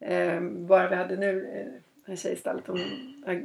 Eh, 0.00 0.40
bara 0.40 0.88
vi 0.88 0.94
hade 0.96 1.16
nu 1.16 1.46
eh, 1.54 1.82
en 2.06 2.16
tjej 2.16 2.32
i 2.32 2.36
stallet. 2.36 2.66
Hon, 2.66 2.80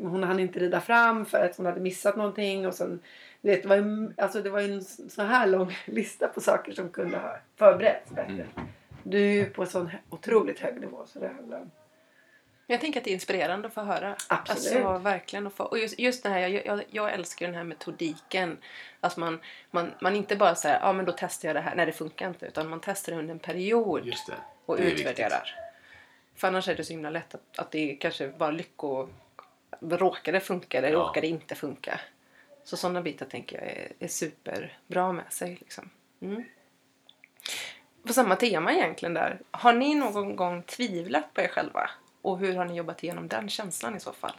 hon 0.02 0.24
hann 0.24 0.39
inte 0.39 0.60
rida 0.60 0.82
fram 0.82 1.26
för 1.26 1.46
att 1.46 1.58
hon 1.58 1.65
hade 1.65 1.80
missat 1.80 2.15
någonting. 2.15 2.67
Och 2.67 2.74
sen, 2.74 3.00
du 3.41 3.50
vet, 3.50 3.62
det, 3.63 3.70
var 3.70 3.76
ju, 3.76 4.13
alltså, 4.17 4.41
det 4.41 4.50
var 4.50 4.62
ju 4.62 4.74
en 4.74 4.84
sån 4.84 5.28
här 5.28 5.48
lång 5.48 5.78
lista 5.86 6.28
på 6.28 6.41
saker 6.41 6.72
som 6.72 6.89
kunde 6.89 7.17
ha 7.17 7.38
förberetts 7.56 8.12
bättre. 8.12 8.34
Mm. 8.34 8.48
Du 9.04 9.17
är 9.17 9.34
ju 9.34 9.46
på 9.46 9.62
en 9.62 9.67
sån 9.67 9.89
otroligt 10.10 10.60
hög 10.60 10.82
nivå. 10.82 11.06
Så 11.06 11.20
det 11.20 11.28
handlar 11.28 11.60
om. 11.60 11.72
Jag 12.70 12.82
tänker 12.82 13.00
att 13.00 13.04
det 13.04 13.12
är 13.12 13.13
inspirerande 13.13 13.67
att 13.67 13.74
få 13.74 13.82
höra. 13.82 14.15
Absolut. 14.28 14.86
Alltså, 14.86 15.04
verkligen 15.04 15.48
att 15.48 15.54
få, 15.54 15.63
och 15.63 15.80
just, 15.80 16.00
just 16.00 16.24
det 16.24 16.30
här, 16.30 16.39
jag, 16.39 16.65
jag, 16.65 16.84
jag 16.89 17.13
älskar 17.13 17.46
den 17.46 17.56
här 17.56 17.63
metodiken. 17.63 18.58
Att 19.00 19.17
man, 19.17 19.39
man, 19.72 19.91
man 20.02 20.15
inte 20.15 20.36
bara 20.36 20.56
säger 20.56 20.80
ja 20.80 20.93
men 20.93 21.06
då 21.06 21.13
testar 21.17 21.50
jag 21.50 21.56
det 21.56 21.62
här. 21.62 21.76
Nej 21.76 21.86
det 21.86 21.91
funkar 21.91 22.28
inte. 22.28 22.46
Utan 22.46 22.70
man 22.70 22.80
testar 22.80 23.12
det 23.12 23.20
under 23.20 23.34
en 23.34 23.39
period 23.39 24.06
Just 24.06 24.28
det. 24.28 24.34
och 24.65 24.78
utvärderar. 24.80 25.66
För 26.38 26.47
annars 26.47 26.67
är 26.67 26.76
det 26.76 26.84
så 26.84 26.93
himla 26.93 27.10
lätt 27.10 27.36
att, 27.36 27.60
att 27.60 27.71
det 27.71 27.95
kanske 27.95 28.28
bara 28.28 28.52
lycko... 28.52 29.08
Råkar 29.80 30.32
det 30.32 30.39
funka 30.39 30.78
eller 30.78 30.89
Ja. 30.89 31.00
råkar 31.00 31.21
det 31.21 31.28
inte 31.28 31.56
funka? 31.56 32.00
Så 32.63 32.78
sådana 32.78 33.02
bitar 33.02 33.26
tänker 33.26 33.58
jag 33.58 33.67
är, 33.67 33.91
är 34.00 34.08
superbra 34.08 35.12
med 35.12 35.34
sig. 35.34 35.58
Liksom. 35.60 35.89
Mm. 36.21 36.43
på 38.08 38.13
samma 38.13 38.36
tema 38.36 38.73
egentligen 38.73 39.13
där. 39.13 39.39
Har 39.52 39.73
ni 39.73 39.95
någon 39.95 40.36
gång 40.36 40.63
tvivlat 40.63 41.34
på 41.34 41.41
er 41.41 41.47
själva? 41.47 41.89
Och 42.21 42.39
hur 42.39 42.56
har 42.56 42.65
ni 42.65 42.76
jobbat 42.76 43.04
igenom 43.04 43.28
den 43.28 43.50
känslan 43.50 43.95
i 43.95 44.00
så 44.00 44.12
fall? 44.12 44.36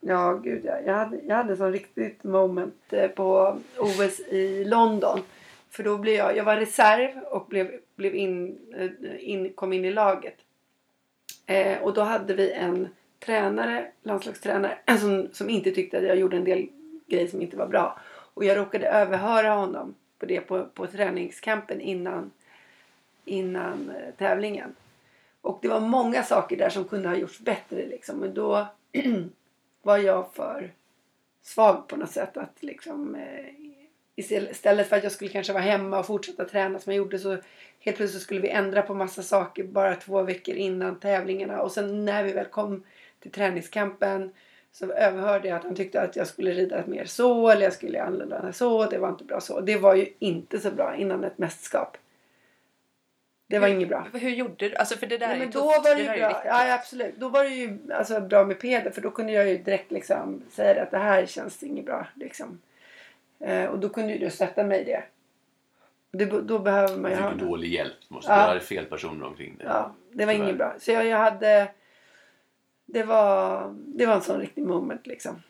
Ja, 0.00 0.32
gud 0.32 0.64
ja. 0.64 0.80
Jag 0.86 0.94
hade, 0.94 1.20
jag 1.26 1.36
hade 1.36 1.56
sån 1.56 1.72
riktigt 1.72 2.24
moment 2.24 2.92
eh, 2.92 3.08
på 3.08 3.58
OS 3.78 4.20
i 4.20 4.64
London. 4.64 5.20
För 5.70 5.82
då 5.82 5.98
blev 5.98 6.14
jag, 6.14 6.36
jag 6.36 6.44
var 6.44 6.56
reserv 6.56 7.18
och 7.18 7.46
blev, 7.46 7.80
blev 7.96 8.14
in, 8.14 8.58
eh, 8.76 9.30
in, 9.30 9.52
kom 9.52 9.72
in 9.72 9.84
i 9.84 9.90
laget. 9.90 10.36
Eh, 11.46 11.82
och 11.82 11.94
då 11.94 12.00
hade 12.00 12.34
vi 12.34 12.52
en 12.52 12.88
tränare, 13.20 13.90
landslagstränare, 14.02 14.78
som, 15.00 15.28
som 15.32 15.50
inte 15.50 15.70
tyckte 15.70 15.98
att 15.98 16.04
jag 16.04 16.16
gjorde 16.16 16.36
en 16.36 16.44
del 16.44 16.68
grejer 17.06 17.26
som 17.26 17.42
inte 17.42 17.56
var 17.56 17.66
bra. 17.66 18.00
Och 18.34 18.44
jag 18.44 18.56
råkade 18.56 18.88
överhöra 18.88 19.50
honom 19.50 19.94
på 20.18 20.26
det 20.26 20.40
på, 20.40 20.64
på 20.64 20.86
träningskampen 20.86 21.80
innan, 21.80 22.30
innan 23.24 23.90
eh, 23.90 24.14
tävlingen. 24.18 24.74
Och 25.40 25.58
det 25.62 25.68
var 25.68 25.80
många 25.80 26.22
saker 26.22 26.56
där 26.56 26.70
som 26.70 26.84
kunde 26.84 27.08
ha 27.08 27.16
gjorts 27.16 27.40
bättre 27.40 27.86
liksom. 27.86 28.18
Men 28.18 28.34
då 28.34 28.66
var 29.82 29.98
jag 29.98 30.34
för 30.34 30.72
svag 31.42 31.88
på 31.88 31.96
något 31.96 32.10
sätt 32.10 32.36
att 32.36 32.62
liksom 32.62 33.14
eh, 33.14 33.69
istället 34.20 34.88
för 34.88 34.96
att 34.96 35.02
jag 35.02 35.12
skulle 35.12 35.30
kanske 35.30 35.52
vara 35.52 35.62
hemma 35.62 35.98
och 35.98 36.06
fortsätta 36.06 36.44
träna 36.44 36.78
som 36.78 36.92
jag 36.92 36.98
gjorde 36.98 37.18
så 37.18 37.36
helt 37.80 37.96
plötsligt 37.96 38.22
skulle 38.22 38.40
vi 38.40 38.48
ändra 38.48 38.82
på 38.82 38.94
massa 38.94 39.22
saker 39.22 39.64
bara 39.64 39.94
två 39.94 40.22
veckor 40.22 40.54
innan 40.54 41.00
tävlingarna 41.00 41.62
och 41.62 41.72
sen 41.72 42.04
när 42.04 42.24
vi 42.24 42.32
väl 42.32 42.46
kom 42.46 42.84
till 43.20 43.30
träningskampen 43.30 44.32
så 44.72 44.92
överhörde 44.92 45.48
jag 45.48 45.56
att 45.56 45.64
han 45.64 45.74
tyckte 45.74 46.00
att 46.00 46.16
jag 46.16 46.26
skulle 46.26 46.50
rida 46.50 46.84
mer 46.86 47.04
så 47.04 47.48
eller 47.48 47.62
jag 47.62 47.72
skulle 47.72 48.02
använda 48.02 48.52
så. 48.52 48.86
Det 48.86 48.98
var 48.98 49.08
inte 49.08 49.24
bra 49.24 49.40
så. 49.40 49.60
Det 49.60 49.76
var 49.76 49.94
ju 49.94 50.06
inte 50.18 50.60
så 50.60 50.70
bra 50.70 50.96
innan 50.96 51.24
ett 51.24 51.38
mästerskap. 51.38 51.96
Det 53.46 53.58
var 53.58 53.68
hur, 53.68 53.74
inget 53.74 53.88
bra. 53.88 54.06
Hur 54.12 54.30
gjorde 54.30 54.68
du? 54.68 54.76
Alltså 54.76 54.96
för 54.96 55.06
det 55.06 55.18
där 55.18 55.28
Nej, 55.28 55.38
men 55.38 55.46
ju 55.46 55.52
då 55.52 55.72
tufft. 55.72 55.84
var 55.84 55.94
det 55.94 56.00
ju 56.00 56.06
där 56.06 56.14
är 56.14 56.18
bra. 56.18 56.42
Ja, 56.44 56.74
absolut. 56.74 57.16
Då 57.16 57.28
var 57.28 57.44
det 57.44 57.50
ju 57.50 57.78
alltså, 57.92 58.20
bra 58.20 58.44
med 58.44 58.60
Peder 58.60 58.90
för 58.90 59.00
då 59.00 59.10
kunde 59.10 59.32
jag 59.32 59.48
ju 59.48 59.58
direkt 59.58 59.90
liksom 59.90 60.42
säga 60.50 60.82
att 60.82 60.90
det 60.90 60.98
här 60.98 61.26
känns 61.26 61.62
inget 61.62 61.86
bra. 61.86 62.06
Liksom. 62.14 62.60
Eh, 63.40 63.64
och 63.64 63.78
då 63.78 63.88
kunde 63.88 64.12
ju 64.12 64.18
du 64.18 64.30
sätta 64.30 64.64
mig 64.64 64.80
i 64.80 64.84
det. 64.84 65.04
det. 66.10 66.24
Då 66.40 66.58
behöver 66.58 66.96
man 66.96 67.10
ju 67.10 67.16
ha 67.16 67.30
fick 67.30 67.40
dålig 67.40 67.68
hjälp. 67.68 67.96
Måste 68.08 68.32
Ja. 68.32 68.40
ja. 68.40 68.46
vara 68.46 68.60
fel 68.60 68.84
personer 68.84 69.26
omkring 69.26 69.56
dig. 69.56 69.66
Ja, 69.66 69.94
det 70.12 70.26
var 70.26 70.32
Tyvärr. 70.32 70.44
inget 70.44 70.58
bra. 70.58 70.74
Så 70.78 70.90
jag, 70.90 71.06
jag 71.06 71.18
hade... 71.18 71.68
Det 72.86 73.02
var, 73.02 73.74
det 73.76 74.06
var 74.06 74.14
en 74.14 74.20
sån 74.20 74.40
riktig 74.40 74.64
moment 74.64 75.06
liksom. 75.06 75.42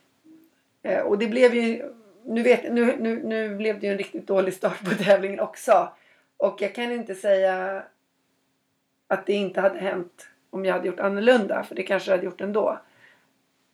Eh, 0.82 1.00
och 1.00 1.18
det 1.18 1.26
blev 1.26 1.54
ju... 1.54 1.92
Nu, 2.24 2.42
vet, 2.42 2.72
nu, 2.72 2.96
nu, 2.98 3.22
nu 3.22 3.56
blev 3.56 3.80
det 3.80 3.86
ju 3.86 3.92
en 3.92 3.98
riktigt 3.98 4.26
dålig 4.26 4.54
start 4.54 4.84
på 4.84 4.90
tävlingen 5.04 5.40
också. 5.40 5.92
Och 6.36 6.62
jag 6.62 6.74
kan 6.74 6.92
inte 6.92 7.14
säga 7.14 7.82
att 9.06 9.26
det 9.26 9.32
inte 9.32 9.60
hade 9.60 9.78
hänt 9.78 10.28
om 10.50 10.64
jag 10.64 10.72
hade 10.74 10.86
gjort 10.86 11.00
annorlunda. 11.00 11.62
För 11.62 11.74
det 11.74 11.82
kanske 11.82 12.10
jag 12.10 12.16
hade 12.16 12.26
gjort 12.26 12.40
ändå. 12.40 12.78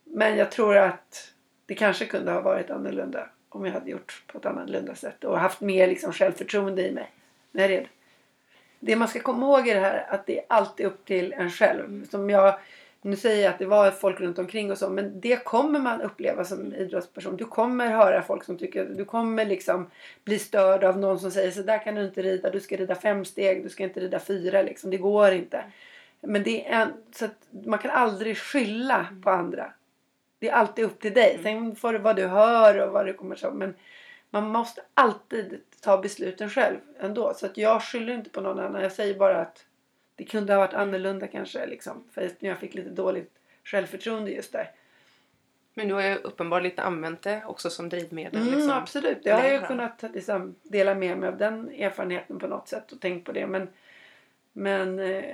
Men 0.05 0.37
jag 0.37 0.51
tror 0.51 0.77
att 0.77 1.33
det 1.67 1.75
kanske 1.75 2.07
kunde 2.07 2.33
ha 2.33 2.41
varit 2.41 2.71
annorlunda 2.71 3.29
om 3.57 3.65
jag 3.67 3.73
hade 3.73 3.91
gjort 3.91 4.23
på 4.27 4.39
ett 4.39 4.47
annorlunda 4.47 4.95
sätt. 4.95 5.25
Och 5.25 5.39
haft 5.39 5.61
mer 5.61 5.87
liksom 5.87 6.13
självförtroende 6.13 6.89
i 6.89 6.93
mig 6.93 7.11
när 7.53 7.63
jag 7.63 7.71
red. 7.71 7.87
Det 8.81 8.97
man 8.97 9.09
ska 9.09 9.21
komma 9.21 9.47
ihåg 9.47 9.69
är 9.69 9.75
det 9.75 9.81
här 9.81 10.07
att 10.09 10.27
det 10.27 10.39
är 10.39 10.45
alltid 10.49 10.87
upp 10.87 11.05
till 11.05 11.33
en 11.33 11.51
själv. 11.51 12.07
Som 12.07 12.31
jag, 12.31 12.59
nu 13.03 13.17
säger 13.17 13.45
jag 13.45 13.53
att 13.53 13.59
det 13.59 13.67
var 13.67 13.91
folk 13.91 14.21
runt 14.21 14.39
omkring 14.39 14.71
och 14.71 14.79
så. 14.79 14.89
Men 14.91 15.21
det 15.21 15.45
kommer 15.45 15.79
man 15.79 16.03
uppleva 16.03 16.45
som 16.45 16.75
idrottsperson. 16.75 17.37
Du 17.37 17.45
kommer 17.45 17.91
höra 17.91 18.23
folk 18.23 18.45
som 18.45 18.59
tycker 18.59 18.85
du 18.85 19.05
kommer 19.05 19.45
liksom 19.45 19.91
bli 20.25 20.39
störd 20.39 20.85
av 20.85 20.99
någon 20.99 21.21
som 21.21 21.31
säger 21.31 21.51
så 21.51 21.63
där 21.63 21.85
kan 21.85 21.95
du 21.95 22.05
inte 22.05 22.23
rida. 22.23 22.51
Du 22.51 22.61
ska 22.61 22.77
rida 22.77 22.95
fem 22.95 23.25
steg. 23.25 23.63
Du 23.63 23.69
ska 23.69 23.85
inte 23.85 24.01
rida 24.01 24.19
fyra 24.19 24.63
liksom. 24.63 24.91
Det 24.91 24.97
går 24.97 25.33
inte. 25.33 25.65
Men 26.21 26.43
det 26.43 26.67
är 26.67 26.83
en, 26.83 26.93
så 27.13 27.25
att 27.25 27.67
man 27.67 27.79
kan 27.79 27.91
aldrig 27.91 28.39
skylla 28.39 29.07
på 29.23 29.31
andra. 29.31 29.73
Det 30.39 30.49
är 30.49 30.53
alltid 30.53 30.85
upp 30.85 31.01
till 31.01 31.15
dig. 31.15 31.39
Sen 31.43 31.77
får 31.77 31.93
det 31.93 31.99
vad 31.99 32.17
du 32.17 32.27
hör 32.27 32.87
och 32.87 32.93
vad 32.93 33.07
det 33.07 33.13
kommer 33.13 33.37
så. 33.37 33.51
Men 33.51 33.75
man 34.31 34.49
måste 34.49 34.83
alltid 34.95 35.61
ta 35.81 35.99
besluten 35.99 36.51
själv 36.51 36.79
ändå. 37.01 37.35
Så 37.35 37.47
att 37.47 37.57
jag 37.57 37.83
skyller 37.83 38.15
inte 38.15 38.31
på 38.31 38.41
någon 38.41 38.61
annan. 38.61 38.83
Jag 38.83 38.93
säger 38.93 39.15
bara 39.15 39.41
att 39.41 39.67
det 40.15 40.25
kunde 40.25 40.53
ha 40.53 40.61
varit 40.61 40.75
annorlunda 40.75 41.27
kanske. 41.27 41.67
Liksom, 41.67 42.05
för 42.13 42.31
jag 42.39 42.59
fick 42.59 42.75
lite 42.75 42.91
dåligt 42.91 43.33
självförtroende 43.65 44.31
just 44.31 44.53
där. 44.53 44.71
Men 45.75 45.89
du 45.89 45.95
har 45.95 46.03
ju 46.03 46.15
uppenbarligen 46.15 46.79
använt 46.79 47.23
det 47.23 47.43
också 47.47 47.71
som 47.71 47.89
drivmedel. 47.89 48.43
Mm, 48.43 48.55
liksom. 48.55 48.73
Absolut. 48.73 49.19
Jag 49.23 49.39
har 49.39 49.49
ju 49.49 49.61
kunnat 49.61 50.05
liksom, 50.15 50.55
dela 50.63 50.95
med 50.95 51.19
mig 51.19 51.29
av 51.29 51.37
den 51.37 51.71
erfarenheten 51.71 52.39
på 52.39 52.47
något 52.47 52.69
sätt 52.69 52.93
och 52.93 53.01
tänkt 53.01 53.25
på 53.25 53.33
det. 53.33 53.47
Men, 53.47 53.69
men 54.53 54.99
eh, 54.99 55.25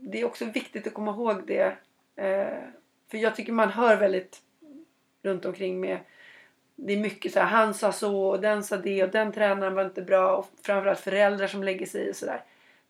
det 0.00 0.20
är 0.20 0.24
också 0.24 0.44
viktigt 0.44 0.86
att 0.86 0.94
komma 0.94 1.10
ihåg 1.10 1.46
det. 1.46 1.76
Eh, 2.16 2.58
för 3.10 3.18
jag 3.18 3.36
tycker 3.36 3.52
man 3.52 3.68
hör 3.70 3.96
väldigt 3.96 4.42
runt 5.22 5.44
omkring 5.44 5.80
med 5.80 5.98
det 6.76 6.92
är 6.92 6.96
mycket 6.96 7.32
så 7.32 7.40
här, 7.40 7.46
han 7.46 7.74
sa 7.74 7.92
så 7.92 8.22
och 8.28 8.40
den 8.40 8.64
sa 8.64 8.76
det 8.76 9.02
och 9.04 9.10
den 9.10 9.32
tränaren 9.32 9.74
var 9.74 9.84
inte 9.84 10.02
bra 10.02 10.36
och 10.36 10.48
framförallt 10.62 11.00
föräldrar 11.00 11.46
som 11.46 11.62
lägger 11.62 11.86
sig 11.86 12.08
i 12.08 12.12
och 12.12 12.16
sådär. 12.16 12.42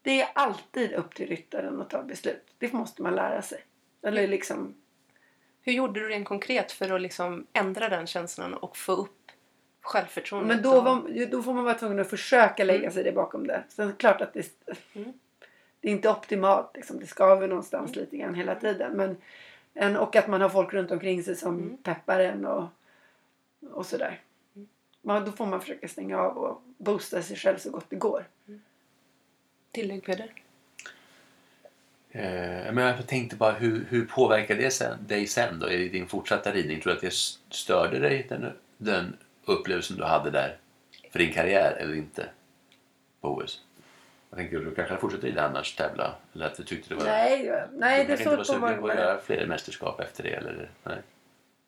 Det 0.03 0.21
är 0.23 0.29
alltid 0.35 0.93
upp 0.93 1.15
till 1.15 1.29
ryttaren 1.29 1.81
att 1.81 1.91
ta 1.91 2.03
beslut. 2.03 2.47
Det 2.59 2.73
måste 2.73 3.03
man 3.03 3.15
lära 3.15 3.43
sig. 3.43 3.61
Eller 4.03 4.29
liksom, 4.29 4.75
Hur 5.63 5.73
gjorde 5.73 6.01
du 6.01 6.09
rent 6.09 6.29
konkret 6.29 6.73
för 6.73 6.91
att 6.95 7.01
liksom 7.01 7.47
ändra 7.53 7.89
den 7.89 8.07
känslan 8.07 8.55
och 8.55 8.77
få 8.77 8.93
upp 8.93 9.31
självförtroendet? 9.81 10.57
men 10.57 10.63
då, 10.63 10.81
var, 10.81 11.27
då 11.31 11.43
får 11.43 11.53
man 11.55 11.65
vara 11.65 11.75
tvungen 11.75 11.99
att 12.01 12.11
försöka 12.11 12.65
lägga 12.65 12.79
Mm. 12.81 12.93
sig 12.93 13.05
det 13.05 13.13
bakom 13.13 13.47
det. 13.47 13.63
Sen 13.69 13.93
klart 13.99 14.21
att 14.21 14.33
det, 14.35 14.47
Mm. 14.95 15.13
det 15.81 15.89
är 15.89 15.93
inte 15.93 16.11
optimalt. 16.11 16.71
Liksom. 16.75 17.01
Det 17.01 17.07
skaver 17.07 17.49
någonstans 17.49 17.97
lite 17.97 18.17
grann 18.17 18.35
hela 18.35 18.55
tiden. 18.55 18.93
Men, 18.93 19.17
en, 19.75 19.97
och 19.97 20.17
att 20.17 20.29
man 20.29 20.41
har 20.41 20.49
folk 20.49 20.73
runt 20.73 20.91
omkring 20.91 21.23
sig 21.23 21.37
som 21.37 21.59
Mm. 21.59 21.77
peppar 21.77 22.21
en 22.21 22.47
och, 22.47 22.69
och 23.71 23.87
sådär. 23.87 24.21
Man, 25.03 25.25
då 25.25 25.33
får 25.33 25.47
man 25.47 25.61
försöka 25.61 25.89
stänga 25.89 26.19
av 26.19 26.39
och 26.39 26.63
boosta 26.79 27.23
sig 27.23 27.37
själv 27.37 27.59
så 27.59 27.71
gott 27.71 27.87
det 27.89 27.97
går. 27.97 28.27
Tillägg 29.73 30.05
Peder? 30.05 30.33
Eh, 32.11 32.73
men 32.73 32.79
jag 32.79 33.07
tänkte 33.07 33.37
bara 33.37 33.53
hur, 33.53 33.85
hur 33.91 34.07
påverkar 34.07 34.55
det 34.55 34.71
sen, 34.71 34.99
dig 35.07 35.27
sen 35.27 35.59
då 35.59 35.71
i 35.71 35.89
din 35.89 36.07
fortsatta 36.09 36.53
ridning? 36.53 36.81
Tror 36.81 36.91
du 36.93 36.97
att 36.97 37.03
det 37.03 37.15
störde 37.55 37.99
dig 37.99 38.27
den, 38.29 38.53
den 38.77 39.17
upplevelsen 39.45 39.97
du 39.97 40.05
hade 40.05 40.31
där 40.31 40.57
för 41.13 41.19
din 41.19 41.33
karriär 41.33 41.73
eller 41.73 41.95
inte 41.95 42.29
på 43.21 43.29
OS? 43.29 43.65
Jag 44.31 44.39
tänkte 44.39 44.57
du 44.57 44.75
kanske 44.75 44.93
hade 44.93 45.01
fortsatt 45.01 45.25
rida 45.25 45.43
annars 45.43 45.77
tävla? 45.77 46.15
Eller 46.35 46.47
att 46.47 46.57
du 46.57 46.65
tyckte 46.65 46.89
det 46.89 46.95
var... 46.95 47.05
Nej, 47.05 47.53
nej 47.73 48.05
det 48.05 48.07
du 48.07 48.13
är 48.13 48.17
kanske 48.17 48.25
så 48.25 48.31
inte 48.31 48.61
var 48.61 48.69
sugen 48.69 48.81
på 48.81 48.89
att 48.89 48.97
göra 48.97 49.19
fler 49.19 49.47
mästerskap 49.47 50.01
efter 50.01 50.23
det? 50.23 50.31
Eller? 50.31 50.71
Nej. 50.85 50.97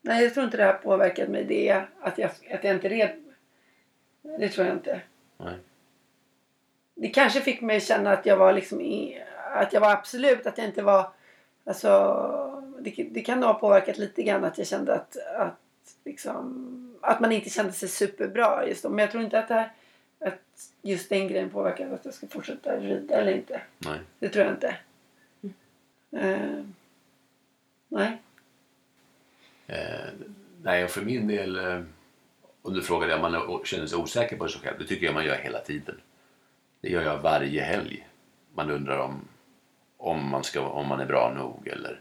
Nej, 0.03 0.25
jag 0.25 0.35
tror 0.35 0.45
inte 0.45 0.57
det 0.57 0.65
har 0.65 0.73
påverkat 0.73 1.29
mig. 1.29 1.45
Det 1.45 1.85
att 2.01 2.19
jag, 2.19 2.31
att 2.51 2.65
jag 2.65 2.75
inte 2.75 2.89
red. 2.89 3.11
Det 4.23 4.49
tror 4.49 4.67
jag 4.67 4.77
inte. 4.77 5.01
Nej. 5.37 5.55
det 6.95 7.09
kanske 7.09 7.41
fick 7.41 7.61
mig 7.61 7.81
känna 7.81 8.13
att 8.13 8.27
jag 8.27 8.37
var 8.37 8.53
liksom 8.53 8.81
i, 8.81 9.23
att 9.55 9.73
jag 9.73 9.81
var 9.81 9.93
absolut, 9.93 10.47
att 10.47 10.59
jag 10.59 10.67
inte 10.67 10.83
var 10.83 11.13
alltså 11.65 11.91
det, 12.81 13.09
det 13.11 13.21
kan 13.21 13.43
ha 13.43 13.55
påverkat 13.55 13.99
lite 13.99 14.23
grann 14.23 14.45
att 14.45 14.59
jag 14.59 14.67
kände 14.67 14.95
att, 14.95 15.17
att 15.17 15.61
liksom 16.05 16.67
att 17.03 17.21
man 17.21 17.33
inte 17.33 17.51
kände 17.51 17.73
sig 17.73 17.89
superbra 17.89 18.67
just 18.67 18.83
då. 18.83 18.89
Men 18.89 18.99
jag 18.99 19.11
tror 19.11 19.25
inte 19.25 19.39
att, 19.39 19.49
det 19.49 19.55
här, 19.55 19.73
att 20.21 20.73
just 20.83 21.09
den 21.09 21.29
grejen 21.29 21.51
påverkade 21.51 21.95
att 21.95 22.05
jag 22.05 22.15
ska 22.15 22.27
fortsätta 22.27 22.77
rida 22.77 23.15
eller 23.15 23.33
inte. 23.33 23.63
Nej. 23.79 23.99
Det 24.19 24.29
tror 24.29 24.45
jag 24.45 24.55
inte. 24.55 24.77
Eh, 26.13 26.65
nej. 27.89 28.23
Eh, 29.67 30.11
nej, 30.63 30.85
och 30.85 30.91
för 30.91 31.03
min 31.03 31.27
del, 31.27 31.57
eh, 31.57 31.83
om 32.63 32.75
du 32.75 32.83
frågade 32.83 33.15
om 33.15 33.21
man 33.21 33.61
känner 33.65 33.87
sig 33.87 33.99
osäker 33.99 34.37
på 34.37 34.49
sig 34.49 34.61
själv, 34.61 34.79
det 34.79 34.87
tycker 34.87 35.07
jag 35.07 35.15
man 35.15 35.25
gör 35.25 35.37
hela 35.37 35.59
tiden. 35.59 36.01
Det 36.81 36.89
gör 36.89 37.03
jag 37.03 37.19
varje 37.19 37.63
helg. 37.63 38.09
Man 38.55 38.71
undrar 38.71 38.99
om, 38.99 39.29
om, 39.97 40.31
man, 40.31 40.45
ska, 40.45 40.61
om 40.61 40.89
man 40.89 41.01
är 41.01 41.07
bra 41.07 41.33
nog 41.37 41.69
eller 41.69 42.01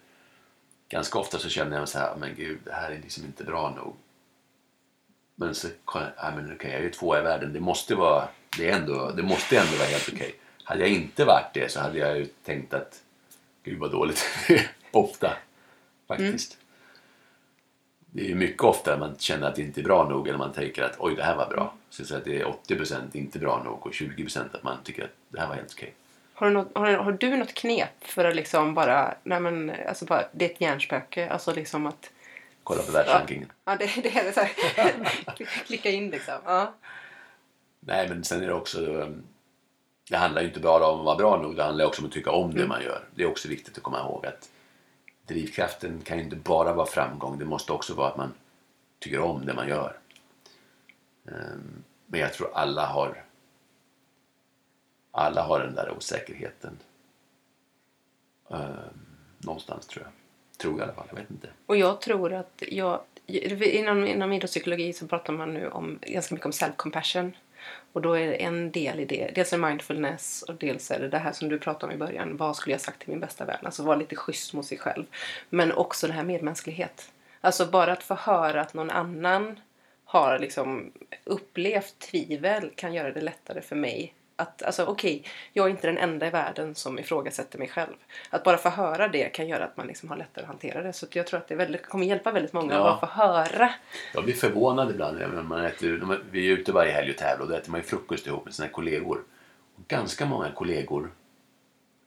ganska 0.90 1.20
ofta 1.20 1.40
så 1.40 1.50
känner 1.50 1.78
jag 1.78 1.90
så 1.90 2.00
här, 2.00 2.16
men 2.16 2.36
gud, 2.36 2.60
det 2.64 2.74
här 2.74 2.92
är 2.92 3.00
liksom 3.00 3.26
inte 3.26 3.44
bra 3.44 3.74
nog. 3.76 3.96
Men 5.40 5.56
så 5.56 5.68
kan 5.88 6.02
jag, 6.02 6.12
ja, 6.18 6.32
men 6.36 6.54
okej, 6.56 6.72
jag 6.72 6.80
är 6.80 6.84
ju 6.84 6.90
tvåa 6.90 7.20
i 7.20 7.22
världen, 7.22 7.54
det 7.54 7.60
måste 7.60 7.96
vara, 7.96 8.28
det, 8.58 8.70
är 8.70 8.76
ändå, 8.76 9.12
det 9.12 9.24
måste 9.24 9.58
ändå 9.58 9.78
vara 9.78 9.88
helt 9.88 10.10
okej. 10.14 10.36
Hade 10.64 10.80
jag 10.80 10.90
inte 10.90 11.26
varit 11.26 11.54
det 11.54 11.72
så 11.72 11.80
hade 11.80 12.00
jag 12.00 12.18
ju 12.18 12.26
tänkt 12.26 12.74
att, 12.74 13.02
gud 13.64 13.80
vad 13.80 13.92
dåligt 13.92 14.26
ofta 14.92 15.32
faktiskt. 16.08 16.58
Det 18.12 18.32
är 18.32 18.36
mycket 18.36 18.64
oftare 18.64 18.98
man 18.98 19.16
känner 19.18 19.48
att 19.48 19.56
det 19.56 19.62
inte 19.62 19.82
är 19.82 19.84
bra 19.84 20.10
nog 20.10 20.28
eller 20.28 20.38
man 20.38 20.54
tänker 20.54 20.84
att 20.84 20.96
oj 21.00 21.16
det 21.16 21.24
här 21.24 21.36
var 21.36 21.50
bra. 21.50 21.74
Så, 21.90 22.06
så 22.06 22.16
att 22.16 22.26
det 22.26 22.42
är 22.42 22.46
80% 22.68 22.96
inte 23.14 23.40
bra 23.40 23.64
nog 23.64 23.86
och 23.88 23.92
20% 23.92 24.40
att 24.54 24.64
man 24.64 24.78
tycker 24.84 25.04
att 25.04 25.16
det 25.30 25.40
här 25.40 25.48
var 25.48 25.56
helt 25.56 25.74
okej. 25.74 25.94
Har 26.34 26.48
du, 26.48 26.54
något, 26.54 26.72
har, 26.74 26.92
har 26.92 27.12
du 27.12 27.38
något 27.38 27.54
knep 27.54 28.04
för 28.04 28.26
att 28.26 28.36
liksom 28.36 28.74
bara, 28.74 29.16
nej 29.24 29.40
men 29.40 29.72
alltså 29.88 30.06
bara, 30.06 30.24
det 30.32 30.46
är 30.46 30.50
ett 30.50 30.62
hjärnspöke, 30.62 31.30
alltså 31.30 31.54
liksom 31.54 31.86
att, 31.86 32.12
Kolla 32.70 32.84
på 32.84 32.92
världsrankingen. 32.92 33.52
ja 33.66 33.76
det, 33.76 34.02
det 34.04 34.10
är 34.10 34.32
så 34.32 34.40
här, 34.40 35.26
klicka 35.66 35.90
in 35.90 36.10
liksom. 36.10 36.34
Ja. 36.46 36.74
Nej 37.80 38.10
men 38.10 38.24
sen 38.24 38.44
är 38.44 38.48
det 38.48 38.54
också 38.54 38.80
um, 38.86 39.24
det 40.10 40.18
handlar 40.18 40.42
ju 40.42 40.48
inte 40.48 40.60
bara 40.60 40.88
om 40.88 41.00
att 41.00 41.06
vara 41.06 41.16
bra 41.16 41.42
nog, 41.42 41.56
det 41.56 41.64
handlar 41.64 41.86
också 41.86 42.02
om 42.02 42.08
att 42.08 42.14
tycka 42.14 42.32
om 42.32 42.54
det 42.54 42.68
man 42.68 42.84
gör. 42.84 43.04
Det 43.16 43.24
är 43.24 43.28
också 43.28 43.48
viktigt 43.48 43.78
att 43.78 43.84
komma 43.84 44.00
ihåg 44.00 44.26
att 44.26 44.50
drivkraften 45.28 46.02
kan 46.02 46.18
ju 46.18 46.24
inte 46.24 46.36
bara 46.36 46.74
vara 46.74 46.88
framgång, 46.88 47.40
det 47.40 47.46
måste 47.46 47.74
också 47.74 47.94
vara 47.94 48.08
att 48.10 48.18
man 48.18 48.34
tycker 49.00 49.20
om 49.20 49.46
det 49.46 49.54
man 49.54 49.68
gör. 49.68 49.98
Ehm, 51.28 51.84
Men 52.06 52.20
jag 52.20 52.34
tror 52.34 52.50
alla 52.54 52.86
har 52.86 53.24
alla 55.12 55.42
har 55.42 55.60
den 55.60 55.76
där 55.76 55.94
osäkerheten. 55.98 56.80
Ehm, 58.50 59.06
Någonstans 59.38 59.88
tror 59.88 60.04
jag. 60.06 60.12
Tror 60.62 60.74
jag 60.74 60.80
i 60.80 60.84
alla 60.84 60.94
fall, 60.94 61.06
jag 61.10 61.16
vet 61.16 61.32
inte. 61.32 61.48
Och 61.66 61.78
jag 61.78 62.02
tror 62.02 62.34
att 62.34 62.64
jag, 62.68 63.00
inom, 63.28 64.08
inom 64.08 64.34
idrottspsykologi 64.34 64.94
så 64.94 65.08
pratar 65.08 65.34
man 65.34 65.54
nu 65.54 65.68
om, 65.70 66.00
ganska 66.02 66.36
mycket 66.36 66.46
om 66.46 66.52
self-compassion. 66.52 67.32
Och 67.94 68.02
då 68.02 68.14
är 68.14 68.28
det 68.28 68.36
en 68.36 68.72
del 68.72 69.00
i 69.00 69.06
det. 69.06 69.32
Dels 69.36 69.54
är 69.54 69.58
det 69.58 69.68
mindfulness 69.68 70.42
och 70.42 70.56
dels 70.56 70.92
är 70.92 71.00
det 71.00 71.08
det 71.08 71.18
här 71.18 71.32
som 71.32 71.50
du 71.50 71.60
pratade 71.60 71.86
om 71.86 71.92
i 71.92 72.06
början. 72.06 72.38
Vad 72.38 72.56
skulle 72.56 72.74
jag 72.74 72.82
sagt 72.82 73.00
till 73.00 73.10
min 73.10 73.20
bästa 73.20 73.46
vän? 73.46 73.60
Alltså 73.64 73.84
vara 73.84 73.96
lite 73.96 74.16
schysst 74.16 74.54
mot 74.54 74.66
sig 74.66 74.78
själv. 74.78 75.06
Men 75.50 75.72
också 75.72 76.08
det 76.08 76.14
här 76.14 76.24
medmänsklighet. 76.24 77.12
Alltså 77.42 77.66
bara 77.66 77.92
att 77.92 78.04
få 78.04 78.16
höra 78.16 78.62
att 78.62 78.74
någon 78.74 78.90
annan 78.90 79.60
har 80.06 80.40
liksom 80.40 80.92
upplevt 81.24 82.00
tvivel 82.00 82.72
kan 82.76 82.94
göra 82.94 83.12
det 83.12 83.22
lättare 83.22 83.62
för 83.62 83.76
mig. 83.76 84.14
Att, 84.40 84.64
alltså 84.64 84.86
okej, 84.86 85.24
jag 85.54 85.66
är 85.66 85.70
inte 85.70 85.88
den 85.88 85.98
enda 85.98 86.28
i 86.28 86.30
världen 86.30 86.76
som 86.76 87.00
ifrågasätter 87.00 87.60
mig 87.60 87.68
själv. 87.68 87.94
Att 88.30 88.44
bara 88.44 88.58
få 88.58 88.70
höra 88.70 89.08
det 89.08 89.30
kan 89.34 89.48
göra 89.48 89.64
att 89.66 89.78
man 89.78 89.88
liksom 89.88 90.10
har 90.10 90.18
lättare 90.18 90.44
att 90.44 90.48
hantera 90.50 90.82
det. 90.82 90.94
Så 90.94 91.06
jag 91.12 91.28
tror 91.28 91.40
att 91.40 91.48
det 91.48 91.56
väldigt, 91.56 91.86
kommer 91.86 92.06
hjälpa 92.06 92.32
väldigt 92.32 92.54
många 92.54 92.74
Ja. 92.74 92.90
att 92.94 93.02
bara 93.02 93.10
få 93.10 93.22
höra. 93.24 93.70
Jag 94.14 94.24
blir 94.24 94.34
förvånad 94.34 94.92
ibland. 94.92 95.18
när 95.20 95.44
Man 95.44 95.66
äter, 95.66 96.20
vi 96.32 96.48
är 96.48 96.58
ute 96.58 96.72
varje 96.72 96.92
helg 96.92 97.12
och 97.12 97.18
tävlar 97.18 97.46
och 97.46 97.52
då 97.52 97.56
äter 97.58 97.72
man 97.72 97.80
ju 97.80 97.86
frukost 97.88 98.28
ihop 98.28 98.46
med 98.46 98.54
sina 98.54 98.68
kollegor. 98.68 99.24
Och 99.76 99.88
ganska 99.88 100.26
många 100.26 100.52
kollegor. 100.52 101.12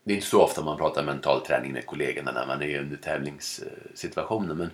Det 0.03 0.11
är 0.11 0.15
inte 0.15 0.27
så 0.27 0.41
ofta 0.41 0.63
man 0.63 0.77
pratar 0.77 1.03
mental 1.03 1.41
träning 1.45 1.71
med 1.73 1.85
kollegorna 1.85 2.31
när 2.31 2.47
man 2.47 2.61
är 2.61 2.79
under 2.79 2.97
tävlingssituationen. 2.97 4.57
Men 4.57 4.69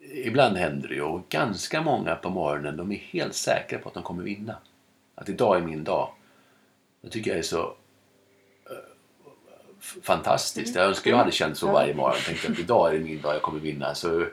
ibland 0.00 0.56
händer 0.56 0.88
det 0.88 0.94
ju. 0.94 1.02
Och 1.02 1.28
ganska 1.28 1.82
många 1.82 2.14
på 2.14 2.30
morgonen 2.30 2.76
de 2.76 2.92
är 2.92 2.96
helt 2.96 3.34
säkra 3.34 3.78
på 3.78 3.88
att 3.88 3.94
de 3.94 4.02
kommer 4.02 4.22
vinna. 4.22 4.56
Att 5.14 5.28
idag 5.28 5.56
är 5.56 5.60
min 5.60 5.84
dag. 5.84 6.12
Det 7.00 7.10
tycker 7.10 7.30
jag 7.30 7.38
är 7.38 7.42
så 7.42 7.62
eh, 8.70 8.76
fantastiskt. 10.02 10.76
Jag 10.76 10.84
önskar 10.84 11.10
jag 11.10 11.18
hade 11.18 11.32
känt 11.32 11.58
så 11.58 11.72
varje 11.72 11.94
morgon. 11.94 12.16
Jag 12.16 12.24
tänkte 12.24 12.52
att 12.52 12.58
idag 12.58 12.88
är 12.88 12.98
det 12.98 13.04
min 13.04 13.20
dag, 13.20 13.34
jag 13.34 13.42
kommer 13.42 13.60
vinna. 13.60 13.94
Så 13.94 14.26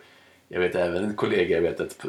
jag 0.48 0.60
vet 0.60 0.76
även 0.76 1.04
en 1.04 1.16
kollega, 1.16 1.56
jag 1.56 1.62
vet 1.62 1.80
att 1.80 2.06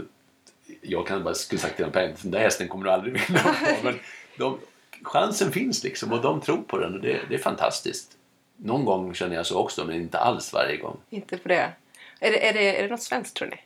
jag 0.83 1.07
kan 1.07 1.25
bara 1.25 1.35
skulle 1.35 1.61
sagt 1.61 1.77
till 1.77 1.83
dem 1.83 1.93
på 1.93 1.99
en 1.99 2.15
den 2.23 2.31
där 2.31 2.39
hästen 2.39 2.69
kommer 2.69 2.85
du 2.85 2.91
aldrig 2.91 3.13
vinna 3.13 3.39
på. 3.43 3.85
Men 3.85 3.99
de, 4.39 4.59
chansen 5.03 5.53
finns 5.53 5.85
liksom 5.85 6.13
och 6.13 6.23
de 6.23 6.41
tror 6.41 6.63
på 6.63 6.79
den 6.79 6.95
och 6.95 7.01
det, 7.01 7.21
det 7.29 7.35
är 7.35 7.39
fantastiskt. 7.39 8.13
Någon 8.57 8.85
gång 8.85 9.15
känner 9.15 9.37
jag 9.37 9.47
så 9.47 9.59
också 9.59 9.85
men 9.85 9.97
inte 9.97 10.19
alls 10.19 10.53
varje 10.53 10.77
gång. 10.77 10.97
Inte 11.11 11.39
på 11.39 11.49
det. 11.49 11.73
Är 12.21 12.31
det, 12.31 12.49
är 12.49 12.53
det, 12.53 12.79
är 12.79 12.83
det 12.83 12.89
något 12.89 13.03
svenskt 13.03 13.37
tror 13.37 13.49
ni? 13.49 13.57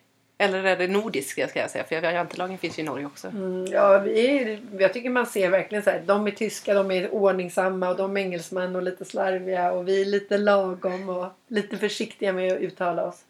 Eller 0.45 0.65
är 0.65 0.77
det 0.77 0.89
nordiskt 0.89 1.31
ska 1.49 1.61
jag 1.61 1.71
säga? 1.71 1.85
För 1.85 1.95
jantelagen 2.13 2.59
finns 2.59 2.79
ju 2.79 2.83
i 2.83 2.87
Norge 2.87 3.07
också. 3.07 3.29
Mm, 3.29 3.67
ja, 3.67 3.99
vi 3.99 4.27
är, 4.43 4.61
jag 4.79 4.93
tycker 4.93 5.11
man 5.11 5.27
ser 5.27 5.51
verkligen 5.51 5.85
så 5.85 5.91
här. 5.91 6.03
De 6.07 6.27
är 6.27 6.31
tyska, 6.31 6.75
de 6.75 6.91
är 6.91 7.15
ordningsamma 7.15 7.89
och 7.91 7.97
de 7.97 8.17
är 8.17 8.21
engelsmän 8.21 8.77
och 8.77 8.83
lite 8.83 9.05
slarviga. 9.05 9.73
Och 9.73 9.89
vi 9.89 10.01
är 10.01 10.05
lite 10.05 10.39
lagom 10.39 11.09
och 11.09 11.27
lite 11.49 11.79
försiktiga 11.79 12.33
med 12.33 12.53
att 12.53 12.59
uttala 12.61 13.05
oss. 13.07 13.25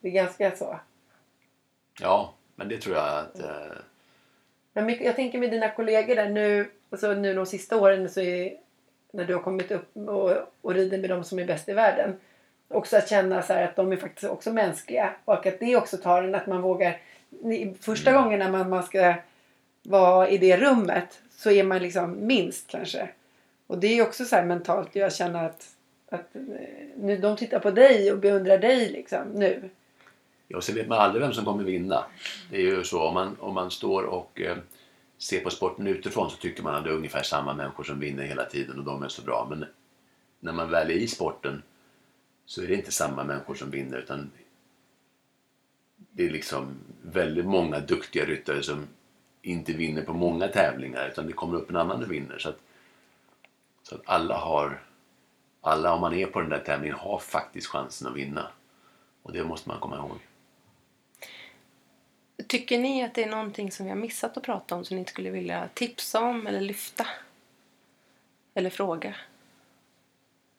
Det 0.00 0.08
är 0.08 0.12
ganska 0.12 0.56
så. 0.56 0.80
Ja, 2.00 2.34
men 2.56 2.68
det 2.68 2.76
tror 2.78 2.96
jag 2.96 3.18
att... 3.18 3.40
Eh, 3.40 3.76
Men 4.72 4.86
mycket- 4.86 5.06
jag 5.06 5.16
tänker 5.16 5.38
med 5.38 5.50
dina 5.50 5.70
kollegor 5.70 6.16
där 6.16 6.28
nu, 6.28 6.70
alltså 6.90 7.12
nu 7.12 7.34
de 7.34 7.46
sista 7.46 7.76
åren 7.76 8.08
så 8.10 8.20
är, 8.20 8.52
när 9.12 9.24
du 9.24 9.34
har 9.34 9.42
kommit 9.42 9.70
upp 9.70 9.96
och, 9.96 10.32
och 10.60 10.74
rider 10.74 10.98
med 10.98 11.10
de 11.10 11.24
som 11.24 11.38
är 11.38 11.44
bäst 11.44 11.68
i 11.68 11.72
världen. 11.72 12.16
Också 12.68 12.96
att 12.96 13.08
känna 13.08 13.42
så 13.42 13.52
att 13.52 13.76
de 13.76 13.92
är 13.92 13.96
faktiskt 13.96 14.30
också 14.30 14.52
mänskliga 14.52 15.14
och 15.24 15.46
att 15.46 15.60
det 15.60 15.76
också 15.76 15.96
tar 15.96 16.22
en 16.22 16.34
att 16.34 16.46
man 16.46 16.62
vågar. 16.62 17.00
Första 17.80 18.12
gången 18.12 18.38
när 18.38 18.50
man, 18.50 18.70
man 18.70 18.82
ska 18.82 19.14
vara 19.82 20.28
i 20.28 20.38
det 20.38 20.56
rummet 20.56 21.20
så 21.30 21.50
är 21.50 21.64
man 21.64 21.82
liksom 21.82 22.26
minst 22.26 22.70
kanske. 22.70 23.08
Och 23.66 23.78
det 23.78 23.98
är 23.98 24.02
också 24.02 24.24
så 24.24 24.36
här 24.36 24.44
mentalt. 24.44 24.96
Jag 24.96 25.14
känner 25.14 25.44
att, 25.44 25.68
att 26.10 26.36
eh, 26.36 26.40
nu, 26.96 27.16
de 27.16 27.36
tittar 27.36 27.58
på 27.58 27.70
dig 27.70 28.12
och 28.12 28.18
beundrar 28.18 28.58
dig 28.58 28.88
liksom 28.88 29.28
nu. 29.34 29.70
Ja, 30.48 30.60
så 30.60 30.72
vet 30.72 30.88
man 30.88 30.98
aldrig 30.98 31.22
vem 31.22 31.32
som 31.32 31.44
kommer 31.44 31.64
vinna. 31.64 32.04
Det 32.50 32.56
är 32.56 32.60
ju 32.60 32.84
så 32.84 33.02
om 33.02 33.14
man, 33.14 33.36
om 33.40 33.54
man 33.54 33.70
står 33.70 34.02
och 34.02 34.40
eh, 34.40 34.56
ser 35.18 35.40
på 35.40 35.50
sporten 35.50 35.86
utifrån 35.86 36.30
så 36.30 36.36
tycker 36.36 36.62
man 36.62 36.74
att 36.74 36.84
det 36.84 36.90
är 36.90 36.94
ungefär 36.94 37.22
samma 37.22 37.54
människor 37.54 37.84
som 37.84 38.00
vinner 38.00 38.22
hela 38.22 38.44
tiden 38.44 38.78
och 38.78 38.84
de 38.84 39.02
är 39.02 39.08
så 39.08 39.22
bra. 39.22 39.46
Men 39.50 39.64
när 40.40 40.52
man 40.52 40.70
väl 40.70 40.90
är 40.90 40.94
i 40.94 41.08
sporten 41.08 41.62
så 42.46 42.62
är 42.62 42.66
det 42.66 42.74
inte 42.74 42.92
samma 42.92 43.24
människor 43.24 43.54
som 43.54 43.70
vinner 43.70 43.98
utan 43.98 44.30
det 45.96 46.26
är 46.26 46.30
liksom 46.30 46.78
väldigt 47.02 47.46
många 47.46 47.80
duktiga 47.80 48.24
ryttare 48.24 48.62
som 48.62 48.86
inte 49.42 49.72
vinner 49.72 50.02
på 50.02 50.12
många 50.12 50.48
tävlingar 50.48 51.08
utan 51.08 51.26
det 51.26 51.32
kommer 51.32 51.56
upp 51.56 51.70
en 51.70 51.76
annan 51.76 52.02
och 52.02 52.12
vinner. 52.12 52.38
Så 52.38 52.48
att, 52.48 52.58
så 53.82 53.94
att 53.94 54.00
alla 54.04 54.36
har, 54.36 54.82
alla 55.60 55.94
om 55.94 56.00
man 56.00 56.14
är 56.14 56.26
på 56.26 56.40
den 56.40 56.50
där 56.50 56.58
tävlingen 56.58 56.96
har 56.96 57.18
faktiskt 57.18 57.66
chansen 57.66 58.08
att 58.08 58.16
vinna. 58.16 58.48
Och 59.22 59.32
det 59.32 59.44
måste 59.44 59.68
man 59.68 59.80
komma 59.80 59.96
ihåg. 59.96 60.18
Tycker 62.46 62.78
ni 62.78 63.04
att 63.04 63.14
det 63.14 63.24
är 63.24 63.30
någonting 63.30 63.72
som 63.72 63.86
vi 63.86 63.90
har 63.90 63.98
missat 63.98 64.36
att 64.36 64.42
prata 64.42 64.74
om 64.74 64.84
som 64.84 64.96
ni 64.96 65.04
skulle 65.04 65.30
vilja 65.30 65.68
tipsa 65.74 66.20
om 66.20 66.46
eller 66.46 66.60
lyfta? 66.60 67.06
Eller 68.54 68.70
fråga? 68.70 69.14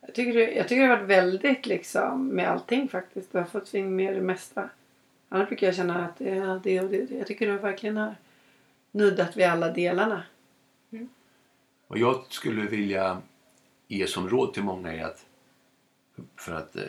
Jag 0.08 0.16
tycker, 0.16 0.34
det, 0.34 0.52
jag 0.52 0.68
tycker 0.68 0.82
det 0.82 0.88
har 0.88 0.98
varit 0.98 1.10
väldigt 1.10 1.66
liksom 1.66 2.28
med 2.28 2.50
allting 2.50 2.88
faktiskt. 2.88 3.32
Du 3.32 3.38
har 3.38 3.46
fått 3.46 3.74
in 3.74 3.96
med 3.96 4.14
det 4.14 4.22
mesta. 4.22 4.70
Annars 5.30 5.48
brukar 5.48 5.68
jag 5.68 5.76
känna 5.76 6.06
att 6.06 6.18
det, 6.18 6.30
är 6.30 6.60
det 6.64 6.82
och 6.82 6.90
det, 6.90 7.06
det. 7.06 7.16
Jag 7.16 7.28
tycker 7.28 7.48
du 7.48 7.58
verkligen 7.58 7.98
har 7.98 8.16
nuddat 8.92 9.38
vid 9.38 9.46
alla 9.46 9.72
delarna. 9.72 10.24
Och 11.88 11.98
jag 11.98 12.26
skulle 12.30 12.62
vilja 12.62 13.22
ge 13.88 14.08
som 14.08 14.30
råd 14.30 14.54
till 14.54 14.64
många 14.64 14.94
är 14.94 15.04
att 15.04 15.26
för 16.36 16.54
att 16.54 16.76
eh, 16.76 16.84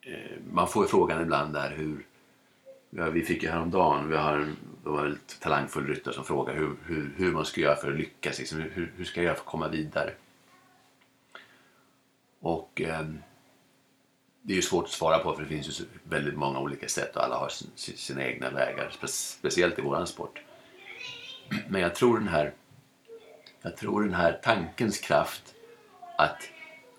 eh, 0.00 0.38
man 0.52 0.68
får 0.68 0.84
frågan 0.84 1.22
ibland 1.22 1.54
där 1.54 1.70
hur 1.70 2.06
ja, 2.90 3.10
vi 3.10 3.22
fick 3.22 3.42
ju 3.42 3.48
häromdagen, 3.48 4.08
vi 4.08 4.16
har 4.16 4.36
en, 4.36 4.56
det 4.84 4.90
var 4.90 5.06
en 5.06 5.18
talangfull 5.40 5.86
ryttare 5.86 6.14
som 6.14 6.24
frågade 6.24 6.58
hur, 6.58 6.76
hur, 6.86 7.12
hur 7.16 7.32
man 7.32 7.44
ska 7.44 7.60
göra 7.60 7.76
för 7.76 7.92
att 7.92 7.98
lyckas, 7.98 8.38
liksom, 8.38 8.60
hur, 8.60 8.92
hur 8.96 9.04
ska 9.04 9.20
jag 9.20 9.24
göra 9.24 9.34
för 9.34 9.42
att 9.42 9.46
komma 9.46 9.68
vidare? 9.68 10.14
Och 12.42 12.80
eh, 12.80 13.06
det 14.42 14.52
är 14.52 14.56
ju 14.56 14.62
svårt 14.62 14.84
att 14.84 14.90
svara 14.90 15.18
på 15.18 15.34
för 15.34 15.42
det 15.42 15.48
finns 15.48 15.68
ju 15.68 15.72
så 15.72 15.84
väldigt 16.04 16.34
många 16.34 16.58
olika 16.58 16.88
sätt 16.88 17.16
och 17.16 17.24
alla 17.24 17.36
har 17.36 17.48
sin, 17.48 17.70
sina 17.76 18.24
egna 18.24 18.50
vägar, 18.50 18.90
spe, 18.90 19.08
speciellt 19.08 19.78
i 19.78 19.82
våran 19.82 20.06
sport. 20.06 20.42
Men 21.68 21.80
jag 21.80 21.94
tror 21.94 22.18
den 22.18 22.28
här 22.28 22.52
jag 23.62 23.76
tror 23.76 24.02
den 24.02 24.14
här 24.14 24.40
tankens 24.42 24.98
kraft 24.98 25.54
att 26.18 26.42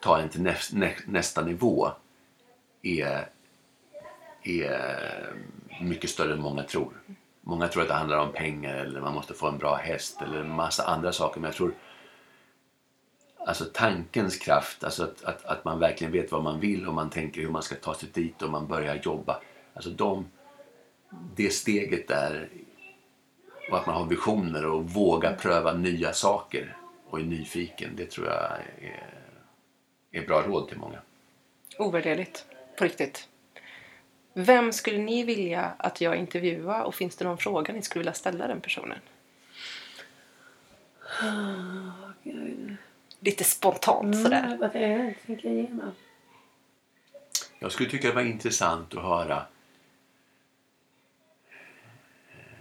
ta 0.02 0.20
en 0.20 0.30
till 0.30 0.42
näs, 0.42 0.74
nä, 0.74 0.96
nästa 1.08 1.42
nivå 1.42 1.92
är, 2.82 3.30
är 4.44 5.34
mycket 5.82 6.10
större 6.10 6.34
än 6.34 6.42
många 6.42 6.64
tror. 6.64 6.94
Många 7.42 7.68
tror 7.68 7.82
att 7.82 7.88
det 7.88 7.94
handlar 7.94 8.18
om 8.18 8.34
pengar 8.34 8.76
eller 8.76 9.02
man 9.02 9.14
måste 9.14 9.34
få 9.34 9.48
en 9.48 9.58
bra 9.58 9.76
häst 9.76 10.22
eller 10.22 10.40
en 10.40 10.50
massa 10.50 10.84
andra 10.84 11.12
saker. 11.12 11.40
Men 11.42 11.48
jag 11.48 11.56
tror 11.56 11.74
alltså 13.46 13.66
tankens 13.74 14.38
kraft, 14.38 14.84
alltså 14.84 15.04
att, 15.04 15.24
att, 15.24 15.46
att 15.46 15.66
man 15.66 15.80
verkligen 15.80 16.14
vet 16.14 16.32
vad 16.32 16.44
man 16.44 16.60
vill 16.60 16.88
och 16.88 16.94
man 16.94 17.10
tänker 17.10 17.42
hur 17.42 17.50
man 17.50 17.64
ska 17.64 17.76
ta 17.76 17.94
sig 17.94 18.10
dit 18.14 18.42
och 18.42 18.50
man 18.50 18.68
börjar 18.68 19.00
jobba. 19.04 19.42
Alltså 19.74 19.90
de, 19.90 20.26
det 21.36 21.50
steget 21.50 22.08
där 22.08 22.50
och 23.72 23.78
att 23.78 23.86
man 23.86 23.96
har 23.96 24.06
visioner 24.06 24.66
och 24.66 24.90
vågar 24.90 25.36
pröva 25.36 25.74
nya 25.74 26.14
saker 26.14 26.78
och 27.10 27.20
är 27.20 27.24
nyfiken. 27.24 27.96
Det 27.96 28.06
tror 28.06 28.28
jag 28.28 28.36
är, 28.36 29.08
är 30.12 30.28
bra 30.28 30.42
råd 30.42 30.68
till 30.68 30.78
många. 30.78 31.00
Ovärderligt. 31.78 32.46
På 32.78 32.84
riktigt. 32.84 33.28
Vem 34.34 34.74
skulle 34.74 34.98
ni 34.98 35.24
vilja 35.24 35.74
att 35.78 36.02
jag 36.02 36.16
intervjuar 36.16 36.84
och 36.84 36.96
finns 36.96 37.16
det 37.16 37.26
någon 37.26 37.38
fråga 37.38 37.74
ni 37.74 37.82
skulle 37.82 38.00
vilja 38.00 38.14
ställa 38.14 38.48
den 38.48 38.62
personen? 38.62 39.00
Lite 43.26 43.44
spontant 43.44 44.16
sådär. 44.24 44.44
Mm, 44.46 44.60
vad 44.60 44.76
är 44.76 44.98
det? 44.98 45.16
Tänker 45.26 45.48
jag 45.50 45.58
igenom. 45.58 45.92
Jag 47.60 47.72
skulle 47.72 47.90
tycka 47.90 48.08
det 48.08 48.14
var 48.14 48.22
intressant 48.22 48.96
att 48.96 49.04
höra 49.04 49.46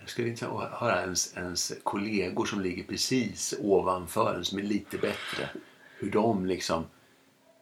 jag 0.02 0.10
skulle 0.10 0.28
inte 0.28 0.46
höra 0.72 1.00
ens, 1.00 1.36
ens 1.36 1.72
kollegor 1.82 2.44
som 2.44 2.60
ligger 2.60 2.82
precis 2.84 3.54
ovanför 3.60 4.34
en 4.34 4.44
som 4.44 4.58
är 4.58 4.62
lite 4.62 4.98
bättre. 4.98 5.48
Hur 5.98 6.10
de 6.10 6.46
liksom 6.46 6.86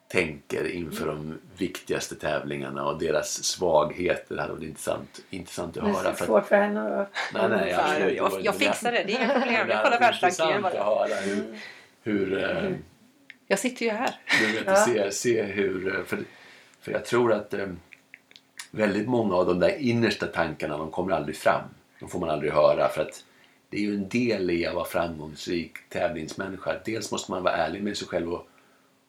tänker 0.08 0.70
inför 0.70 1.06
de 1.06 1.38
viktigaste 1.58 2.14
tävlingarna 2.14 2.84
och 2.86 2.98
deras 2.98 3.44
svagheter. 3.44 4.34
Det 4.34 4.40
hade 4.40 4.52
varit 4.54 4.62
intressant, 4.62 5.20
intressant 5.30 5.76
att 5.76 5.84
Det 5.84 5.90
är 5.90 5.94
höra. 5.94 6.16
så 6.16 6.24
svårt 6.24 6.46
för 6.46 6.56
henne 6.56 7.00
att... 7.00 7.12
Nej, 7.34 7.48
nej, 7.48 7.72
absolut. 7.72 8.16
jag, 8.16 8.32
jag 8.42 8.56
fixar 8.56 8.92
det, 8.92 9.04
det 9.06 9.12
är 9.12 9.24
inga 9.24 9.40
problem. 9.40 9.68
Jag 9.68 9.84
kollar 9.84 10.00
världsrankingen 10.00 10.62
bara. 10.62 10.84
höra 10.84 11.14
hur, 11.14 11.58
hur, 12.02 12.44
eh, 12.44 12.72
Jag 13.50 13.58
sitter 13.58 13.84
ju 13.86 13.90
här. 13.92 14.14
du 14.40 14.52
vet, 14.52 14.66
Ja. 14.66 14.76
se, 14.76 15.10
se 15.12 15.42
hur... 15.42 15.98
eh, 15.98 16.04
För, 16.04 16.18
för 16.80 16.92
jag 16.92 17.04
tror 17.04 17.32
att 17.32 17.54
eh, 17.54 17.66
väldigt 18.70 19.08
många 19.08 19.34
av 19.34 19.46
de 19.46 19.58
där 19.58 19.76
innersta 19.78 20.26
tankarna 20.26 20.78
de 20.78 20.90
kommer 20.90 21.12
aldrig 21.12 21.36
fram. 21.36 21.62
De 22.00 22.08
får 22.08 22.18
man 22.18 22.30
aldrig 22.30 22.52
höra 22.52 22.88
för 22.88 23.02
att 23.02 23.24
det 23.68 23.76
är 23.76 23.80
ju 23.80 23.94
en 23.94 24.08
del 24.08 24.50
i 24.50 24.66
att 24.66 24.74
vara 24.74 24.84
framgångsrik 24.84 25.72
tävlingsmänniska. 25.88 26.76
Dels 26.84 27.12
måste 27.12 27.30
man 27.30 27.42
vara 27.42 27.54
ärlig 27.54 27.82
med 27.82 27.96
sig 27.96 28.08
själv 28.08 28.32
och, 28.32 28.48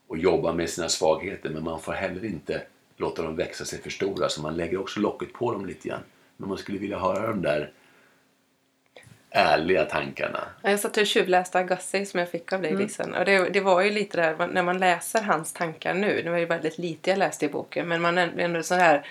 och 0.08 0.18
jobba 0.18 0.54
med 0.54 0.70
sina 0.70 0.90
svagheter 0.90 1.50
men 1.50 1.64
man 1.64 1.80
får 1.82 1.94
heller 1.94 2.26
inte 2.26 2.62
låta 2.98 3.22
dem 3.24 3.36
växa 3.36 3.66
sig 3.66 3.82
för 3.82 3.90
stora 3.90 4.30
så 4.30 4.42
man 4.42 4.56
lägger 4.58 4.78
också 4.80 5.00
locket 5.00 5.34
på 5.34 5.52
dem 5.54 5.66
lite 5.66 5.88
grann. 5.90 6.04
Men 6.38 6.50
man 6.50 6.58
skulle 6.58 6.78
vilja 6.78 7.00
höra 7.00 7.28
de 7.28 7.42
där 7.42 7.72
ärliga 9.32 9.86
tankarna. 9.86 10.40
Jag 10.62 10.80
satt 10.80 10.98
och 10.98 11.06
tjuvläste 11.06 11.60
Agassi 11.60 12.06
som 12.06 12.20
jag 12.20 12.30
fick 12.30 12.54
av 12.54 12.62
dig 12.62 12.76
Lisen. 12.76 13.14
Och 13.14 13.26
det, 13.26 13.50
det 13.50 13.60
var 13.60 13.82
ju 13.82 13.92
lite 13.92 14.18
där 14.18 14.48
när 14.48 14.64
man 14.64 14.78
läser 14.80 15.22
hans 15.22 15.54
tankar 15.54 15.94
nu. 15.94 16.22
Det 16.22 16.30
var 16.30 16.38
ju 16.38 16.46
väldigt 16.46 16.78
lite 16.78 17.10
jag 17.10 17.20
läste 17.20 17.46
i 17.46 17.50
boken. 17.50 17.88
Men 17.88 18.02
man 18.02 18.18
är 18.18 18.32
ändå 18.38 18.64
så 18.64 18.76
här. 18.76 19.06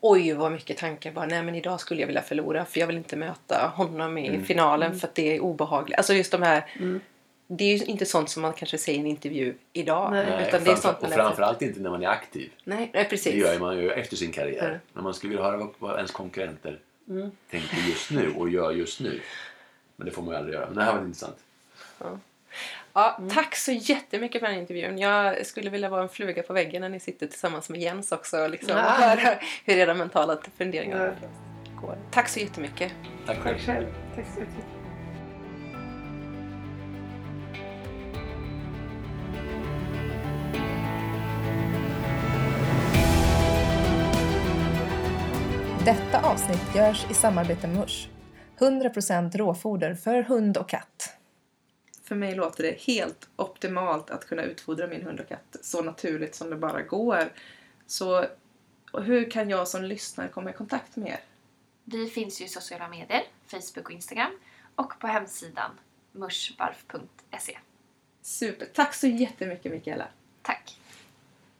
Oj 0.00 0.32
vad 0.32 0.52
mycket 0.52 0.76
tankar 0.76 1.12
bara. 1.12 1.26
Nej 1.26 1.42
men 1.42 1.54
idag 1.54 1.80
skulle 1.80 2.00
jag 2.00 2.06
vilja 2.06 2.22
förlora. 2.22 2.64
För 2.64 2.80
jag 2.80 2.86
vill 2.86 2.96
inte 2.96 3.16
möta 3.16 3.72
honom 3.74 4.18
i 4.18 4.44
finalen 4.44 4.98
för 4.98 5.08
att 5.08 5.14
det 5.14 5.36
är 5.36 5.40
obehagligt. 5.40 5.98
Alltså 5.98 6.14
just 6.14 6.32
de 6.32 6.42
här. 6.42 6.64
Det 7.50 7.64
är 7.64 7.76
ju 7.76 7.84
inte 7.84 8.06
sånt 8.06 8.30
som 8.30 8.42
man 8.42 8.52
kanske 8.52 8.78
säger 8.78 8.98
i 8.98 9.00
en 9.00 9.06
intervju 9.06 9.54
idag. 9.72 10.12
Nej. 10.12 10.24
Utan 10.24 10.34
det 10.40 10.46
är 10.46 10.50
framför, 10.64 10.82
sånt 10.82 10.96
och 10.96 11.02
man 11.02 11.12
framförallt 11.12 11.62
inte 11.62 11.80
när 11.80 11.90
man 11.90 12.02
är 12.02 12.08
aktiv. 12.08 12.50
Nej, 12.64 12.90
nej 12.94 13.04
precis. 13.04 13.32
Det 13.32 13.38
gör 13.38 13.58
man 13.58 13.78
ju 13.78 13.90
efter 13.90 14.16
sin 14.16 14.32
karriär. 14.32 14.68
Mm. 14.68 14.78
Men 14.92 15.04
man 15.04 15.14
skulle 15.14 15.30
vilja 15.30 15.44
höra 15.44 15.56
vad, 15.56 15.68
vad 15.78 15.96
ens 15.96 16.10
konkurrenter 16.10 16.78
tänker 17.50 17.76
just 17.88 18.10
nu 18.10 18.32
och 18.36 18.50
gör 18.50 18.72
just 18.72 19.00
nu. 19.00 19.20
Men 19.98 20.04
det 20.06 20.10
får 20.12 20.22
man 20.22 20.32
ju 20.34 20.38
aldrig 20.38 20.54
göra. 20.54 20.66
Men 20.66 20.74
det 20.76 20.82
här 20.84 20.92
var 20.94 21.00
intressant. 21.00 21.36
Ja, 22.92 23.18
Tack 23.34 23.56
så 23.56 23.72
jättemycket 23.72 24.40
för 24.40 24.46
den 24.46 24.54
här 24.54 24.60
intervjun. 24.62 24.98
Jag 24.98 25.46
skulle 25.46 25.70
vilja 25.70 25.88
vara 25.88 26.02
en 26.02 26.08
fluga 26.08 26.42
på 26.42 26.52
väggen 26.52 26.80
när 26.82 26.88
ni 26.88 27.00
sitter 27.00 27.26
tillsammans 27.26 27.68
med 27.68 27.80
Jens 27.80 28.12
också. 28.12 28.38
och 28.42 28.50
Liksom, 28.50 28.76
Ja. 28.76 28.82
höra 28.82 29.34
hur 29.64 29.74
era 29.76 29.94
mentala 29.94 30.38
funderingar 30.58 31.16
Ja. 31.22 31.28
går. 31.80 31.96
Tack 32.10 32.28
så 32.28 32.40
jättemycket. 32.40 32.92
Tack 33.26 33.38
själv. 33.38 33.56
Tack 33.56 33.66
själv. 33.66 33.86
Tack 34.16 34.24
så 34.34 34.40
mycket. 34.40 34.64
Detta 45.84 46.20
avsnitt 46.30 46.74
görs 46.76 47.06
i 47.10 47.14
samarbete 47.14 47.66
med 47.66 47.76
Mush. 47.76 48.08
100% 48.58 49.36
råfoder 49.36 49.94
för 49.94 50.22
hund 50.22 50.56
och 50.56 50.68
katt. 50.68 51.16
För 52.02 52.14
mig 52.14 52.34
låter 52.34 52.62
det 52.62 52.80
helt 52.80 53.28
optimalt 53.36 54.10
att 54.10 54.26
kunna 54.26 54.42
utfodra 54.42 54.86
min 54.86 55.02
hund 55.02 55.20
och 55.20 55.28
katt 55.28 55.56
så 55.62 55.82
naturligt 55.82 56.34
som 56.34 56.50
det 56.50 56.56
bara 56.56 56.82
går. 56.82 57.32
Så 57.86 58.26
hur 58.92 59.30
kan 59.30 59.50
jag 59.50 59.68
som 59.68 59.84
lyssnare 59.84 60.28
komma 60.28 60.50
i 60.50 60.52
kontakt 60.52 60.96
med 60.96 61.08
er? 61.08 61.20
Vi 61.84 62.08
finns 62.08 62.40
ju 62.40 62.44
i 62.44 62.48
sociala 62.48 62.88
medier, 62.88 63.22
Facebook 63.46 63.86
och 63.86 63.92
Instagram 63.92 64.38
och 64.74 64.98
på 65.00 65.06
hemsidan 65.06 65.70
mushbarf.se. 66.12 67.58
Super! 68.22 68.66
Tack 68.66 68.94
så 68.94 69.06
jättemycket 69.06 69.72
Mikaela! 69.72 70.08
Tack! 70.42 70.78